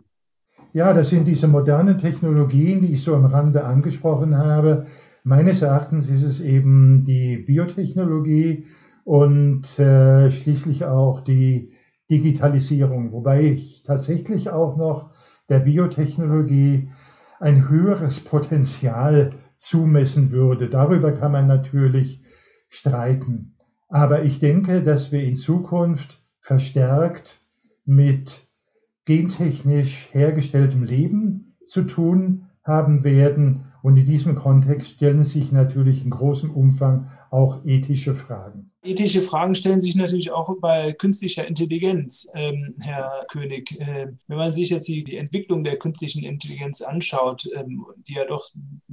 Ja, 0.73 0.93
das 0.93 1.09
sind 1.09 1.27
diese 1.27 1.47
modernen 1.47 1.97
Technologien, 1.97 2.81
die 2.81 2.93
ich 2.93 3.03
so 3.03 3.15
am 3.15 3.25
Rande 3.25 3.63
angesprochen 3.65 4.37
habe. 4.37 4.85
Meines 5.23 5.61
Erachtens 5.61 6.09
ist 6.09 6.23
es 6.23 6.41
eben 6.41 7.03
die 7.03 7.37
Biotechnologie 7.37 8.65
und 9.03 9.79
äh, 9.79 10.31
schließlich 10.31 10.85
auch 10.85 11.21
die 11.21 11.71
Digitalisierung, 12.09 13.11
wobei 13.11 13.43
ich 13.43 13.83
tatsächlich 13.83 14.49
auch 14.49 14.77
noch 14.77 15.11
der 15.49 15.59
Biotechnologie 15.59 16.89
ein 17.39 17.69
höheres 17.69 18.21
Potenzial 18.21 19.29
zumessen 19.55 20.31
würde. 20.31 20.69
Darüber 20.69 21.11
kann 21.11 21.31
man 21.31 21.47
natürlich 21.47 22.21
streiten. 22.69 23.55
Aber 23.89 24.23
ich 24.23 24.39
denke, 24.39 24.81
dass 24.83 25.11
wir 25.11 25.23
in 25.23 25.35
Zukunft 25.35 26.19
verstärkt 26.39 27.41
mit 27.85 28.46
gentechnisch 29.07 30.09
hergestelltem 30.11 30.83
Leben 30.83 31.55
zu 31.63 31.83
tun 31.83 32.49
haben 32.63 33.05
werden. 33.05 33.63
Und 33.87 33.95
in 33.95 34.03
diesem 34.03 34.35
Kontext 34.35 34.95
stellen 34.95 35.23
sich 35.23 35.53
natürlich 35.53 36.03
in 36.03 36.09
großem 36.09 36.51
Umfang 36.51 37.07
auch 37.31 37.63
ethische 37.63 38.13
Fragen. 38.13 38.69
Ethische 38.83 39.21
Fragen 39.21 39.55
stellen 39.55 39.79
sich 39.79 39.95
natürlich 39.95 40.29
auch 40.29 40.53
bei 40.59 40.91
künstlicher 40.91 41.47
Intelligenz, 41.47 42.27
ähm, 42.35 42.75
Herr 42.81 43.09
König. 43.29 43.79
Äh, 43.79 44.07
wenn 44.27 44.37
man 44.37 44.51
sich 44.51 44.71
jetzt 44.71 44.89
die, 44.89 45.05
die, 45.05 45.15
Entwicklung 45.15 45.63
der 45.63 45.77
künstlichen 45.77 46.25
Intelligenz 46.25 46.81
anschaut, 46.81 47.47
ähm, 47.55 47.85
die 48.05 48.15
ja 48.15 48.25
doch 48.25 48.49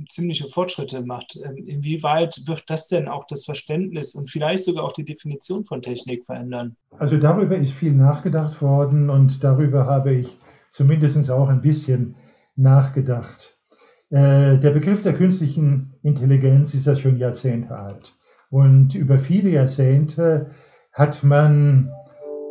ziemliche 0.09 0.47
Fortschritte 0.47 1.03
macht, 1.03 1.41
ähm, 1.45 1.67
inwieweit 1.67 2.43
wird 2.47 2.63
das 2.69 2.87
denn 2.87 3.09
auch 3.09 3.27
das 3.27 3.45
Verständnis 3.45 4.15
und 4.15 4.31
vielleicht 4.31 4.63
sogar 4.63 4.85
auch 4.85 4.93
die 4.93 5.05
Definition 5.05 5.65
von 5.65 5.83
Technik 5.83 6.25
verändern? 6.25 6.77
Also 6.99 7.17
darüber 7.17 7.57
ist 7.57 7.77
viel 7.77 7.95
nachgedacht 7.95 8.63
worden 8.63 9.11
und 9.11 9.43
darüber 9.43 9.87
habe 9.87 10.15
ich 10.15 10.37
zumindest 10.71 11.33
auch 11.33 11.49
ein 11.49 11.63
bisschen 11.63 12.15
nachgedacht. 12.55 13.55
Äh, 14.11 14.59
der 14.59 14.71
Begriff 14.71 15.03
der 15.03 15.15
künstlichen 15.15 15.95
Intelligenz 16.03 16.75
ist 16.75 16.87
ja 16.87 16.97
schon 16.97 17.17
Jahrzehnte 17.17 17.77
alt. 17.77 18.15
Und 18.51 18.95
über 18.95 19.19
viele 19.19 19.51
Jahrzehnte 19.51 20.51
hat 20.93 21.25
man 21.25 21.91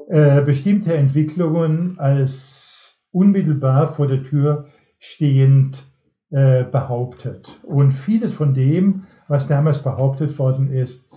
äh, 0.10 0.42
bestimmte 0.42 0.96
Entwicklungen 0.96 1.98
als 2.00 3.04
unmittelbar 3.12 3.88
vor 3.88 4.08
der 4.08 4.24
Tür 4.24 4.66
stehend 5.00 5.86
äh, 6.32 6.64
behauptet. 6.64 7.62
Und 7.64 7.94
vieles 7.94 8.34
von 8.34 8.54
dem, 8.54 9.04
was 9.28 9.48
damals 9.48 9.84
behauptet 9.84 10.38
worden 10.40 10.70
ist, 10.70 11.08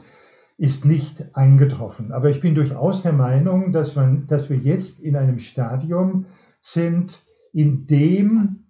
ist 0.58 0.84
nicht 0.84 1.34
eingetroffen. 1.34 2.12
Aber 2.12 2.30
ich 2.30 2.40
bin 2.40 2.54
durchaus 2.54 3.02
der 3.02 3.12
Meinung, 3.12 3.72
dass, 3.72 3.96
man, 3.96 4.26
dass 4.26 4.50
wir 4.50 4.56
jetzt 4.56 5.00
in 5.00 5.16
einem 5.16 5.38
Stadium 5.38 6.26
sind, 6.60 7.22
in 7.52 7.86
dem 7.86 8.65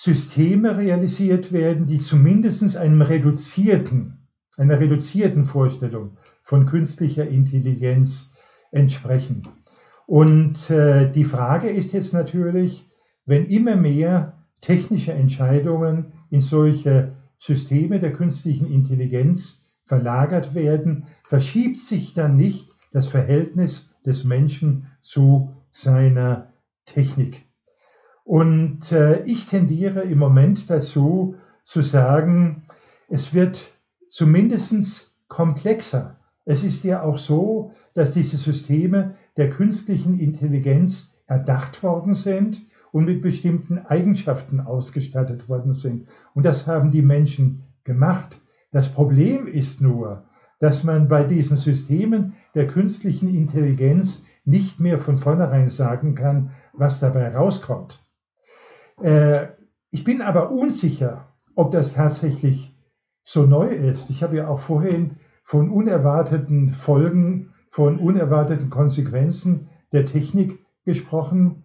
Systeme 0.00 0.76
realisiert 0.76 1.50
werden, 1.50 1.84
die 1.84 1.98
zumindest 1.98 2.76
einem 2.76 3.02
reduzierten, 3.02 4.28
einer 4.56 4.78
reduzierten 4.78 5.44
Vorstellung 5.44 6.12
von 6.40 6.66
künstlicher 6.66 7.26
Intelligenz 7.26 8.30
entsprechen. 8.70 9.42
Und 10.06 10.70
äh, 10.70 11.10
die 11.10 11.24
Frage 11.24 11.68
ist 11.68 11.92
jetzt 11.94 12.14
natürlich, 12.14 12.86
wenn 13.26 13.44
immer 13.46 13.74
mehr 13.74 14.38
technische 14.60 15.14
Entscheidungen 15.14 16.12
in 16.30 16.40
solche 16.40 17.12
Systeme 17.36 17.98
der 17.98 18.12
künstlichen 18.12 18.70
Intelligenz 18.70 19.80
verlagert 19.82 20.54
werden, 20.54 21.06
verschiebt 21.24 21.76
sich 21.76 22.14
dann 22.14 22.36
nicht 22.36 22.72
das 22.92 23.08
Verhältnis 23.08 23.96
des 24.06 24.22
Menschen 24.22 24.86
zu 25.00 25.56
seiner 25.72 26.52
Technik. 26.86 27.47
Und 28.28 28.92
äh, 28.92 29.22
ich 29.24 29.46
tendiere 29.46 30.02
im 30.02 30.18
Moment 30.18 30.68
dazu 30.68 31.34
zu 31.62 31.80
sagen, 31.80 32.64
es 33.08 33.32
wird 33.32 33.72
zumindestens 34.06 35.14
komplexer. 35.28 36.18
Es 36.44 36.62
ist 36.62 36.84
ja 36.84 37.00
auch 37.00 37.16
so, 37.16 37.70
dass 37.94 38.12
diese 38.12 38.36
Systeme 38.36 39.14
der 39.38 39.48
künstlichen 39.48 40.12
Intelligenz 40.20 41.14
erdacht 41.26 41.82
worden 41.82 42.12
sind 42.12 42.60
und 42.92 43.06
mit 43.06 43.22
bestimmten 43.22 43.78
Eigenschaften 43.78 44.60
ausgestattet 44.60 45.48
worden 45.48 45.72
sind. 45.72 46.06
Und 46.34 46.44
das 46.44 46.66
haben 46.66 46.90
die 46.90 47.00
Menschen 47.00 47.62
gemacht. 47.82 48.42
Das 48.72 48.92
Problem 48.92 49.46
ist 49.46 49.80
nur, 49.80 50.22
dass 50.58 50.84
man 50.84 51.08
bei 51.08 51.24
diesen 51.24 51.56
Systemen 51.56 52.34
der 52.54 52.66
künstlichen 52.66 53.34
Intelligenz 53.34 54.24
nicht 54.44 54.80
mehr 54.80 54.98
von 54.98 55.16
vornherein 55.16 55.70
sagen 55.70 56.14
kann, 56.14 56.50
was 56.74 57.00
dabei 57.00 57.34
rauskommt. 57.34 58.07
Äh, 59.00 59.46
ich 59.90 60.04
bin 60.04 60.20
aber 60.22 60.50
unsicher, 60.50 61.28
ob 61.54 61.70
das 61.70 61.94
tatsächlich 61.94 62.74
so 63.22 63.46
neu 63.46 63.68
ist. 63.68 64.10
Ich 64.10 64.22
habe 64.22 64.36
ja 64.36 64.48
auch 64.48 64.58
vorhin 64.58 65.12
von 65.42 65.70
unerwarteten 65.70 66.68
Folgen, 66.68 67.54
von 67.68 67.98
unerwarteten 67.98 68.68
Konsequenzen 68.70 69.68
der 69.92 70.04
Technik 70.04 70.58
gesprochen. 70.84 71.64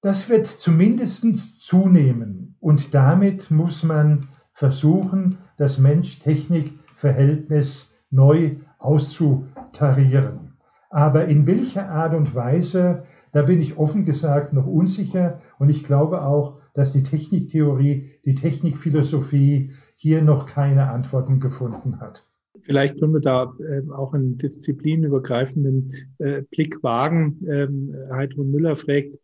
Das 0.00 0.28
wird 0.28 0.46
zumindest 0.46 1.64
zunehmen 1.64 2.56
und 2.60 2.94
damit 2.94 3.50
muss 3.50 3.82
man 3.82 4.26
versuchen, 4.52 5.38
das 5.56 5.78
Mensch-Technik-Verhältnis 5.78 7.92
neu 8.10 8.56
auszutarieren. 8.78 10.52
Aber 10.90 11.24
in 11.26 11.46
welcher 11.46 11.90
Art 11.90 12.14
und 12.14 12.34
Weise, 12.34 13.04
da 13.36 13.42
bin 13.42 13.60
ich 13.60 13.76
offen 13.76 14.06
gesagt 14.06 14.54
noch 14.54 14.66
unsicher 14.66 15.38
und 15.58 15.68
ich 15.68 15.84
glaube 15.84 16.22
auch, 16.22 16.58
dass 16.72 16.94
die 16.94 17.02
Techniktheorie, 17.02 18.06
die 18.24 18.34
Technikphilosophie 18.34 19.68
hier 19.94 20.22
noch 20.22 20.46
keine 20.46 20.88
Antworten 20.88 21.38
gefunden 21.38 22.00
hat. 22.00 22.22
Vielleicht 22.62 22.98
können 22.98 23.12
wir 23.12 23.20
da 23.20 23.54
äh, 23.60 23.82
auch 23.90 24.14
einen 24.14 24.38
disziplinübergreifenden 24.38 25.92
äh, 26.16 26.44
Blick 26.50 26.82
wagen. 26.82 27.46
Ähm, 27.46 27.94
Heidrun 28.10 28.50
Müller 28.50 28.74
fragt, 28.74 29.18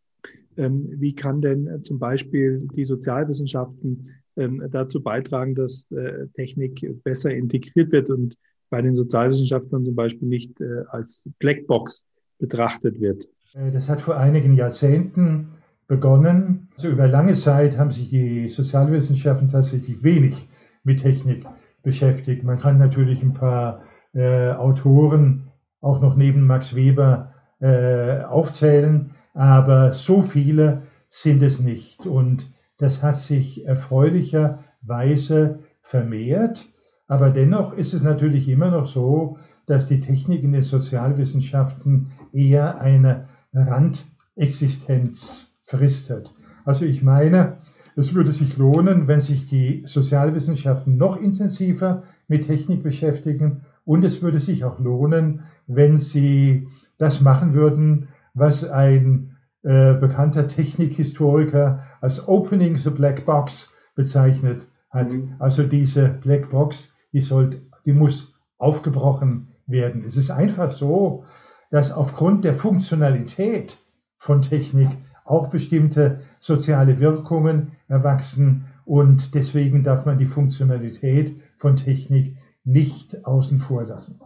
ähm, 0.59 0.91
wie 0.99 1.15
kann 1.15 1.41
denn 1.41 1.67
äh, 1.67 1.83
zum 1.83 1.99
Beispiel 1.99 2.69
die 2.77 2.85
Sozialwissenschaften 2.85 4.11
ähm, 4.37 4.63
dazu 4.71 5.03
beitragen, 5.03 5.55
dass 5.55 5.91
äh, 5.91 6.27
Technik 6.35 7.03
besser 7.03 7.31
integriert 7.31 7.91
wird 7.93 8.11
und 8.11 8.37
bei 8.69 8.83
den 8.83 8.95
Sozialwissenschaftlern 8.95 9.87
zum 9.87 9.95
Beispiel 9.95 10.29
nicht 10.29 10.61
äh, 10.61 10.83
als 10.91 11.27
Blackbox 11.39 12.05
betrachtet 12.39 13.01
wird? 13.01 13.27
Äh, 13.55 13.71
das 13.71 13.89
hat 13.89 14.01
vor 14.01 14.17
einigen 14.17 14.55
Jahrzehnten 14.55 15.53
begonnen. 15.87 16.69
Also 16.75 16.89
über 16.89 17.09
lange 17.09 17.35
Zeit 17.35 17.79
haben 17.79 17.91
sich 17.91 18.11
die 18.11 18.49
Sozialwissenschaften 18.49 19.49
tatsächlich 19.49 20.03
wenig 20.03 20.49
mit 20.85 21.03
Technik 21.03 21.45
beschäftigt. 21.83 22.45
Man 22.45 22.61
kann 22.61 22.79
natürlich 22.79 23.23
ein 23.23 23.35
paar 23.35 23.83
äh, 24.15 24.51
Autoren 24.53 25.49
auch 25.81 26.01
noch 26.01 26.17
neben 26.17 26.47
Max 26.47 26.75
Weber 26.75 27.33
äh, 27.61 28.23
aufzählen, 28.23 29.11
aber 29.35 29.93
so 29.93 30.23
viele 30.23 30.83
sind 31.09 31.43
es 31.43 31.61
nicht. 31.61 32.07
Und 32.07 32.53
das 32.79 33.03
hat 33.03 33.17
sich 33.17 33.67
erfreulicherweise 33.67 35.59
vermehrt. 35.83 36.67
Aber 37.09 37.31
dennoch 37.31 37.75
ist 37.75 37.95
es 37.95 38.03
natürlich 38.03 38.49
immer 38.49 38.71
noch 38.71 38.87
so, 38.87 39.37
dass 39.67 39.87
die 39.87 40.01
Technik 40.01 40.45
in 40.45 40.53
den 40.53 40.63
Sozialwissenschaften 40.63 42.09
eher 42.33 42.81
eine 42.81 43.27
Randexistenz 43.53 45.53
fristet. 45.63 46.33
Also 46.65 46.85
ich 46.85 47.03
meine, 47.03 47.57
es 47.97 48.15
würde 48.15 48.33
sich 48.33 48.57
lohnen, 48.57 49.09
wenn 49.09 49.21
sich 49.21 49.49
die 49.49 49.83
Sozialwissenschaften 49.85 50.97
noch 50.97 51.21
intensiver 51.21 52.03
mit 52.29 52.47
Technik 52.47 52.83
beschäftigen 52.83 53.63
und 53.85 54.05
es 54.05 54.23
würde 54.23 54.41
sich 54.41 54.65
auch 54.65 54.79
lohnen, 54.79 55.45
wenn 55.67 55.99
sie 55.99 56.69
das 56.99 57.21
machen 57.21 57.53
würden, 57.53 58.09
was 58.35 58.65
ein 58.65 59.37
äh, 59.63 59.95
bekannter 59.95 60.49
Technikhistoriker 60.49 61.83
als 62.01 62.29
Opening 62.29 62.77
the 62.77 62.91
Black 62.91 63.27
Box 63.27 63.75
bezeichnet 63.95 64.69
hat. 64.91 65.13
Mhm. 65.13 65.35
Also 65.39 65.65
diese 65.65 66.09
Black 66.09 66.51
Box, 66.51 66.95
die 67.13 67.21
soll, 67.21 67.51
die 67.85 67.93
muss 67.93 68.35
aufgebrochen 68.59 69.49
werden. 69.67 70.03
Es 70.07 70.17
ist 70.17 70.31
einfach 70.31 70.71
so, 70.71 71.25
dass 71.73 71.91
aufgrund 71.91 72.45
der 72.45 72.55
Funktionalität 72.55 73.79
von 74.17 74.43
Technik 74.43 74.91
auch 75.25 75.49
bestimmte 75.49 76.21
soziale 76.39 77.01
Wirkungen 77.01 77.73
erwachsen 77.89 78.67
und 78.85 79.35
deswegen 79.35 79.83
darf 79.83 80.05
man 80.05 80.19
die 80.19 80.27
Funktionalität 80.27 81.35
von 81.57 81.77
Technik 81.77 82.37
nicht 82.65 83.25
außen 83.25 83.59
vor 83.59 83.85
lassen. 83.85 84.21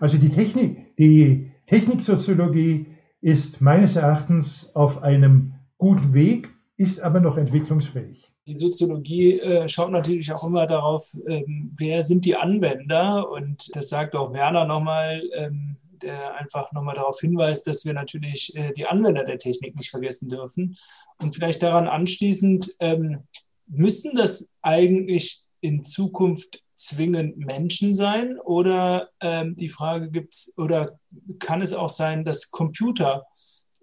Also 0.00 0.16
die 0.16 0.30
Technik, 0.30 0.96
die 0.96 1.50
Techniksoziologie 1.66 2.86
ist 3.20 3.60
meines 3.60 3.96
Erachtens 3.96 4.74
auf 4.74 5.02
einem 5.02 5.54
guten 5.76 6.14
Weg, 6.14 6.48
ist 6.78 7.02
aber 7.02 7.20
noch 7.20 7.36
entwicklungsfähig. 7.36 8.32
Die 8.46 8.54
Soziologie 8.54 9.40
äh, 9.40 9.68
schaut 9.68 9.90
natürlich 9.90 10.32
auch 10.32 10.46
immer 10.46 10.66
darauf, 10.66 11.12
ähm, 11.26 11.74
wer 11.76 12.02
sind 12.04 12.24
die 12.24 12.36
Anwender. 12.36 13.28
Und 13.28 13.74
das 13.74 13.88
sagt 13.88 14.14
auch 14.14 14.32
Werner 14.32 14.64
nochmal, 14.66 15.20
ähm, 15.34 15.76
der 16.02 16.34
einfach 16.36 16.72
nochmal 16.72 16.96
darauf 16.96 17.20
hinweist, 17.20 17.66
dass 17.66 17.84
wir 17.84 17.92
natürlich 17.92 18.54
äh, 18.56 18.72
die 18.72 18.86
Anwender 18.86 19.24
der 19.24 19.38
Technik 19.38 19.76
nicht 19.76 19.90
vergessen 19.90 20.28
dürfen. 20.28 20.76
Und 21.18 21.34
vielleicht 21.34 21.62
daran 21.62 21.88
anschließend, 21.88 22.76
ähm, 22.80 23.22
müssen 23.66 24.16
das 24.16 24.56
eigentlich 24.62 25.44
in 25.60 25.82
Zukunft 25.82 26.62
zwingend 26.74 27.38
Menschen 27.38 27.94
sein? 27.94 28.38
Oder 28.40 29.10
ähm, 29.20 29.56
die 29.56 29.68
Frage 29.68 30.10
gibt 30.10 30.34
es, 30.34 30.54
oder 30.56 30.98
kann 31.38 31.62
es 31.62 31.72
auch 31.72 31.90
sein, 31.90 32.24
dass 32.24 32.50
Computer 32.50 33.24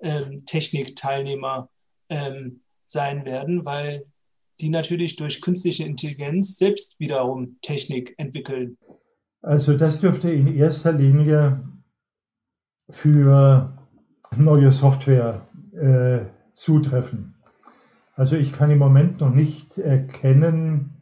ähm, 0.01 0.45
Technikteilnehmer 0.45 1.69
sein 2.85 3.25
werden, 3.25 3.65
weil 3.65 4.05
die 4.59 4.69
natürlich 4.69 5.15
durch 5.15 5.41
künstliche 5.41 5.83
Intelligenz 5.83 6.57
selbst 6.57 6.99
wiederum 6.99 7.57
Technik 7.61 8.13
entwickeln? 8.17 8.77
Also 9.41 9.75
das 9.75 9.99
dürfte 9.99 10.31
in 10.31 10.47
erster 10.47 10.93
Linie 10.93 11.61
für 12.89 13.73
neue 14.37 14.71
Software 14.71 15.41
äh, 15.73 16.19
zutreffen. 16.51 17.35
Also 18.15 18.35
ich 18.35 18.53
kann 18.53 18.71
im 18.71 18.79
Moment 18.79 19.19
noch 19.21 19.33
nicht 19.33 19.77
erkennen, 19.77 21.01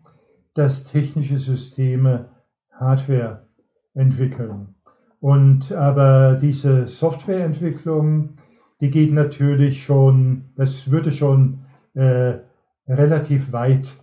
dass 0.53 0.86
technische 0.86 1.38
Systeme 1.38 2.29
Hardware 2.71 3.47
entwickeln. 3.93 4.75
Und 5.19 5.71
aber 5.73 6.36
diese 6.36 6.88
Softwareentwicklung, 6.88 8.36
die 8.79 8.89
geht 8.89 9.13
natürlich 9.13 9.84
schon, 9.84 10.45
das 10.55 10.91
würde 10.91 11.11
schon 11.11 11.59
äh, 11.93 12.39
relativ 12.88 13.53
weit 13.53 13.97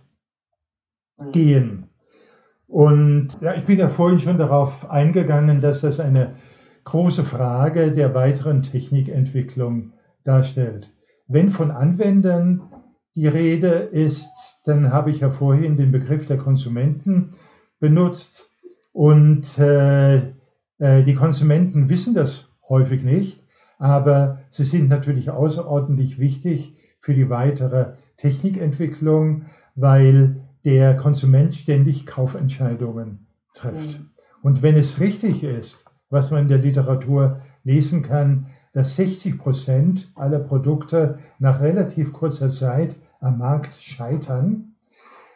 gehen. 1.31 1.89
Und 2.67 3.27
ja, 3.41 3.53
ich 3.55 3.65
bin 3.65 3.79
ja 3.79 3.89
vorhin 3.89 4.19
schon 4.19 4.37
darauf 4.37 4.89
eingegangen, 4.91 5.59
dass 5.59 5.81
das 5.81 5.99
eine 5.99 6.31
große 6.89 7.23
Frage 7.23 7.91
der 7.91 8.15
weiteren 8.15 8.63
Technikentwicklung 8.63 9.93
darstellt. 10.23 10.91
Wenn 11.27 11.49
von 11.49 11.69
Anwendern 11.69 12.63
die 13.15 13.27
Rede 13.27 13.67
ist, 13.67 14.61
dann 14.65 14.91
habe 14.91 15.11
ich 15.11 15.19
ja 15.19 15.29
vorhin 15.29 15.77
den 15.77 15.91
Begriff 15.91 16.25
der 16.25 16.39
Konsumenten 16.39 17.27
benutzt 17.79 18.49
und 18.91 19.59
äh, 19.59 20.17
äh, 20.79 21.03
die 21.03 21.13
Konsumenten 21.13 21.89
wissen 21.89 22.15
das 22.15 22.45
häufig 22.67 23.03
nicht, 23.03 23.43
aber 23.77 24.39
sie 24.49 24.63
sind 24.63 24.89
natürlich 24.89 25.29
außerordentlich 25.29 26.17
wichtig 26.17 26.73
für 26.97 27.13
die 27.13 27.29
weitere 27.29 27.93
Technikentwicklung, 28.17 29.43
weil 29.75 30.41
der 30.65 30.97
Konsument 30.97 31.53
ständig 31.53 32.07
Kaufentscheidungen 32.07 33.27
trifft. 33.53 34.01
Und 34.41 34.63
wenn 34.63 34.75
es 34.75 34.99
richtig 34.99 35.43
ist, 35.43 35.88
was 36.09 36.31
man 36.31 36.43
in 36.43 36.47
der 36.47 36.57
Literatur 36.57 37.39
lesen 37.63 38.01
kann, 38.01 38.45
dass 38.73 38.95
60 38.95 39.37
Prozent 39.37 40.11
aller 40.15 40.39
Produkte 40.39 41.17
nach 41.39 41.61
relativ 41.61 42.13
kurzer 42.13 42.49
Zeit 42.49 42.95
am 43.19 43.37
Markt 43.37 43.73
scheitern, 43.73 44.75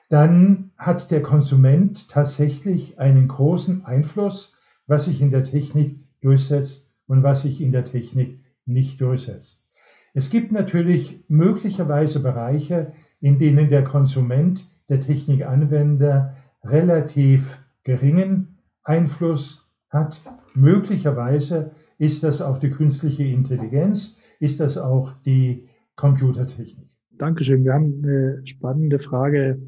dann 0.09 0.71
hat 0.77 1.11
der 1.11 1.21
Konsument 1.21 2.09
tatsächlich 2.09 2.99
einen 2.99 3.27
großen 3.27 3.85
Einfluss, 3.85 4.53
was 4.87 5.05
sich 5.05 5.21
in 5.21 5.31
der 5.31 5.43
Technik 5.43 5.97
durchsetzt 6.21 6.89
und 7.07 7.23
was 7.23 7.43
sich 7.43 7.61
in 7.61 7.71
der 7.71 7.85
Technik 7.85 8.39
nicht 8.65 9.01
durchsetzt. 9.01 9.65
Es 10.13 10.29
gibt 10.29 10.51
natürlich 10.51 11.23
möglicherweise 11.27 12.19
Bereiche, 12.19 12.91
in 13.19 13.39
denen 13.39 13.69
der 13.69 13.83
Konsument, 13.83 14.63
der 14.89 14.99
Technikanwender 14.99 16.35
relativ 16.63 17.63
geringen 17.83 18.59
Einfluss 18.83 19.72
hat. 19.93 20.21
Möglicherweise 20.55 21.71
ist 21.99 22.23
das 22.23 22.41
auch 22.41 22.57
die 22.57 22.71
künstliche 22.71 23.23
Intelligenz, 23.23 24.35
ist 24.39 24.59
das 24.59 24.77
auch 24.77 25.11
die 25.25 25.63
Computertechnik. 25.95 26.87
Dankeschön. 27.11 27.63
Wir 27.63 27.73
haben 27.73 28.01
eine 28.03 28.41
spannende 28.45 28.99
Frage 28.99 29.61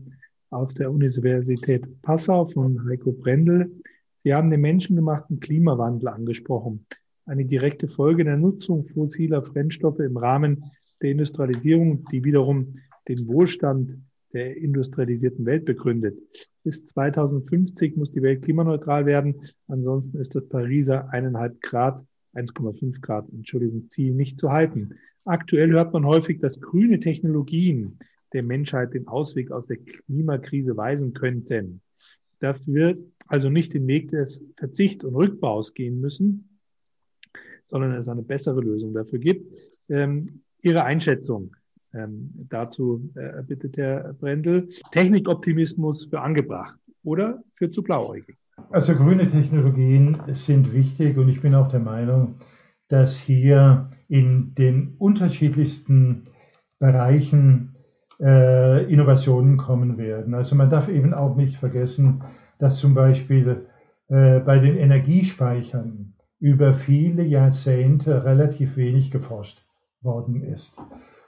aus 0.50 0.74
der 0.74 0.92
Universität 0.92 2.02
Passau 2.02 2.46
von 2.46 2.84
Heiko 2.90 3.12
Brendel. 3.12 3.72
Sie 4.16 4.34
haben 4.34 4.50
den 4.50 4.62
menschengemachten 4.62 5.40
Klimawandel 5.40 6.10
angesprochen. 6.10 6.86
Eine 7.26 7.46
direkte 7.46 7.88
Folge 7.88 8.24
der 8.24 8.38
Nutzung 8.38 8.86
fossiler 8.86 9.42
Brennstoffe 9.42 10.00
im 10.00 10.18
Rahmen 10.18 10.64
der 11.02 11.12
Industrialisierung, 11.12 12.04
die 12.06 12.24
wiederum 12.24 12.74
den 13.08 13.28
Wohlstand 13.28 13.98
der 14.36 14.58
industrialisierten 14.58 15.46
Welt 15.46 15.64
begründet. 15.64 16.20
Bis 16.64 16.86
2050 16.86 17.96
muss 17.96 18.12
die 18.12 18.22
Welt 18.22 18.44
klimaneutral 18.44 19.06
werden. 19.06 19.40
Ansonsten 19.70 20.20
ist 20.20 20.36
das 20.36 20.48
Pariser 20.50 21.10
eineinhalb 21.10 21.62
Grad, 21.62 22.04
1,5 22.34 23.00
Grad, 23.00 23.30
Entschuldigung, 23.32 23.90
Ziel 23.90 24.14
nicht 24.14 24.38
zu 24.38 24.52
halten. 24.52 24.96
Aktuell 25.24 25.72
hört 25.72 25.94
man 25.94 26.06
häufig, 26.06 26.40
dass 26.40 26.60
grüne 26.60 27.00
Technologien 27.00 27.98
der 28.34 28.44
Menschheit 28.44 28.94
den 28.94 29.08
Ausweg 29.08 29.52
aus 29.52 29.68
der 29.68 29.78
Klimakrise 29.78 30.76
weisen 30.76 31.14
könnten. 31.14 31.82
dass 32.40 32.68
wir 32.68 32.98
also 33.28 33.50
nicht 33.50 33.74
den 33.74 33.88
Weg 33.88 34.10
des 34.10 34.44
Verzicht 34.58 35.06
und 35.06 35.16
Rückbaus 35.16 35.74
gehen 35.74 36.02
müssen, 36.02 36.60
sondern 37.64 37.94
es 37.94 38.10
eine 38.10 38.22
bessere 38.22 38.60
Lösung 38.60 38.94
dafür 38.94 39.20
gibt. 39.20 39.58
Ähm, 39.88 40.42
Ihre 40.62 40.84
Einschätzung 40.84 41.56
ähm, 41.96 42.32
dazu 42.50 43.10
äh, 43.16 43.42
bittet 43.44 43.78
Herr 43.78 44.14
Brendel. 44.14 44.68
Technikoptimismus 44.92 46.06
für 46.06 46.22
angebracht 46.22 46.76
oder 47.04 47.44
für 47.54 47.72
zu 47.72 47.82
blauäugig? 47.82 48.38
Also 48.72 48.96
grüne 48.96 49.28
Technologien 49.28 50.18
sind 50.28 50.74
wichtig 50.74 51.18
und 51.18 51.30
ich 51.30 51.42
bin 51.42 51.56
auch 51.56 51.70
der 51.70 51.80
Meinung, 51.80 52.36
dass 52.88 53.20
hier 53.20 53.90
in 54.08 54.54
den 54.56 54.96
unterschiedlichsten 54.98 56.24
Bereichen 56.80 57.74
äh, 58.20 58.92
Innovationen 58.92 59.58
kommen 59.58 59.98
werden. 59.98 60.34
Also 60.34 60.56
man 60.56 60.70
darf 60.70 60.90
eben 60.90 61.14
auch 61.14 61.36
nicht 61.36 61.56
vergessen, 61.56 62.22
dass 62.60 62.78
zum 62.78 62.94
Beispiel 62.94 63.66
äh, 64.08 64.40
bei 64.40 64.60
den 64.60 64.78
Energiespeichern 64.78 66.14
über 66.40 66.74
viele 66.74 67.24
Jahrzehnte 67.24 68.24
relativ 68.24 68.78
wenig 68.78 69.12
geforscht 69.12 69.64
worden 70.02 70.44
ist. 70.44 70.80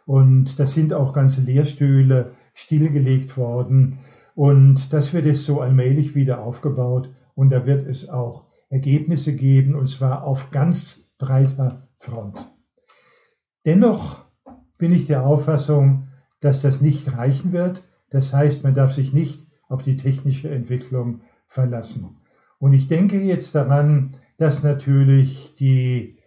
Und 0.07 0.57
da 0.57 0.65
sind 0.65 0.93
auch 0.93 1.11
ganze 1.11 1.41
Lehrstühle 1.41 2.31
stillgelegt 2.53 3.35
worden. 3.35 3.99
Und 4.35 4.93
das 4.93 5.13
wird 5.13 5.25
jetzt 5.25 5.43
so 5.43 5.59
allmählich 5.59 6.15
wieder 6.15 6.39
aufgebaut. 6.39 7.09
Und 7.35 7.49
da 7.49 7.65
wird 7.65 7.85
es 7.85 8.07
auch 8.07 8.45
Ergebnisse 8.69 9.35
geben, 9.35 9.75
und 9.75 9.87
zwar 9.87 10.23
auf 10.23 10.49
ganz 10.51 11.09
breiter 11.17 11.81
Front. 11.97 12.47
Dennoch 13.65 14.23
bin 14.77 14.93
ich 14.93 15.07
der 15.07 15.25
Auffassung, 15.25 16.07
dass 16.39 16.61
das 16.61 16.79
nicht 16.79 17.17
reichen 17.17 17.51
wird. 17.51 17.83
Das 18.09 18.33
heißt, 18.33 18.63
man 18.63 18.73
darf 18.73 18.93
sich 18.93 19.11
nicht 19.11 19.47
auf 19.67 19.81
die 19.83 19.97
technische 19.97 20.49
Entwicklung 20.49 21.19
verlassen. 21.47 22.15
Und 22.59 22.71
ich 22.71 22.87
denke 22.87 23.21
jetzt 23.21 23.55
daran, 23.55 24.15
dass 24.37 24.63
natürlich 24.63 25.55
die 25.55 26.17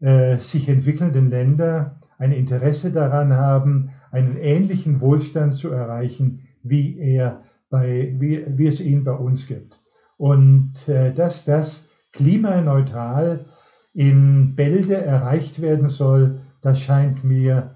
äh, 0.00 0.38
sich 0.38 0.68
entwickelnden 0.68 1.30
Länder 1.30 2.00
ein 2.18 2.32
Interesse 2.32 2.90
daran 2.90 3.32
haben, 3.32 3.90
einen 4.10 4.36
ähnlichen 4.36 5.00
Wohlstand 5.00 5.54
zu 5.54 5.70
erreichen, 5.70 6.40
wie 6.62 6.98
er 6.98 7.40
bei, 7.70 8.14
wie, 8.18 8.44
wie 8.58 8.66
es 8.66 8.80
ihn 8.80 9.04
bei 9.04 9.12
uns 9.12 9.46
gibt. 9.46 9.80
Und 10.16 10.88
äh, 10.88 11.14
dass 11.14 11.44
das 11.44 11.88
klimaneutral 12.12 13.44
in 13.94 14.56
Bälde 14.56 14.96
erreicht 14.96 15.62
werden 15.62 15.88
soll, 15.88 16.40
das 16.60 16.80
scheint 16.80 17.24
mir 17.24 17.74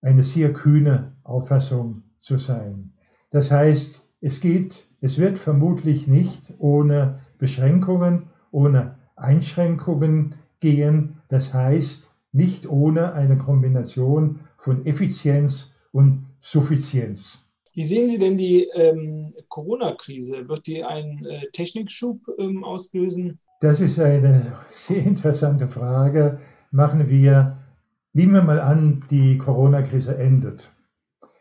eine 0.00 0.24
sehr 0.24 0.52
kühne 0.52 1.12
Auffassung 1.22 2.02
zu 2.16 2.38
sein. 2.38 2.92
Das 3.30 3.50
heißt, 3.50 4.08
es 4.20 4.40
geht, 4.40 4.86
es 5.00 5.18
wird 5.18 5.36
vermutlich 5.36 6.06
nicht 6.06 6.54
ohne 6.58 7.18
Beschränkungen, 7.38 8.24
ohne 8.50 8.96
Einschränkungen 9.16 10.36
gehen. 10.60 11.20
Das 11.28 11.52
heißt, 11.52 12.15
nicht 12.32 12.68
ohne 12.68 13.12
eine 13.12 13.36
Kombination 13.36 14.40
von 14.56 14.84
Effizienz 14.84 15.74
und 15.92 16.22
Suffizienz. 16.40 17.46
Wie 17.72 17.84
sehen 17.84 18.08
Sie 18.08 18.18
denn 18.18 18.38
die 18.38 18.64
ähm, 18.74 19.34
Corona-Krise? 19.48 20.48
Wird 20.48 20.66
die 20.66 20.82
einen 20.82 21.24
äh, 21.26 21.50
Technikschub 21.52 22.20
ähm, 22.38 22.64
auslösen? 22.64 23.38
Das 23.60 23.80
ist 23.80 24.00
eine 24.00 24.40
sehr 24.70 25.04
interessante 25.04 25.66
Frage. 25.68 26.38
Machen 26.70 27.08
wir, 27.08 27.56
nehmen 28.12 28.34
wir 28.34 28.42
mal 28.42 28.60
an, 28.60 29.00
die 29.10 29.38
Corona-Krise 29.38 30.16
endet. 30.16 30.70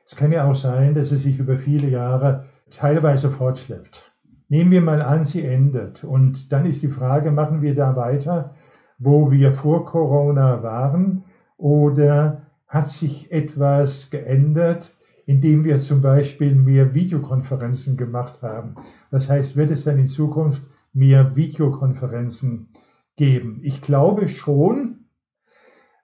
Es 0.05 0.15
kann 0.15 0.31
ja 0.31 0.49
auch 0.49 0.55
sein, 0.55 0.93
dass 0.93 1.09
sie 1.09 1.17
sich 1.17 1.39
über 1.39 1.57
viele 1.57 1.89
Jahre 1.89 2.45
teilweise 2.69 3.31
fortschleppt. 3.31 4.11
Nehmen 4.47 4.71
wir 4.71 4.81
mal 4.81 5.01
an, 5.01 5.25
sie 5.25 5.43
endet. 5.43 6.03
Und 6.03 6.51
dann 6.51 6.65
ist 6.65 6.83
die 6.83 6.89
Frage, 6.89 7.31
machen 7.31 7.61
wir 7.61 7.75
da 7.75 7.95
weiter, 7.95 8.51
wo 8.99 9.31
wir 9.31 9.51
vor 9.51 9.85
Corona 9.85 10.63
waren? 10.63 11.23
Oder 11.57 12.43
hat 12.67 12.87
sich 12.87 13.31
etwas 13.31 14.09
geändert, 14.09 14.95
indem 15.25 15.63
wir 15.63 15.77
zum 15.77 16.01
Beispiel 16.01 16.55
mehr 16.55 16.93
Videokonferenzen 16.93 17.97
gemacht 17.97 18.41
haben? 18.41 18.75
Das 19.11 19.29
heißt, 19.29 19.55
wird 19.55 19.71
es 19.71 19.83
dann 19.85 19.99
in 19.99 20.07
Zukunft 20.07 20.63
mehr 20.93 21.35
Videokonferenzen 21.35 22.69
geben? 23.15 23.59
Ich 23.61 23.81
glaube 23.81 24.27
schon, 24.27 25.05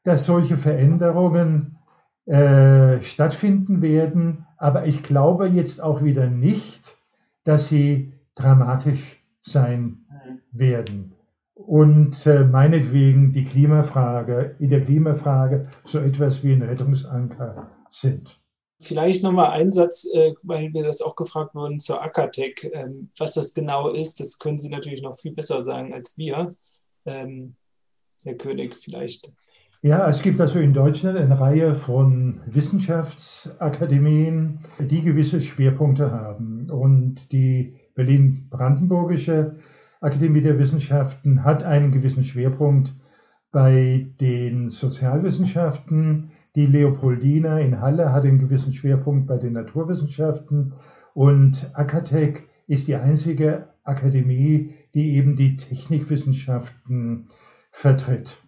dass 0.04 0.26
solche 0.26 0.58
Veränderungen 0.58 1.78
äh, 2.26 3.02
stattfinden 3.02 3.82
werden. 3.82 4.46
Aber 4.58 4.86
ich 4.86 5.04
glaube 5.04 5.48
jetzt 5.48 5.82
auch 5.82 6.04
wieder 6.04 6.30
nicht, 6.30 6.98
dass 7.44 7.68
sie 7.68 8.14
dramatisch 8.36 9.26
sein 9.42 10.06
werden. 10.52 11.16
Und 11.68 12.26
äh, 12.28 12.44
meinetwegen 12.44 13.32
die 13.32 13.44
Klimafrage, 13.44 14.56
in 14.60 14.70
der 14.70 14.82
Klimafrage 14.82 15.66
so 15.84 16.00
etwas 16.00 16.44
wie 16.44 16.54
ein 16.54 16.62
Rettungsanker 16.62 17.68
sind. 17.90 18.40
Vielleicht 18.80 19.22
nochmal 19.22 19.52
ein 19.52 19.72
Satz, 19.72 20.08
äh, 20.14 20.34
weil 20.42 20.72
mir 20.72 20.84
das 20.84 21.02
auch 21.02 21.16
gefragt 21.16 21.54
wurde 21.54 21.78
zur 21.78 22.02
Ackertech. 22.02 22.70
Ähm, 22.74 23.12
was 23.18 23.36
das 23.36 23.54
genau 23.54 23.94
ist, 23.94 24.20
das 24.20 24.40
können 24.40 24.58
Sie 24.58 24.70
natürlich 24.70 25.04
noch 25.04 25.18
viel 25.18 25.34
besser 25.34 25.62
sagen 25.62 25.94
als 25.94 26.18
wir. 26.18 26.50
Ähm, 27.06 27.56
Herr 28.24 28.36
König, 28.36 28.76
vielleicht 28.76 29.32
ja, 29.84 30.08
es 30.08 30.22
gibt 30.22 30.40
also 30.40 30.60
in 30.60 30.76
Deutschland 30.76 31.18
eine 31.18 31.40
Reihe 31.40 31.74
von 31.74 32.40
Wissenschaftsakademien, 32.46 34.60
die 34.78 35.02
gewisse 35.02 35.42
Schwerpunkte 35.42 36.12
haben. 36.12 36.70
Und 36.70 37.32
die 37.32 37.74
Berlin-Brandenburgische 37.96 39.56
Akademie 40.02 40.42
der 40.42 40.58
Wissenschaften 40.58 41.44
hat 41.44 41.64
einen 41.64 41.92
gewissen 41.92 42.24
Schwerpunkt 42.24 42.92
bei 43.52 44.08
den 44.20 44.68
Sozialwissenschaften. 44.68 46.28
Die 46.56 46.66
Leopoldina 46.66 47.60
in 47.60 47.80
Halle 47.82 48.12
hat 48.12 48.26
einen 48.26 48.40
gewissen 48.40 48.74
Schwerpunkt 48.74 49.28
bei 49.28 49.38
den 49.38 49.54
Naturwissenschaften. 49.54 50.74
Und 51.14 51.70
Akatec 51.76 52.42
ist 52.66 52.88
die 52.88 52.96
einzige 52.96 53.68
Akademie, 53.84 54.74
die 54.96 55.18
eben 55.18 55.36
die 55.36 55.56
Technikwissenschaften 55.56 57.28
vertritt. 57.70 58.42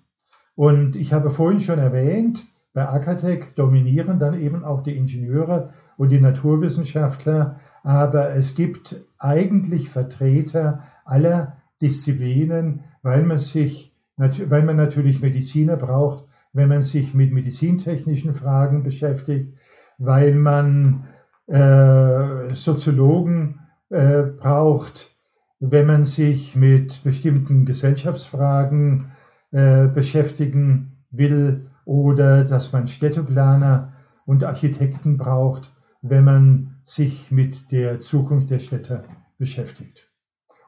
Und 0.55 0.95
ich 0.95 1.13
habe 1.13 1.29
vorhin 1.29 1.59
schon 1.59 1.77
erwähnt, 1.77 2.43
bei 2.73 2.87
Akatec 2.89 3.55
dominieren 3.55 4.17
dann 4.17 4.39
eben 4.39 4.63
auch 4.63 4.81
die 4.81 4.97
Ingenieure 4.97 5.69
und 5.97 6.11
die 6.11 6.19
Naturwissenschaftler, 6.19 7.55
aber 7.83 8.35
es 8.35 8.55
gibt 8.55 8.99
eigentlich 9.19 9.89
Vertreter 9.89 10.81
aller 11.05 11.55
Disziplinen, 11.81 12.81
weil 13.03 13.23
man 13.23 13.37
sich, 13.37 13.95
weil 14.17 14.63
man 14.63 14.75
natürlich 14.75 15.21
Mediziner 15.21 15.77
braucht, 15.77 16.25
wenn 16.51 16.69
man 16.69 16.81
sich 16.81 17.13
mit 17.13 17.31
medizintechnischen 17.31 18.33
Fragen 18.33 18.81
beschäftigt, 18.81 19.53
weil 19.99 20.33
man 20.33 21.03
äh, 21.47 22.53
Soziologen 22.53 23.59
äh, 23.89 24.23
braucht, 24.23 25.11
wenn 25.59 25.85
man 25.85 26.03
sich 26.03 26.55
mit 26.55 27.03
bestimmten 27.03 27.65
Gesellschaftsfragen 27.65 29.03
äh, 29.51 29.87
beschäftigen 29.87 31.03
will 31.11 31.67
oder 31.85 32.43
dass 32.43 32.71
man 32.71 32.87
Städteplaner 32.87 33.91
und 34.25 34.43
Architekten 34.43 35.17
braucht, 35.17 35.71
wenn 36.01 36.23
man 36.23 36.75
sich 36.83 37.31
mit 37.31 37.71
der 37.71 37.99
Zukunft 37.99 38.49
der 38.49 38.59
Städte 38.59 39.03
beschäftigt. 39.37 40.09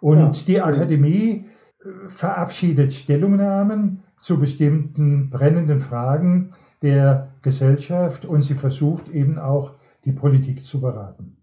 Und 0.01 0.19
ja. 0.19 0.43
die 0.47 0.61
Akademie 0.61 1.45
äh, 1.45 2.09
verabschiedet 2.09 2.93
Stellungnahmen 2.93 4.03
zu 4.17 4.39
bestimmten 4.39 5.29
brennenden 5.29 5.79
Fragen 5.79 6.51
der 6.81 7.31
Gesellschaft 7.41 8.25
und 8.25 8.41
sie 8.41 8.53
versucht 8.53 9.09
eben 9.09 9.37
auch 9.37 9.73
die 10.05 10.11
Politik 10.11 10.63
zu 10.63 10.81
beraten. 10.81 11.37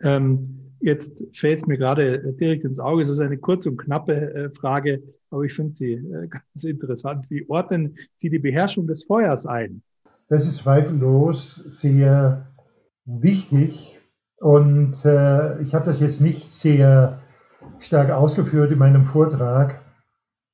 Ähm, 0.00 0.63
Jetzt 0.84 1.24
fällt 1.34 1.60
es 1.60 1.66
mir 1.66 1.78
gerade 1.78 2.34
direkt 2.34 2.64
ins 2.64 2.78
Auge. 2.78 3.02
Es 3.02 3.08
ist 3.08 3.20
eine 3.20 3.38
kurze 3.38 3.70
und 3.70 3.78
knappe 3.78 4.34
äh, 4.34 4.50
Frage, 4.50 5.02
aber 5.30 5.44
ich 5.44 5.54
finde 5.54 5.74
sie 5.74 5.92
äh, 5.94 6.28
ganz 6.28 6.62
interessant. 6.62 7.24
Wie 7.30 7.48
ordnen 7.48 7.96
Sie 8.16 8.28
die 8.28 8.38
Beherrschung 8.38 8.86
des 8.86 9.04
Feuers 9.04 9.46
ein? 9.46 9.82
Das 10.28 10.46
ist 10.46 10.58
zweifellos 10.58 11.54
sehr 11.54 12.48
wichtig 13.06 13.98
und 14.36 15.06
äh, 15.06 15.62
ich 15.62 15.74
habe 15.74 15.86
das 15.86 16.00
jetzt 16.00 16.20
nicht 16.20 16.52
sehr 16.52 17.18
stark 17.78 18.10
ausgeführt 18.10 18.70
in 18.70 18.78
meinem 18.78 19.06
Vortrag. 19.06 19.80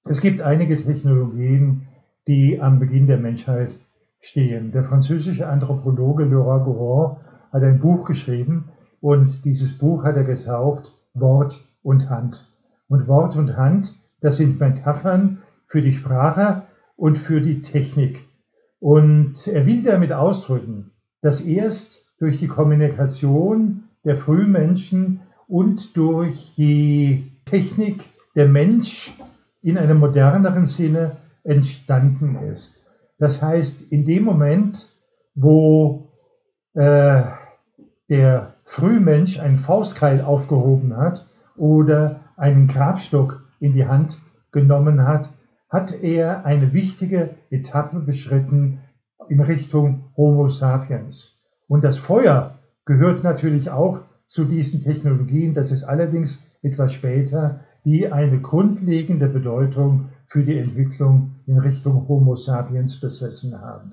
Es 0.08 0.20
gibt 0.20 0.42
einige 0.42 0.76
Technologien, 0.76 1.88
die 2.28 2.60
am 2.60 2.78
Beginn 2.78 3.08
der 3.08 3.18
Menschheit 3.18 3.80
stehen. 4.20 4.70
Der 4.70 4.84
französische 4.84 5.48
Anthropologe 5.48 6.22
Laurent 6.22 6.66
Gourand 6.66 7.18
hat 7.52 7.64
ein 7.64 7.80
Buch 7.80 8.04
geschrieben, 8.04 8.68
und 9.00 9.44
dieses 9.44 9.78
Buch 9.78 10.04
hat 10.04 10.16
er 10.16 10.24
getauft 10.24 10.92
Wort 11.14 11.58
und 11.82 12.10
Hand. 12.10 12.46
Und 12.88 13.08
Wort 13.08 13.36
und 13.36 13.56
Hand, 13.56 13.94
das 14.20 14.36
sind 14.36 14.60
Metaphern 14.60 15.38
für 15.64 15.80
die 15.80 15.92
Sprache 15.92 16.62
und 16.96 17.16
für 17.16 17.40
die 17.40 17.62
Technik. 17.62 18.22
Und 18.78 19.46
er 19.46 19.66
will 19.66 19.82
damit 19.82 20.12
ausdrücken, 20.12 20.90
dass 21.20 21.42
erst 21.42 22.14
durch 22.18 22.38
die 22.38 22.48
Kommunikation 22.48 23.84
der 24.04 24.16
Frühmenschen 24.16 25.20
und 25.48 25.96
durch 25.96 26.54
die 26.56 27.30
Technik 27.44 28.02
der 28.34 28.48
Mensch 28.48 29.14
in 29.62 29.78
einem 29.78 29.98
moderneren 29.98 30.66
Sinne 30.66 31.16
entstanden 31.44 32.36
ist. 32.36 32.86
Das 33.18 33.42
heißt, 33.42 33.92
in 33.92 34.04
dem 34.06 34.24
Moment, 34.24 34.90
wo 35.34 36.08
äh, 36.74 37.22
der 38.08 38.54
Frühmensch 38.70 39.40
einen 39.40 39.58
Faustkeil 39.58 40.20
aufgehoben 40.20 40.96
hat 40.96 41.26
oder 41.56 42.20
einen 42.36 42.68
Grabstock 42.68 43.42
in 43.58 43.72
die 43.72 43.88
Hand 43.88 44.20
genommen 44.52 45.08
hat, 45.08 45.28
hat 45.68 46.04
er 46.04 46.46
eine 46.46 46.72
wichtige 46.72 47.30
Etappe 47.50 47.98
beschritten 47.98 48.78
in 49.26 49.40
Richtung 49.40 50.04
Homo 50.16 50.46
sapiens. 50.46 51.40
Und 51.66 51.82
das 51.82 51.98
Feuer 51.98 52.56
gehört 52.84 53.24
natürlich 53.24 53.70
auch 53.70 53.98
zu 54.28 54.44
diesen 54.44 54.82
Technologien. 54.82 55.52
Das 55.52 55.72
ist 55.72 55.82
allerdings 55.82 56.38
etwas 56.62 56.92
später, 56.92 57.58
die 57.84 58.12
eine 58.12 58.40
grundlegende 58.40 59.26
Bedeutung 59.26 60.10
für 60.26 60.44
die 60.44 60.56
Entwicklung 60.56 61.32
in 61.48 61.58
Richtung 61.58 62.06
Homo 62.06 62.36
sapiens 62.36 63.00
besessen 63.00 63.60
haben. 63.60 63.90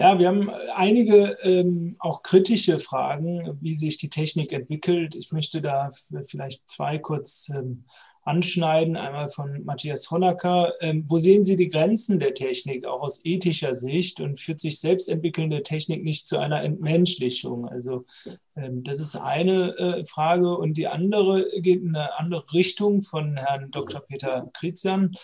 Ja, 0.00 0.16
wir 0.16 0.28
haben 0.28 0.48
einige 0.76 1.36
ähm, 1.42 1.96
auch 1.98 2.22
kritische 2.22 2.78
Fragen, 2.78 3.58
wie 3.60 3.74
sich 3.74 3.96
die 3.96 4.08
Technik 4.08 4.52
entwickelt. 4.52 5.16
Ich 5.16 5.32
möchte 5.32 5.60
da 5.60 5.90
vielleicht 6.22 6.70
zwei 6.70 6.98
kurz 6.98 7.48
ähm, 7.52 7.84
anschneiden. 8.22 8.96
Einmal 8.96 9.28
von 9.28 9.64
Matthias 9.64 10.08
Honecker. 10.12 10.72
Ähm, 10.80 11.02
wo 11.08 11.18
sehen 11.18 11.42
Sie 11.42 11.56
die 11.56 11.66
Grenzen 11.66 12.20
der 12.20 12.32
Technik, 12.32 12.86
auch 12.86 13.02
aus 13.02 13.24
ethischer 13.24 13.74
Sicht? 13.74 14.20
Und 14.20 14.38
führt 14.38 14.60
sich 14.60 14.78
selbstentwickelnde 14.78 15.64
Technik 15.64 16.04
nicht 16.04 16.28
zu 16.28 16.38
einer 16.38 16.62
Entmenschlichung? 16.62 17.66
Also 17.68 18.04
ähm, 18.54 18.84
das 18.84 19.00
ist 19.00 19.16
eine 19.16 19.76
äh, 19.78 20.04
Frage. 20.04 20.56
Und 20.56 20.76
die 20.76 20.86
andere 20.86 21.44
geht 21.60 21.82
in 21.82 21.96
eine 21.96 22.16
andere 22.16 22.44
Richtung 22.52 23.02
von 23.02 23.36
Herrn 23.36 23.72
Dr. 23.72 24.00
Peter 24.02 24.48
Krizian. 24.52 25.16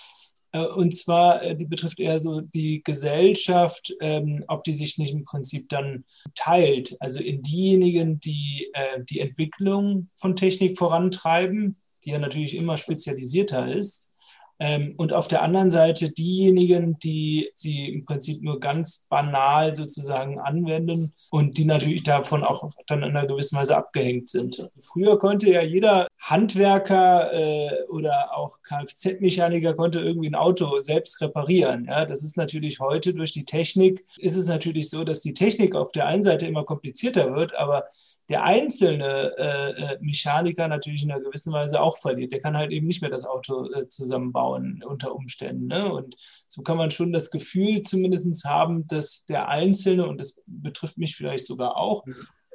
Äh, 0.55 0.67
und 0.67 0.95
zwar, 0.95 1.43
äh, 1.43 1.57
die 1.57 1.67
betrifft 1.67 2.01
eher 2.01 2.21
so 2.21 2.41
die 2.41 2.83
Gesellschaft, 2.83 3.93
ähm, 4.01 4.45
ob 4.49 4.65
die 4.65 4.73
sich 4.73 4.97
nicht 4.97 5.13
im 5.13 5.25
Prinzip 5.25 5.69
dann 5.69 6.05
teilt. 6.35 6.97
Also 7.01 7.21
in 7.21 7.43
diejenigen, 7.43 8.21
die 8.21 8.71
äh, 8.73 9.03
die 9.03 9.21
Entwicklung 9.21 10.09
von 10.15 10.37
Technik 10.37 10.79
vorantreiben, 10.79 11.77
die 12.05 12.11
ja 12.11 12.19
natürlich 12.19 12.55
immer 12.55 12.77
spezialisierter 12.77 13.73
ist. 13.73 14.11
Ähm, 14.59 14.95
und 14.97 15.13
auf 15.13 15.29
der 15.29 15.43
anderen 15.43 15.71
Seite 15.71 16.11
diejenigen, 16.11 16.99
die 16.99 17.51
sie 17.55 17.87
im 17.87 18.03
Prinzip 18.03 18.43
nur 18.43 18.61
ganz 18.61 19.07
banal 19.09 19.75
sozusagen 19.75 20.39
anwenden 20.39 21.13
und 21.31 21.59
die 21.59 21.65
natürlich 21.65 22.03
davon 22.05 22.45
auch 22.45 22.71
dann 22.87 23.03
in 23.03 23.17
einer 23.17 23.27
gewissen 23.27 23.59
Weise 23.59 23.77
abgehängt 23.77 24.29
sind. 24.29 24.71
Früher 24.81 25.19
konnte 25.19 25.51
ja 25.51 25.63
jeder 25.63 26.07
Handwerker 26.19 27.33
äh, 27.33 27.83
oder 27.89 28.37
auch 28.37 28.59
Kfz-Mechaniker 28.63 29.75
konnte 29.75 30.01
irgendwie 30.01 30.29
ein 30.29 30.35
Auto 30.35 30.81
selbst 30.81 31.21
reparieren. 31.21 31.87
Das 31.87 32.23
ist 32.23 32.37
natürlich 32.37 32.81
heute 32.81 33.15
durch 33.15 33.33
die 33.33 33.45
Technik, 33.45 34.05
ist 34.19 34.37
es 34.37 34.47
natürlich 34.47 34.89
so, 34.89 35.05
dass 35.05 35.21
die 35.21 35.35
Technik 35.35 35.75
auf 35.75 35.93
der 35.93 36.07
einen 36.07 36.23
Seite 36.23 36.47
immer 36.47 36.65
komplizierter 36.65 37.35
wird, 37.35 37.57
aber 37.57 37.85
der 38.29 38.45
einzelne 38.45 39.35
äh, 39.37 39.71
äh, 39.71 39.99
Mechaniker 40.01 40.67
natürlich 40.67 41.03
in 41.03 41.13
einer 41.13 41.23
gewissen 41.23 41.53
Weise 41.53 41.81
auch 41.81 41.99
verliert. 41.99 42.33
Der 42.33 42.41
kann 42.41 42.57
halt 42.57 42.73
eben 42.73 42.87
nicht 42.87 43.03
mehr 43.03 43.11
das 43.11 43.27
Auto 43.27 43.71
äh, 43.73 43.89
zusammenbauen 43.89 44.83
unter 44.87 45.15
Umständen. 45.15 45.65
Ne? 45.65 45.93
Und 45.93 46.17
so 46.49 46.63
kann 46.63 46.79
man 46.79 46.91
schon 46.91 47.13
das 47.13 47.31
Gefühl 47.31 47.83
zumindest 47.83 48.45
haben, 48.45 48.87
dass 48.89 49.27
der 49.27 49.49
Einzelne, 49.49 50.07
und 50.07 50.19
das 50.19 50.43
betrifft 50.47 50.97
mich 50.97 51.17
vielleicht 51.17 51.47
sogar 51.47 51.77
auch, 51.77 52.05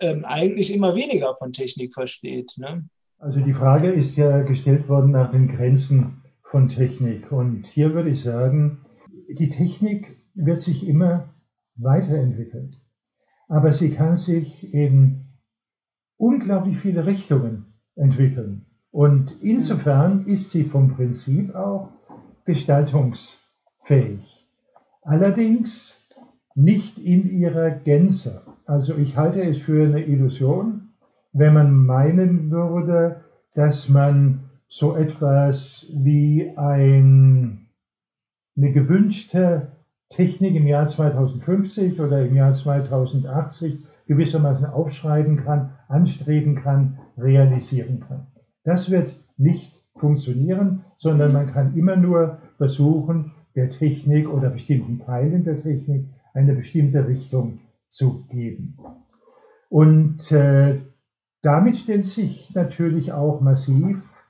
ähm, 0.02 0.26
eigentlich 0.26 0.74
immer 0.74 0.96
weniger 0.96 1.36
von 1.36 1.54
Technik 1.54 1.94
versteht. 1.94 2.54
Ne? 2.58 2.90
Also 3.20 3.42
die 3.42 3.54
Frage 3.54 3.88
ist 3.88 4.16
ja 4.16 4.42
gestellt 4.44 4.88
worden 4.90 5.12
nach 5.12 5.30
den 5.30 5.50
Grenzen 5.50 6.24
von 6.42 6.68
Technik. 6.68 7.32
Und 7.32 7.68
hier 7.68 7.94
würde 7.94 8.10
ich 8.10 8.22
sagen, 8.22 8.80
die 9.28 9.50
Technik 9.50 10.16
wird 10.34 10.58
sich 10.58 10.88
immer 10.88 11.34
weiterentwickeln. 11.76 12.72
Aber 13.48 13.74
sie 13.74 13.92
kann 13.92 14.16
sich 14.16 14.74
eben 14.74 15.29
unglaublich 16.20 16.78
viele 16.78 17.08
Richtungen 17.08 17.66
entwickeln. 17.96 18.68
Und 18.92 19.42
insofern 19.42 20.26
ist 20.26 20.52
sie 20.52 20.64
vom 20.64 20.94
Prinzip 20.94 21.56
auch 21.56 21.90
gestaltungsfähig. 22.46 24.46
Allerdings 25.02 26.06
nicht 26.56 27.00
in 27.00 27.30
ihrer 27.30 27.72
Gänze. 27.72 28.42
Also 28.66 28.96
ich 28.96 29.18
halte 29.18 29.42
es 29.42 29.64
für 29.64 29.86
eine 29.86 30.04
Illusion, 30.04 30.90
wenn 31.32 31.54
man 31.54 31.74
meinen 31.74 32.52
würde, 32.52 33.22
dass 33.54 33.90
man 33.90 34.44
so 34.68 34.96
etwas 34.96 35.88
wie 35.94 36.52
ein, 36.58 37.68
eine 38.58 38.72
gewünschte 38.72 39.72
Technik 40.10 40.56
im 40.56 40.68
Jahr 40.68 40.86
2050 40.86 42.02
oder 42.02 42.26
im 42.26 42.36
Jahr 42.36 42.52
2080 42.52 43.80
gewissermaßen 44.08 44.66
aufschreiben 44.66 45.38
kann, 45.38 45.72
anstreben 45.90 46.56
kann, 46.56 47.00
realisieren 47.18 48.00
kann. 48.00 48.28
Das 48.64 48.90
wird 48.90 49.14
nicht 49.38 49.84
funktionieren, 49.96 50.86
sondern 50.98 51.34
man 51.34 51.48
kann 51.48 51.74
immer 51.74 51.98
nur 51.98 52.40
versuchen, 52.56 53.32
der 53.56 53.70
Technik 53.70 54.30
oder 54.30 54.50
bestimmten 54.50 55.00
Teilen 55.00 55.44
der 55.44 55.58
Technik 55.58 56.08
eine 56.34 56.54
bestimmte 56.54 57.08
Richtung 57.08 57.60
zu 57.88 58.26
geben. 58.30 58.78
Und 59.70 60.32
äh, 60.32 60.76
damit 61.42 61.78
stellt 61.78 62.06
sich 62.06 62.54
natürlich 62.54 63.12
auch 63.12 63.42
massiv 63.42 64.26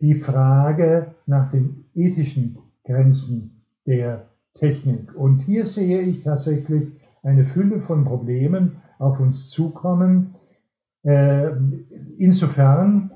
die 0.00 0.14
Frage 0.14 1.14
nach 1.26 1.48
den 1.48 1.86
ethischen 1.94 2.58
Grenzen 2.84 3.64
der 3.86 4.28
Technik. 4.54 5.14
Und 5.14 5.42
hier 5.42 5.64
sehe 5.64 6.02
ich 6.02 6.24
tatsächlich 6.24 6.88
eine 7.22 7.44
Fülle 7.44 7.78
von 7.78 8.04
Problemen, 8.04 8.82
auf 8.98 9.20
uns 9.20 9.50
zukommen. 9.50 10.34
Äh, 11.02 11.50
insofern 12.18 13.10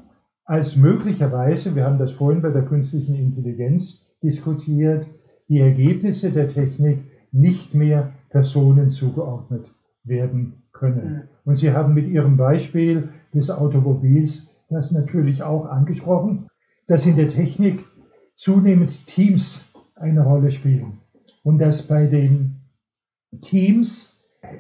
als 0.45 0.76
möglicherweise, 0.76 1.74
wir 1.74 1.84
haben 1.84 1.99
das 1.99 2.12
vorhin 2.12 2.43
bei 2.43 2.51
der 2.51 2.64
künstlichen 2.64 3.16
Intelligenz 3.16 4.16
diskutiert, 4.22 5.09
die 5.49 5.61
Ergebnisse 5.61 6.30
der 6.30 6.47
Technik 6.47 6.99
nicht 7.32 7.74
mehr 7.74 8.12
Personen 8.30 8.89
zugeordnet 8.89 9.74
werden 10.05 10.62
können. 10.72 11.28
Und 11.45 11.55
Sie 11.55 11.72
haben 11.72 11.95
mit 11.95 12.09
Ihrem 12.09 12.37
Beispiel 12.37 13.09
des 13.34 13.51
Automobils 13.51 14.49
das 14.68 14.93
natürlich 14.93 15.43
auch 15.43 15.66
angesprochen, 15.66 16.49
dass 16.87 17.07
in 17.07 17.16
der 17.16 17.28
Technik 17.28 17.84
zunehmend 18.34 19.07
Teams 19.07 19.66
eine 19.97 20.24
Rolle 20.24 20.51
spielen 20.51 20.99
und 21.43 21.59
dass 21.59 21.82
bei 21.82 22.07
den 22.07 22.57
Teams 23.41 24.16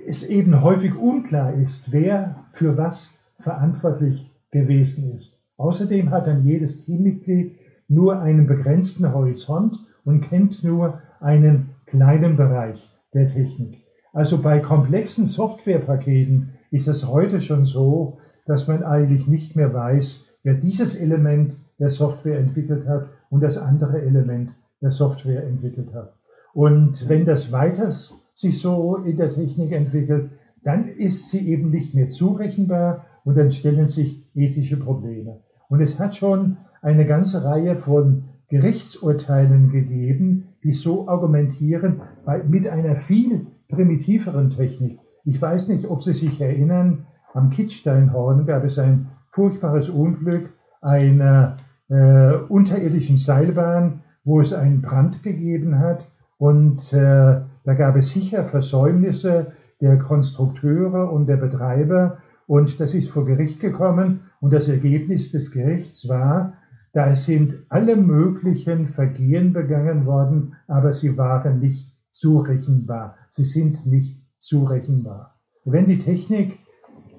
es 0.06 0.24
eben 0.24 0.62
häufig 0.62 0.96
unklar 0.96 1.54
ist, 1.54 1.92
wer 1.92 2.46
für 2.50 2.76
was 2.76 3.15
verantwortlich 3.36 4.30
gewesen 4.50 5.12
ist. 5.14 5.44
Außerdem 5.56 6.10
hat 6.10 6.26
dann 6.26 6.44
jedes 6.44 6.84
Teammitglied 6.84 7.56
nur 7.88 8.20
einen 8.20 8.46
begrenzten 8.46 9.12
Horizont 9.12 9.78
und 10.04 10.20
kennt 10.20 10.64
nur 10.64 11.00
einen 11.20 11.70
kleinen 11.86 12.36
Bereich 12.36 12.88
der 13.14 13.26
Technik. 13.26 13.78
Also 14.12 14.40
bei 14.40 14.60
komplexen 14.60 15.26
Softwarepaketen 15.26 16.50
ist 16.70 16.88
es 16.88 17.06
heute 17.06 17.40
schon 17.40 17.64
so, 17.64 18.16
dass 18.46 18.66
man 18.66 18.82
eigentlich 18.82 19.28
nicht 19.28 19.56
mehr 19.56 19.72
weiß, 19.74 20.38
wer 20.42 20.54
dieses 20.54 20.96
Element 20.96 21.56
der 21.78 21.90
Software 21.90 22.38
entwickelt 22.38 22.88
hat 22.88 23.10
und 23.30 23.42
das 23.42 23.58
andere 23.58 24.00
Element 24.00 24.54
der 24.80 24.90
Software 24.90 25.44
entwickelt 25.44 25.92
hat. 25.94 26.14
Und 26.54 27.08
wenn 27.08 27.26
das 27.26 27.52
weiter 27.52 27.92
sich 28.34 28.58
so 28.58 28.96
in 28.96 29.16
der 29.16 29.28
Technik 29.28 29.72
entwickelt, 29.72 30.30
dann 30.64 30.88
ist 30.88 31.30
sie 31.30 31.48
eben 31.48 31.70
nicht 31.70 31.94
mehr 31.94 32.08
zurechenbar 32.08 33.04
und 33.26 33.36
dann 33.36 33.50
stellen 33.50 33.88
sich 33.88 34.30
ethische 34.34 34.78
Probleme. 34.78 35.40
Und 35.68 35.80
es 35.80 35.98
hat 35.98 36.14
schon 36.14 36.58
eine 36.80 37.04
ganze 37.04 37.44
Reihe 37.44 37.76
von 37.76 38.22
Gerichtsurteilen 38.48 39.72
gegeben, 39.72 40.54
die 40.62 40.70
so 40.70 41.08
argumentieren, 41.08 42.00
mit 42.48 42.68
einer 42.68 42.94
viel 42.94 43.44
primitiveren 43.68 44.50
Technik. 44.50 45.00
Ich 45.24 45.42
weiß 45.42 45.66
nicht, 45.68 45.90
ob 45.90 46.04
Sie 46.04 46.12
sich 46.12 46.40
erinnern, 46.40 47.06
am 47.34 47.50
Kitzsteinhorn 47.50 48.46
gab 48.46 48.62
es 48.62 48.78
ein 48.78 49.08
furchtbares 49.28 49.88
Unglück 49.88 50.48
einer 50.80 51.56
äh, 51.88 52.32
unterirdischen 52.48 53.16
Seilbahn, 53.16 54.02
wo 54.24 54.40
es 54.40 54.52
einen 54.52 54.82
Brand 54.82 55.24
gegeben 55.24 55.80
hat 55.80 56.08
und 56.38 56.92
äh, 56.92 57.40
da 57.64 57.74
gab 57.76 57.96
es 57.96 58.12
sicher 58.12 58.44
Versäumnisse 58.44 59.52
der 59.80 59.98
Konstrukteure 59.98 61.10
und 61.10 61.26
der 61.26 61.38
Betreiber. 61.38 62.18
Und 62.46 62.80
das 62.80 62.94
ist 62.94 63.10
vor 63.10 63.26
Gericht 63.26 63.60
gekommen. 63.60 64.20
Und 64.40 64.52
das 64.52 64.68
Ergebnis 64.68 65.30
des 65.30 65.50
Gerichts 65.50 66.08
war, 66.08 66.54
da 66.92 67.14
sind 67.14 67.54
alle 67.68 67.96
möglichen 67.96 68.86
Vergehen 68.86 69.52
begangen 69.52 70.06
worden, 70.06 70.54
aber 70.66 70.92
sie 70.92 71.18
waren 71.18 71.58
nicht 71.58 71.92
zurechenbar. 72.10 73.16
Sie 73.28 73.44
sind 73.44 73.86
nicht 73.86 74.22
zurechenbar. 74.38 75.38
Wenn 75.64 75.86
die 75.86 75.98
Technik 75.98 76.56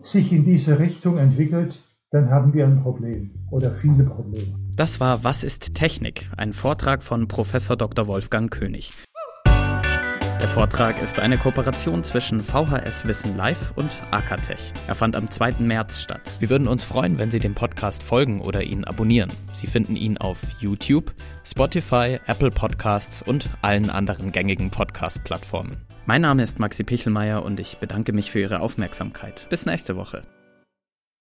sich 0.01 0.31
in 0.31 0.45
diese 0.45 0.79
Richtung 0.79 1.17
entwickelt, 1.17 1.83
dann 2.11 2.29
haben 2.29 2.53
wir 2.53 2.65
ein 2.65 2.81
Problem 2.81 3.31
oder 3.51 3.71
viele 3.71 4.05
Probleme. 4.05 4.57
Das 4.75 4.99
war 4.99 5.23
Was 5.23 5.43
ist 5.43 5.73
Technik? 5.73 6.29
Ein 6.37 6.53
Vortrag 6.53 7.03
von 7.03 7.27
Professor 7.27 7.75
Dr. 7.75 8.07
Wolfgang 8.07 8.49
König. 8.49 8.93
Der 10.47 10.53
Vortrag 10.53 11.01
ist 11.01 11.19
eine 11.19 11.37
Kooperation 11.37 12.03
zwischen 12.03 12.41
VHS 12.41 13.05
Wissen 13.05 13.35
Live 13.35 13.73
und 13.75 13.99
Akatech. 14.11 14.71
Er 14.87 14.95
fand 14.95 15.17
am 15.17 15.29
2. 15.29 15.55
März 15.59 15.99
statt. 16.01 16.37
Wir 16.39 16.49
würden 16.49 16.69
uns 16.69 16.85
freuen, 16.85 17.19
wenn 17.19 17.29
Sie 17.29 17.39
dem 17.39 17.53
Podcast 17.53 18.01
folgen 18.01 18.39
oder 18.39 18.63
ihn 18.63 18.85
abonnieren. 18.85 19.31
Sie 19.51 19.67
finden 19.67 19.97
ihn 19.97 20.17
auf 20.17 20.39
YouTube, 20.59 21.13
Spotify, 21.43 22.19
Apple 22.27 22.49
Podcasts 22.49 23.21
und 23.21 23.49
allen 23.61 23.89
anderen 23.89 24.31
gängigen 24.31 24.71
Podcast-Plattformen. 24.71 25.85
Mein 26.05 26.21
Name 26.21 26.43
ist 26.43 26.59
Maxi 26.59 26.85
Pichelmeier 26.85 27.43
und 27.43 27.59
ich 27.59 27.77
bedanke 27.79 28.13
mich 28.13 28.31
für 28.31 28.39
Ihre 28.39 28.61
Aufmerksamkeit. 28.61 29.47
Bis 29.49 29.65
nächste 29.65 29.97
Woche. 29.97 30.23